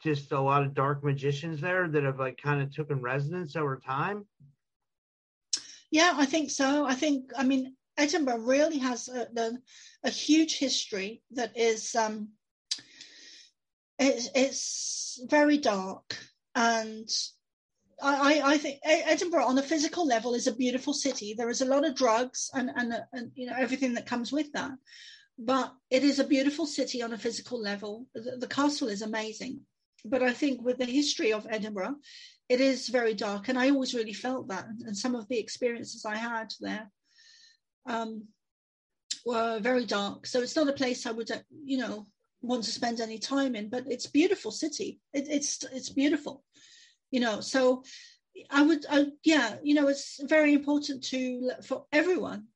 just 0.02 0.30
a 0.30 0.40
lot 0.40 0.62
of 0.62 0.74
dark 0.74 1.02
magicians 1.02 1.60
there 1.60 1.88
that 1.88 2.04
have 2.04 2.20
like 2.20 2.40
kind 2.40 2.62
of 2.62 2.72
taken 2.72 3.02
residence 3.02 3.56
over 3.56 3.80
time 3.84 4.24
yeah, 5.90 6.12
I 6.16 6.26
think 6.26 6.50
so. 6.50 6.86
I 6.86 6.94
think, 6.94 7.32
I 7.36 7.44
mean, 7.44 7.74
Edinburgh 7.96 8.38
really 8.38 8.78
has 8.78 9.08
a, 9.08 9.28
a, 9.36 9.52
a 10.04 10.10
huge 10.10 10.58
history 10.58 11.22
that 11.32 11.56
is, 11.56 11.94
um, 11.94 12.28
it's, 13.98 14.28
it's 14.34 15.20
very 15.28 15.58
dark. 15.58 16.16
And 16.54 17.08
I, 18.02 18.42
I 18.44 18.58
think 18.58 18.80
Edinburgh 18.84 19.46
on 19.46 19.58
a 19.58 19.62
physical 19.62 20.06
level 20.06 20.34
is 20.34 20.46
a 20.46 20.54
beautiful 20.54 20.92
city. 20.92 21.34
There 21.34 21.48
is 21.50 21.62
a 21.62 21.66
lot 21.66 21.86
of 21.86 21.94
drugs 21.94 22.50
and, 22.52 22.70
and, 22.74 22.94
and 23.12 23.32
you 23.34 23.46
know, 23.46 23.56
everything 23.56 23.94
that 23.94 24.06
comes 24.06 24.32
with 24.32 24.52
that. 24.52 24.72
But 25.38 25.74
it 25.90 26.02
is 26.02 26.18
a 26.18 26.24
beautiful 26.24 26.66
city 26.66 27.02
on 27.02 27.12
a 27.12 27.18
physical 27.18 27.60
level. 27.60 28.06
The, 28.14 28.36
the 28.38 28.46
castle 28.46 28.88
is 28.88 29.02
amazing. 29.02 29.60
But 30.04 30.22
I 30.22 30.32
think 30.32 30.62
with 30.62 30.78
the 30.78 30.84
history 30.84 31.32
of 31.32 31.46
Edinburgh, 31.48 31.96
it 32.48 32.60
is 32.60 32.88
very 32.88 33.14
dark 33.14 33.48
and 33.48 33.58
i 33.58 33.70
always 33.70 33.94
really 33.94 34.12
felt 34.12 34.48
that 34.48 34.66
and 34.86 34.96
some 34.96 35.14
of 35.14 35.26
the 35.28 35.38
experiences 35.38 36.04
i 36.04 36.16
had 36.16 36.52
there 36.60 36.90
um, 37.88 38.24
were 39.24 39.60
very 39.60 39.84
dark. 39.84 40.26
So 40.26 40.40
it's 40.40 40.56
not 40.56 40.68
a 40.68 40.72
place 40.72 41.06
i 41.06 41.12
would 41.12 41.30
uh, 41.30 41.38
you 41.64 41.78
know 41.78 42.06
want 42.42 42.64
to 42.64 42.70
spend 42.70 43.00
any 43.00 43.18
time 43.18 43.56
in 43.56 43.68
but 43.68 43.84
it's 43.86 44.06
beautiful 44.06 44.50
city. 44.50 45.00
It, 45.12 45.26
it's 45.28 45.64
it's 45.72 45.88
beautiful 45.88 46.44
you 47.10 47.20
know 47.20 47.40
so 47.40 47.82
i 48.50 48.62
would 48.62 48.84
I, 48.90 49.06
yeah 49.24 49.56
you 49.62 49.74
know 49.74 49.88
it's 49.88 50.20
very 50.24 50.52
important 50.52 51.04
to 51.04 51.50
for 51.62 51.86
everyone 51.92 52.46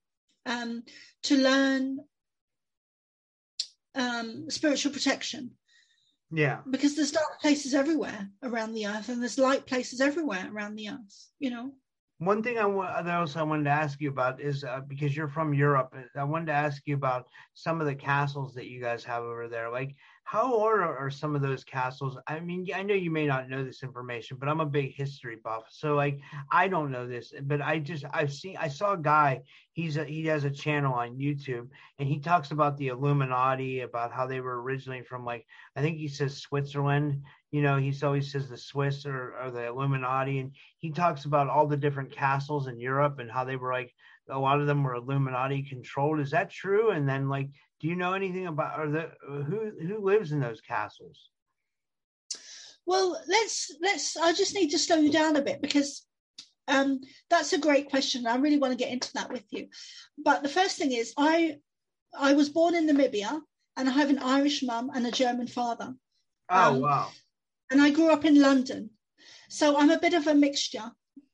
um, 0.47 0.83
to 1.25 1.37
learn 1.37 1.99
um, 3.95 4.51
spiritual 4.51 4.93
protection 4.93 5.53
yeah. 6.31 6.59
Because 6.69 6.97
there's 6.97 7.13
dark 7.13 7.41
places 7.41 7.75
everywhere 7.75 8.29
around 8.43 8.75
the 8.75 8.87
earth 8.87 9.09
and 9.09 9.21
there's 9.21 9.39
light 9.39 9.67
places 9.67 10.01
everywhere 10.01 10.49
around 10.53 10.77
the 10.77 10.89
earth, 10.91 11.29
you 11.39 11.51
know. 11.51 11.73
One 12.19 12.43
thing 12.43 12.59
I 12.59 12.67
want, 12.67 13.09
also 13.09 13.41
I 13.41 13.45
wanted 13.45 13.65
to 13.65 13.71
ask 13.71 13.99
you 13.99 14.11
about 14.11 14.43
is 14.43 14.63
uh, 14.63 14.81
because 14.87 15.17
you're 15.17 15.29
from 15.29 15.55
Europe, 15.55 15.95
I 16.15 16.25
wanted 16.25 16.47
to 16.47 16.53
ask 16.53 16.83
you 16.87 16.95
about 16.95 17.27
some 17.55 17.81
of 17.81 17.87
the 17.87 17.95
castles 17.95 18.55
that 18.55 18.67
you 18.67 18.81
guys 18.81 19.03
have 19.05 19.23
over 19.23 19.49
there. 19.49 19.71
Like, 19.71 19.97
how 20.31 20.55
old 20.55 20.81
are 20.81 21.11
some 21.11 21.35
of 21.35 21.43
those 21.43 21.65
castles? 21.65 22.17
I 22.29 22.39
mean, 22.39 22.65
I 22.73 22.85
know 22.85 22.95
you 22.95 23.11
may 23.11 23.27
not 23.27 23.49
know 23.49 23.65
this 23.65 23.83
information, 23.83 24.37
but 24.39 24.49
I'm 24.49 24.61
a 24.61 24.65
big 24.65 24.95
history 24.95 25.39
buff, 25.43 25.65
so 25.71 25.97
like 25.97 26.21
I 26.53 26.69
don't 26.69 26.93
know 26.93 27.09
this, 27.09 27.35
but 27.43 27.61
I 27.61 27.81
just 27.81 28.05
I've 28.13 28.33
seen 28.33 28.57
I 28.57 28.69
saw 28.69 28.93
a 28.93 28.97
guy. 28.97 29.41
He's 29.73 29.97
a, 29.97 30.05
he 30.05 30.25
has 30.27 30.45
a 30.45 30.51
channel 30.51 30.95
on 30.95 31.19
YouTube, 31.19 31.67
and 31.99 32.09
he 32.09 32.21
talks 32.21 32.53
about 32.53 32.77
the 32.77 32.89
Illuminati, 32.89 33.81
about 33.81 34.13
how 34.13 34.29
they 34.29 34.41
were 34.41 34.63
originally 34.63 35.03
from 35.03 35.25
like 35.25 35.47
I 35.75 35.81
think 35.81 35.99
he 35.99 36.07
says 36.07 36.37
Switzerland. 36.37 37.25
You 37.51 37.63
know, 37.63 37.79
he 37.79 37.93
always 38.05 38.31
says 38.31 38.49
the 38.49 38.57
Swiss 38.57 39.07
or, 39.07 39.35
or 39.43 39.51
the 39.51 39.67
Illuminati, 39.67 40.39
and 40.39 40.53
he 40.79 40.93
talks 40.93 41.25
about 41.25 41.49
all 41.49 41.67
the 41.67 41.77
different 41.77 42.13
castles 42.13 42.69
in 42.69 42.79
Europe 42.79 43.19
and 43.19 43.29
how 43.29 43.45
they 43.45 43.57
were 43.57 43.73
like 43.73 43.93
a 44.29 44.39
lot 44.39 44.61
of 44.61 44.69
them 44.69 44.85
were 44.85 44.95
Illuminati 44.95 45.65
controlled. 45.65 46.21
Is 46.21 46.31
that 46.31 46.51
true? 46.51 46.91
And 46.91 47.09
then 47.09 47.29
like 47.29 47.49
do 47.81 47.89
you 47.89 47.97
know 47.97 48.13
anything 48.13 48.47
about 48.47 48.79
or 48.79 48.91
the 48.91 49.11
who 49.27 49.73
who 49.81 50.05
lives 50.05 50.33
in 50.33 50.41
those 50.41 50.61
castles? 50.61 51.31
Well, 52.87 53.21
let's 53.27 53.73
let's. 53.81 54.17
I 54.17 54.33
just 54.33 54.55
need 54.55 54.71
to 54.71 54.79
slow 54.79 54.97
you 54.97 55.11
down 55.11 55.37
a 55.37 55.43
bit 55.43 55.63
because 55.63 56.07
um, 56.69 57.01
that's 57.31 57.53
a 57.53 57.59
great 57.59 57.89
question. 57.89 58.27
I 58.27 58.37
really 58.37 58.59
want 58.59 58.73
to 58.73 58.85
get 58.85 58.93
into 58.93 59.13
that 59.15 59.33
with 59.33 59.45
you. 59.51 59.69
But 60.19 60.43
the 60.43 60.49
first 60.49 60.77
thing 60.77 60.93
is, 60.93 61.15
I 61.17 61.57
I 62.19 62.35
was 62.35 62.49
born 62.49 62.75
in 62.75 62.87
Namibia, 62.87 63.41
and 63.77 63.89
I 63.89 63.93
have 63.93 64.11
an 64.11 64.19
Irish 64.19 64.63
mum 64.63 64.91
and 64.95 65.07
a 65.07 65.11
German 65.11 65.47
father. 65.47 65.95
Oh 66.51 66.75
um, 66.75 66.81
wow! 66.81 67.09
And 67.71 67.81
I 67.81 67.91
grew 67.91 68.11
up 68.11 68.25
in 68.25 68.41
London, 68.41 68.91
so 69.49 69.77
I'm 69.79 69.91
a 69.91 69.99
bit 69.99 70.15
of 70.15 70.27
a 70.27 70.35
mixture. 70.35 70.91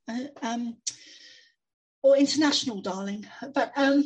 Uh, 0.09 0.27
um, 0.43 0.77
or 2.03 2.17
international, 2.17 2.81
darling. 2.81 3.27
But 3.53 3.73
um, 3.77 4.05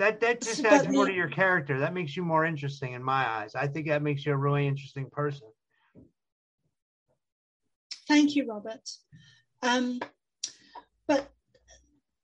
that 0.00 0.20
that 0.20 0.40
just 0.40 0.64
adds 0.64 0.88
more 0.88 1.06
to 1.06 1.12
your 1.12 1.28
character. 1.28 1.78
That 1.80 1.92
makes 1.92 2.16
you 2.16 2.24
more 2.24 2.46
interesting 2.46 2.94
in 2.94 3.02
my 3.02 3.28
eyes. 3.28 3.54
I 3.54 3.66
think 3.66 3.86
that 3.88 4.02
makes 4.02 4.24
you 4.24 4.32
a 4.32 4.36
really 4.36 4.66
interesting 4.66 5.10
person. 5.10 5.46
Thank 8.08 8.34
you, 8.34 8.48
Robert. 8.48 8.88
Um, 9.62 10.00
but 11.06 11.30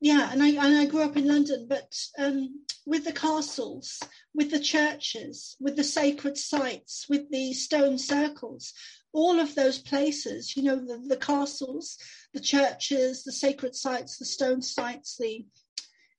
yeah, 0.00 0.30
and 0.32 0.42
I 0.42 0.48
and 0.48 0.78
I 0.78 0.86
grew 0.86 1.02
up 1.02 1.18
in 1.18 1.28
London, 1.28 1.66
but 1.68 1.94
um, 2.18 2.64
with 2.86 3.04
the 3.04 3.12
castles, 3.12 4.00
with 4.34 4.50
the 4.50 4.60
churches, 4.60 5.54
with 5.60 5.76
the 5.76 5.84
sacred 5.84 6.38
sites, 6.38 7.04
with 7.10 7.30
the 7.30 7.52
stone 7.52 7.98
circles, 7.98 8.72
all 9.12 9.38
of 9.38 9.54
those 9.54 9.78
places, 9.78 10.56
you 10.56 10.62
know, 10.62 10.76
the, 10.76 11.04
the 11.06 11.16
castles, 11.18 11.98
the 12.32 12.40
churches, 12.40 13.22
the 13.22 13.32
sacred 13.32 13.74
sites, 13.74 14.16
the 14.16 14.24
stone 14.24 14.62
sites, 14.62 15.18
the 15.18 15.44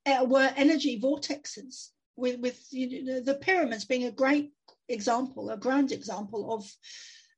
uh, 0.08 0.24
were 0.24 0.49
energy 0.55 0.99
vortexes 0.99 1.89
with, 2.16 2.39
with 2.39 2.66
you 2.72 3.03
know, 3.03 3.20
the 3.20 3.36
pyramids 3.36 3.86
being 3.86 4.05
a 4.05 4.12
great 4.12 4.51
example, 4.89 5.49
a 5.49 5.58
grand 5.58 5.91
example 5.91 6.53
of 6.53 6.72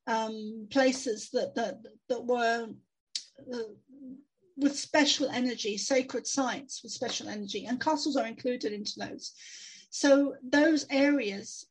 um, 0.08 0.68
places 0.70 1.30
that, 1.32 1.56
that, 1.56 1.80
that 2.08 2.24
were 2.24 2.68
uh, 3.54 3.58
with 4.58 4.78
special 4.78 5.30
energy, 5.30 5.78
sacred 5.78 6.28
sites 6.28 6.82
with 6.84 6.92
special 6.92 7.30
energy, 7.30 7.66
and 7.66 7.82
castles 7.82 8.18
are 8.18 8.28
included 8.28 8.74
into 8.74 9.00
those. 9.00 9.34
So 9.90 10.36
those 10.44 10.86
areas, 10.90 11.66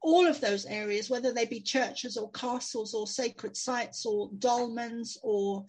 all 0.00 0.26
of 0.26 0.40
those 0.40 0.64
areas, 0.64 1.10
whether 1.10 1.32
they 1.32 1.46
be 1.46 1.60
churches 1.60 2.16
or 2.16 2.30
castles 2.30 2.94
or 2.94 3.06
sacred 3.06 3.56
sites 3.56 4.06
or 4.06 4.30
dolmens 4.38 5.18
or 5.22 5.66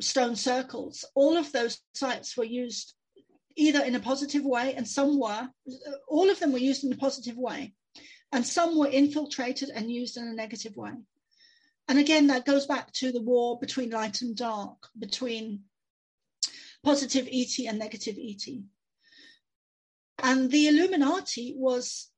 stone 0.00 0.36
circles, 0.36 1.04
all 1.14 1.36
of 1.36 1.50
those 1.52 1.80
sites 1.94 2.36
were 2.36 2.44
used 2.44 2.94
either 3.56 3.82
in 3.84 3.94
a 3.94 4.00
positive 4.00 4.44
way, 4.44 4.74
and 4.74 4.86
some 4.86 5.18
were, 5.18 5.48
all 6.08 6.30
of 6.30 6.40
them 6.40 6.52
were 6.52 6.58
used 6.58 6.84
in 6.84 6.92
a 6.92 6.96
positive 6.96 7.36
way, 7.36 7.74
and 8.32 8.46
some 8.46 8.78
were 8.78 8.88
infiltrated 8.88 9.70
and 9.70 9.90
used 9.90 10.16
in 10.16 10.26
a 10.26 10.32
negative 10.32 10.76
way. 10.76 10.92
And 11.88 11.98
again, 11.98 12.28
that 12.28 12.46
goes 12.46 12.66
back 12.66 12.92
to 12.94 13.12
the 13.12 13.22
war 13.22 13.58
between 13.58 13.90
light 13.90 14.22
and 14.22 14.36
dark, 14.36 14.88
between 14.98 15.64
positive 16.82 17.28
ET 17.30 17.58
and 17.66 17.78
negative 17.78 18.16
ET. 18.18 18.46
And 20.22 20.50
the 20.50 20.68
Illuminati 20.68 21.54
was, 21.56 22.10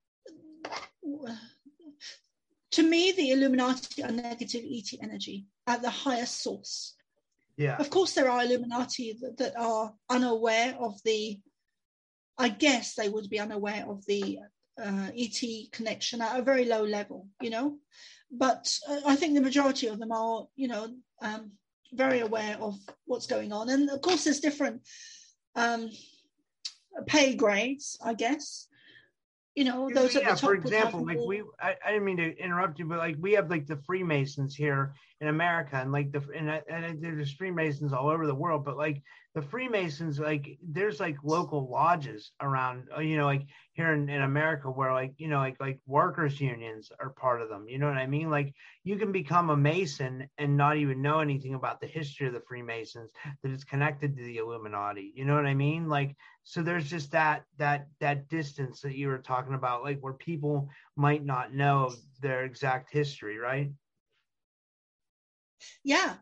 to 2.73 2.83
me, 2.83 3.13
the 3.13 3.31
Illuminati 3.31 4.03
are 4.03 4.13
negative 4.13 4.65
ET 4.65 4.99
energy 5.03 5.47
at 5.67 5.83
the 5.83 5.91
highest 5.91 6.43
source. 6.43 6.96
Yeah. 7.57 7.77
Of 7.79 7.91
course, 7.91 8.13
there 8.13 8.31
are 8.31 8.43
Illuminati 8.43 9.17
that, 9.21 9.39
that 9.39 9.55
are 9.59 9.95
unaware 10.11 10.77
of 10.79 11.03
the, 11.05 11.39
I 12.37 12.51
guess 12.51 12.95
they 12.95 13.09
would 13.09 13.31
be 13.31 13.41
unaware 13.41 13.85
of 13.89 14.05
the 14.07 14.41
uh, 14.83 15.09
ET 15.17 15.43
connection 15.73 16.21
at 16.21 16.39
a 16.39 16.43
very 16.43 16.67
low 16.67 16.85
level, 16.85 17.29
you 17.41 17.51
know. 17.51 17.79
But 18.31 18.71
uh, 18.89 19.01
I 19.07 19.17
think 19.17 19.35
the 19.35 19.41
majority 19.41 19.87
of 19.87 19.99
them 19.99 20.13
are, 20.13 20.47
you 20.55 20.69
know, 20.69 20.95
um, 21.23 21.53
very 21.93 22.21
aware 22.21 22.59
of 22.61 22.79
what's 23.07 23.27
going 23.27 23.53
on. 23.53 23.71
And 23.71 23.89
of 23.89 24.03
course, 24.03 24.25
there's 24.25 24.41
different 24.41 24.83
um, 25.55 25.91
pay 27.07 27.35
grades, 27.35 27.99
I 28.03 28.15
guess. 28.15 28.69
You 29.55 29.65
know, 29.65 29.89
those 29.89 30.15
yeah, 30.15 30.21
at 30.21 30.25
the 30.25 30.31
top 30.33 30.41
for 30.41 30.55
example, 30.55 31.07
like 31.07 31.19
we, 31.27 31.43
I, 31.59 31.77
I 31.83 31.93
didn't 31.93 32.05
mean 32.05 32.19
to 32.19 32.37
interrupt 32.37 32.79
you, 32.79 32.85
but 32.85 32.99
like 32.99 33.17
we 33.19 33.33
have 33.33 33.49
like 33.49 33.67
the 33.67 33.79
Freemasons 33.87 34.55
here 34.55 34.93
in 35.21 35.29
America, 35.29 35.77
and 35.77 35.93
like 35.93 36.13
the 36.13 36.23
and, 36.35 36.51
and 36.69 37.03
there's 37.03 37.33
Freemasons 37.33 37.93
all 37.93 38.09
over 38.09 38.27
the 38.27 38.35
world, 38.35 38.65
but 38.65 38.77
like 38.77 39.03
the 39.35 39.41
Freemasons, 39.41 40.19
like 40.19 40.59
there's 40.63 41.01
like 41.01 41.17
local 41.23 41.71
lodges 41.71 42.33
around, 42.41 42.89
uh, 42.97 43.01
you 43.01 43.17
know, 43.17 43.25
like 43.25 43.47
here 43.73 43.93
in, 43.93 44.09
in 44.09 44.23
America 44.23 44.71
where 44.71 44.93
like 44.93 45.15
you 45.17 45.29
know 45.29 45.39
like 45.39 45.57
like 45.59 45.79
workers 45.87 46.41
unions 46.41 46.93
are 47.01 47.11
part 47.11 47.41
of 47.41 47.49
them. 47.49 47.67
You 47.67 47.79
know 47.79 47.87
what 47.87 47.97
I 47.97 48.07
mean? 48.07 48.31
Like 48.31 48.53
you 48.85 48.97
can 48.97 49.11
become 49.11 49.51
a 49.51 49.57
Mason 49.57 50.29
and 50.37 50.57
not 50.57 50.77
even 50.77 51.01
know 51.01 51.21
anything 51.21 51.55
about 51.55 51.81
the 51.81 51.87
history 51.87 52.27
of 52.27 52.35
the 52.35 52.43
Freemasons 52.47 53.11
that 53.43 53.53
is 53.53 53.65
connected 53.65 54.17
to 54.17 54.23
the 54.23 54.37
Illuminati. 54.37 55.13
You 55.15 55.25
know 55.25 55.35
what 55.35 55.47
I 55.47 55.55
mean? 55.55 55.89
Like 55.89 56.15
so 56.43 56.63
there's 56.63 56.89
just 56.89 57.11
that 57.13 57.45
that 57.57 57.89
that 58.01 58.29
distance 58.29 58.81
that 58.83 58.97
you 58.97 59.09
were 59.09 59.19
talking 59.19 59.55
about 59.55 59.83
like 59.83 59.99
where 60.01 60.13
people 60.13 60.69
might 60.95 61.25
not 61.25 61.55
know 61.55 61.93
their 62.21 62.45
exact 62.45 62.93
history 62.93 63.39
right 63.39 63.71
Yeah. 65.85 66.15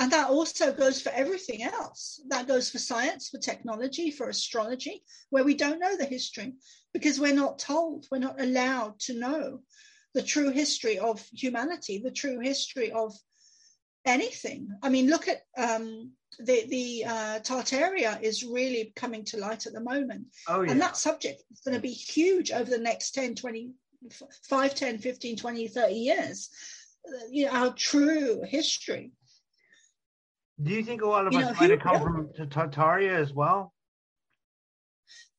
And 0.00 0.12
that 0.12 0.30
also 0.30 0.72
goes 0.72 1.02
for 1.02 1.10
everything 1.10 1.64
else. 1.64 2.20
That 2.28 2.46
goes 2.46 2.70
for 2.70 2.78
science, 2.78 3.28
for 3.28 3.38
technology, 3.38 4.12
for 4.12 4.28
astrology, 4.28 5.02
where 5.30 5.42
we 5.42 5.54
don't 5.54 5.80
know 5.80 5.96
the 5.96 6.04
history 6.04 6.54
because 6.92 7.18
we're 7.18 7.34
not 7.34 7.58
told, 7.58 8.06
we're 8.10 8.18
not 8.18 8.40
allowed 8.40 9.00
to 9.00 9.18
know 9.18 9.60
the 10.14 10.22
true 10.22 10.50
history 10.50 10.98
of 10.98 11.24
humanity, 11.32 12.00
the 12.02 12.12
true 12.12 12.38
history 12.38 12.92
of 12.92 13.12
anything. 14.04 14.68
I 14.82 14.88
mean, 14.88 15.08
look 15.08 15.26
at 15.26 15.42
um, 15.56 16.12
the, 16.38 16.64
the 16.68 17.04
uh, 17.04 17.38
Tartaria 17.40 18.22
is 18.22 18.44
really 18.44 18.92
coming 18.94 19.24
to 19.26 19.38
light 19.38 19.66
at 19.66 19.72
the 19.72 19.80
moment. 19.80 20.26
oh 20.48 20.62
yeah 20.62 20.70
And 20.70 20.80
that 20.80 20.96
subject 20.96 21.42
is 21.50 21.60
going 21.60 21.74
to 21.74 21.80
be 21.80 21.92
huge 21.92 22.52
over 22.52 22.70
the 22.70 22.78
next 22.78 23.12
10, 23.12 23.34
20, 23.34 23.72
5, 24.48 24.74
10, 24.74 24.98
15, 24.98 25.36
20, 25.36 25.68
30 25.68 25.94
years. 25.94 26.50
You 27.30 27.46
know, 27.46 27.52
our 27.52 27.72
true 27.74 28.42
history. 28.46 29.12
do 30.62 30.70
you 30.72 30.82
think 30.84 31.02
a 31.02 31.06
lot 31.06 31.26
of 31.26 31.32
You 31.32 31.40
us 31.40 31.44
know, 31.46 31.60
might 31.60 31.70
have 31.70 31.80
come 31.80 32.02
from 32.02 32.28
tartaria 32.48 33.14
as 33.24 33.32
well 33.32 33.72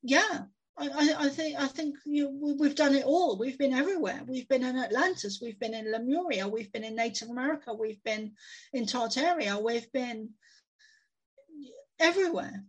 Yeah, 0.01 0.43
I, 0.77 1.13
I, 1.25 1.29
think 1.29 1.59
I 1.59 1.67
think 1.67 1.95
you, 2.05 2.29
we- 2.41 2.53
we've 2.59 2.75
done 2.83 2.95
it 2.95 3.03
all. 3.05 3.37
We've 3.37 3.57
been 3.57 3.73
everywhere. 3.73 4.21
We've 4.25 4.47
been 4.47 4.63
in 4.63 4.77
Atlantis. 4.77 5.39
We've 5.41 5.59
been 5.59 5.73
in 5.73 5.91
Lemuria. 5.91 6.47
We've 6.47 6.71
been 6.71 6.85
in 6.85 6.95
Native 6.95 7.29
America. 7.29 7.73
We've 7.73 8.01
been 8.03 8.31
in 8.71 8.85
Tartaria. 8.85 9.61
We've 9.61 9.91
been 9.91 10.29
everywhere. 11.99 12.63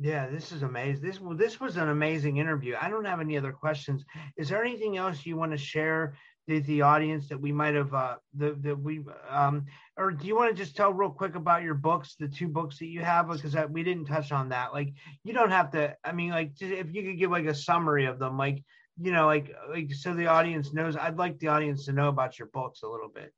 yeah 0.00 0.26
this 0.28 0.52
is 0.52 0.62
amazing 0.62 1.02
this 1.06 1.20
well 1.20 1.36
this 1.36 1.60
was 1.60 1.76
an 1.76 1.88
amazing 1.90 2.36
interview 2.38 2.74
i 2.80 2.88
don't 2.88 3.04
have 3.04 3.20
any 3.20 3.36
other 3.36 3.52
questions 3.52 4.04
is 4.40 4.48
there 4.48 4.64
anything 4.64 4.96
else 4.96 5.26
you 5.26 5.36
want 5.36 5.52
to 5.52 5.58
share 5.58 6.14
with 6.48 6.64
the 6.66 6.82
audience 6.82 7.28
that 7.28 7.40
we 7.40 7.52
might 7.52 7.74
have 7.74 7.92
uh 7.94 8.16
that, 8.34 8.60
that 8.62 8.78
we 8.80 9.04
um 9.28 9.66
or 9.96 10.10
do 10.10 10.26
you 10.26 10.34
want 10.34 10.50
to 10.50 10.60
just 10.60 10.74
tell 10.74 10.92
real 10.92 11.10
quick 11.10 11.34
about 11.34 11.62
your 11.62 11.74
books 11.74 12.16
the 12.18 12.26
two 12.26 12.48
books 12.48 12.78
that 12.78 12.86
you 12.86 13.00
have 13.00 13.28
because 13.28 13.54
we 13.70 13.82
didn't 13.82 14.06
touch 14.06 14.32
on 14.32 14.48
that 14.48 14.72
like 14.72 14.92
you 15.24 15.32
don't 15.32 15.50
have 15.50 15.70
to 15.70 15.94
i 16.04 16.10
mean 16.10 16.30
like 16.30 16.54
just 16.54 16.72
if 16.72 16.92
you 16.92 17.02
could 17.02 17.18
give 17.18 17.30
like 17.30 17.44
a 17.44 17.54
summary 17.54 18.06
of 18.06 18.18
them 18.18 18.38
like 18.38 18.64
you 19.00 19.12
know 19.12 19.26
like 19.26 19.54
like 19.70 19.92
so 19.92 20.14
the 20.14 20.26
audience 20.26 20.72
knows 20.72 20.96
i'd 20.96 21.18
like 21.18 21.38
the 21.38 21.48
audience 21.48 21.84
to 21.84 21.92
know 21.92 22.08
about 22.08 22.38
your 22.38 22.48
books 22.48 22.82
a 22.82 22.88
little 22.88 23.10
bit 23.14 23.32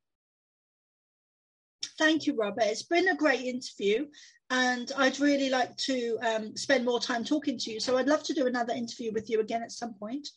Thank 1.97 2.25
you, 2.25 2.35
Robert. 2.35 2.63
It's 2.63 2.83
been 2.83 3.09
a 3.09 3.15
great 3.15 3.41
interview, 3.41 4.07
and 4.49 4.91
I'd 4.97 5.19
really 5.19 5.49
like 5.49 5.75
to 5.77 6.17
um, 6.23 6.57
spend 6.57 6.83
more 6.83 6.99
time 6.99 7.23
talking 7.23 7.59
to 7.59 7.71
you. 7.71 7.79
So 7.79 7.97
I'd 7.97 8.07
love 8.07 8.23
to 8.23 8.33
do 8.33 8.47
another 8.47 8.73
interview 8.73 9.11
with 9.11 9.29
you 9.29 9.39
again 9.39 9.61
at 9.61 9.71
some 9.71 9.93
point. 9.93 10.27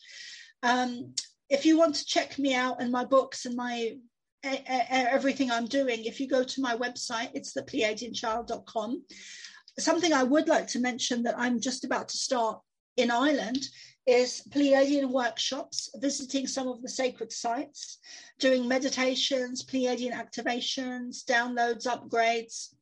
Um, 0.63 1.15
if 1.49 1.67
you 1.67 1.79
want 1.79 1.95
to 1.97 2.05
check 2.05 2.39
me 2.39 2.55
out 2.55 2.81
and 2.81 2.91
my 2.91 3.05
books 3.05 3.47
and 3.47 3.57
my 3.57 3.97
everything 4.43 5.51
I'm 5.51 5.67
doing, 5.67 6.05
if 6.05 6.21
you 6.21 6.29
go 6.29 6.45
to 6.45 6.61
my 6.61 6.77
website, 6.77 7.31
it's 7.35 7.53
the 7.53 7.63
pleiadianchild.com. 7.63 9.03
Something 9.79 10.13
I 10.13 10.23
would 10.23 10.49
like 10.49 10.69
to 10.69 10.81
mention 10.81 11.23
that 11.23 11.39
I'm 11.39 11.61
just 11.61 11.85
about 11.85 12.09
to 12.11 12.17
start 12.17 12.61
in 12.97 13.11
Ireland 13.11 13.67
is 14.07 14.43
Pleiadian 14.51 15.11
workshops, 15.11 15.89
visiting 15.97 16.47
some 16.47 16.69
of 16.69 16.83
the 16.83 16.91
sacred 16.91 17.33
sites, 17.33 17.99
doing 18.39 18.69
meditations, 18.69 19.65
Pleiadian 19.65 20.13
activations, 20.13 21.25
downloads, 21.25 21.87
upgrades. 21.87 22.75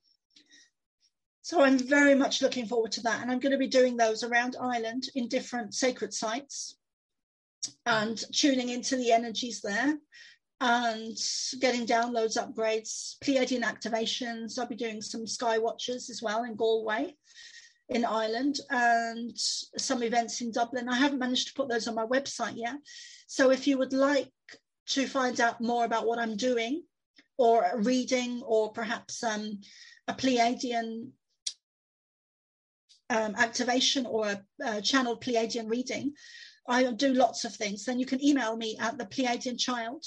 So 1.42 1.62
I'm 1.62 1.78
very 1.78 2.16
much 2.16 2.42
looking 2.42 2.66
forward 2.66 2.92
to 2.92 3.02
that. 3.02 3.22
And 3.22 3.30
I'm 3.30 3.38
going 3.38 3.52
to 3.52 3.58
be 3.58 3.68
doing 3.68 3.96
those 3.96 4.24
around 4.24 4.56
Ireland 4.60 5.04
in 5.14 5.28
different 5.28 5.74
sacred 5.74 6.12
sites 6.12 6.76
and 7.86 8.22
tuning 8.32 8.68
into 8.68 8.96
the 8.96 9.12
energies 9.12 9.60
there 9.60 9.98
and 10.60 11.16
getting 11.60 11.86
downloads, 11.86 12.38
upgrades, 12.38 13.16
Pleiadian 13.18 13.62
activations. 13.62 14.58
I'll 14.58 14.66
be 14.66 14.76
doing 14.76 15.02
some 15.02 15.26
sky 15.26 15.58
watches 15.58 16.08
as 16.08 16.22
well 16.22 16.44
in 16.44 16.54
Galway 16.54 17.16
in 17.88 18.04
Ireland 18.04 18.60
and 18.70 19.32
some 19.36 20.02
events 20.02 20.40
in 20.40 20.52
Dublin. 20.52 20.88
I 20.88 20.96
haven't 20.96 21.18
managed 21.18 21.48
to 21.48 21.54
put 21.54 21.68
those 21.68 21.88
on 21.88 21.94
my 21.94 22.06
website 22.06 22.56
yet. 22.56 22.76
So 23.26 23.50
if 23.50 23.66
you 23.66 23.76
would 23.78 23.92
like 23.92 24.30
to 24.90 25.06
find 25.06 25.40
out 25.40 25.60
more 25.60 25.84
about 25.84 26.06
what 26.06 26.18
I'm 26.18 26.36
doing 26.36 26.84
or 27.38 27.62
a 27.64 27.82
reading 27.82 28.42
or 28.44 28.72
perhaps 28.72 29.22
um, 29.24 29.60
a 30.08 30.14
Pleiadian 30.14 31.08
um, 33.10 33.34
activation 33.36 34.06
or 34.06 34.28
a, 34.28 34.42
a 34.64 34.80
channeled 34.80 35.22
Pleiadian 35.22 35.68
reading, 35.68 36.12
I 36.68 36.90
do 36.92 37.12
lots 37.12 37.44
of 37.44 37.54
things. 37.54 37.84
Then 37.84 37.98
you 37.98 38.06
can 38.06 38.22
email 38.24 38.56
me 38.56 38.76
at 38.80 38.98
the 38.98 39.06
Pleiadian 39.06 39.58
Child 39.58 40.04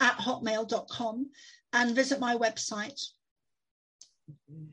at 0.00 0.16
hotmail.com 0.18 1.30
and 1.72 1.96
visit 1.96 2.20
my 2.20 2.36
website. 2.36 3.00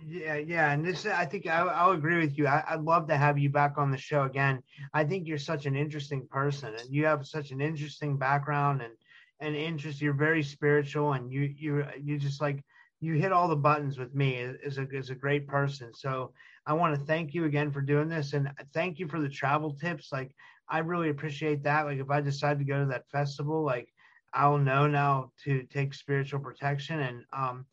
Yeah, 0.05 0.35
yeah, 0.35 0.71
and 0.71 0.85
this 0.85 1.05
I 1.05 1.25
think 1.25 1.45
I, 1.45 1.59
I'll 1.59 1.91
agree 1.91 2.19
with 2.19 2.37
you. 2.37 2.47
I, 2.47 2.63
I'd 2.69 2.81
love 2.81 3.07
to 3.09 3.17
have 3.17 3.37
you 3.37 3.49
back 3.49 3.77
on 3.77 3.91
the 3.91 3.97
show 3.97 4.23
again. 4.23 4.61
I 4.93 5.03
think 5.03 5.27
you're 5.27 5.37
such 5.37 5.65
an 5.65 5.75
interesting 5.75 6.25
person, 6.29 6.73
and 6.75 6.89
you 6.89 7.05
have 7.05 7.27
such 7.27 7.51
an 7.51 7.59
interesting 7.59 8.17
background 8.17 8.81
and 8.81 8.93
and 9.41 9.55
interest. 9.55 10.01
You're 10.01 10.13
very 10.13 10.43
spiritual, 10.43 11.13
and 11.13 11.29
you 11.31 11.53
you 11.57 11.85
you 12.01 12.17
just 12.17 12.39
like 12.39 12.63
you 13.01 13.15
hit 13.15 13.33
all 13.33 13.49
the 13.49 13.55
buttons 13.55 13.97
with 13.97 14.15
me 14.15 14.37
as 14.65 14.77
a 14.77 14.87
as 14.95 15.09
a 15.09 15.15
great 15.15 15.47
person. 15.47 15.93
So 15.93 16.31
I 16.65 16.73
want 16.73 16.97
to 16.97 17.05
thank 17.05 17.33
you 17.33 17.43
again 17.43 17.71
for 17.71 17.81
doing 17.81 18.07
this, 18.07 18.31
and 18.31 18.49
thank 18.73 18.99
you 18.99 19.07
for 19.07 19.19
the 19.19 19.29
travel 19.29 19.73
tips. 19.73 20.13
Like 20.13 20.31
I 20.71 20.79
really 20.79 21.09
appreciate 21.09 21.63
that. 21.63 21.85
Like 21.85 21.99
if 21.99 22.09
I 22.09 22.21
decide 22.21 22.57
to 22.59 22.65
go 22.65 22.79
to 22.79 22.85
that 22.87 23.09
festival, 23.11 23.63
like 23.63 23.93
I'll 24.33 24.57
know 24.57 24.87
now 24.87 25.31
to 25.43 25.63
take 25.63 25.93
spiritual 25.93 26.39
protection 26.39 27.01
and 27.01 27.23
um 27.33 27.65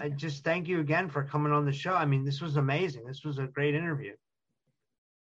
I 0.00 0.08
just 0.08 0.42
thank 0.42 0.68
you 0.68 0.80
again 0.80 1.10
for 1.10 1.22
coming 1.22 1.52
on 1.52 1.66
the 1.66 1.72
show. 1.72 1.92
I 1.92 2.06
mean, 2.06 2.24
this 2.24 2.40
was 2.40 2.56
amazing. 2.56 3.04
This 3.06 3.24
was 3.24 3.38
a 3.38 3.46
great 3.46 3.74
interview. 3.74 4.14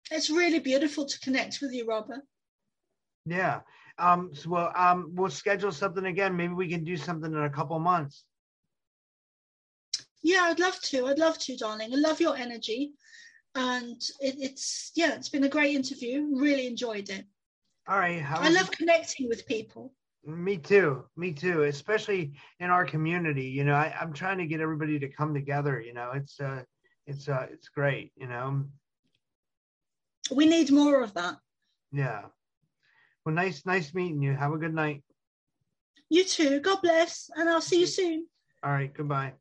It's 0.10 0.30
really 0.30 0.60
beautiful 0.60 1.06
to 1.06 1.20
connect 1.20 1.60
with 1.62 1.72
you, 1.74 1.86
Robert. 1.86 2.22
Yeah. 3.26 3.62
Um, 4.00 4.32
so 4.34 4.50
well, 4.50 4.72
um, 4.76 5.12
we'll 5.14 5.30
schedule 5.30 5.72
something 5.72 6.06
again. 6.06 6.36
Maybe 6.36 6.54
we 6.54 6.70
can 6.70 6.84
do 6.84 6.98
something 6.98 7.32
in 7.32 7.44
a 7.44 7.50
couple 7.50 7.78
months. 7.80 8.24
Yeah, 10.24 10.44
I'd 10.44 10.60
love 10.60 10.80
to. 10.82 11.08
I'd 11.08 11.20
love 11.20 11.38
to, 11.40 11.58
darling. 11.58 11.94
I 11.94 11.98
love 11.98 12.22
your 12.22 12.36
energy. 12.36 12.94
And 13.60 14.00
it, 14.20 14.36
it's, 14.38 14.92
yeah, 14.94 15.16
it's 15.16 15.30
been 15.30 15.44
a 15.44 15.50
great 15.50 15.74
interview. 15.76 16.28
Really 16.36 16.68
enjoyed 16.68 17.10
it. 17.10 17.26
All 17.88 17.98
right. 17.98 18.24
I 18.24 18.50
love 18.50 18.70
connecting 18.70 19.28
with 19.28 19.48
people. 19.48 19.94
Me 20.24 20.58
too. 20.58 21.06
Me 21.16 21.32
too. 21.32 21.64
Especially 21.64 22.34
in 22.60 22.70
our 22.70 22.86
community. 22.86 23.46
You 23.46 23.64
know, 23.64 23.74
I, 23.74 23.96
I'm 24.00 24.14
trying 24.14 24.38
to 24.38 24.46
get 24.46 24.62
everybody 24.62 25.00
to 25.00 25.08
come 25.08 25.34
together. 25.34 25.82
You 25.82 25.96
know, 25.96 26.12
it's 26.14 26.40
uh, 26.40 26.62
it's 27.08 27.28
uh, 27.28 27.48
it's 27.52 27.70
great. 27.70 28.12
You 28.16 28.28
know. 28.28 28.66
We 30.30 30.46
need 30.46 30.70
more 30.70 31.02
of 31.02 31.16
that. 31.16 31.38
Yeah. 31.92 32.26
Well, 33.26 33.34
nice, 33.34 33.66
nice 33.66 33.96
meeting 33.96 34.22
you. 34.22 34.36
Have 34.36 34.54
a 34.54 34.58
good 34.58 34.76
night. 34.76 35.02
You 36.10 36.26
too. 36.26 36.60
God 36.60 36.82
bless, 36.84 37.32
and 37.36 37.50
I'll 37.50 37.62
see 37.62 37.80
you 37.80 37.88
soon. 37.88 38.28
All 38.64 38.72
right. 38.72 38.94
Goodbye. 38.94 39.34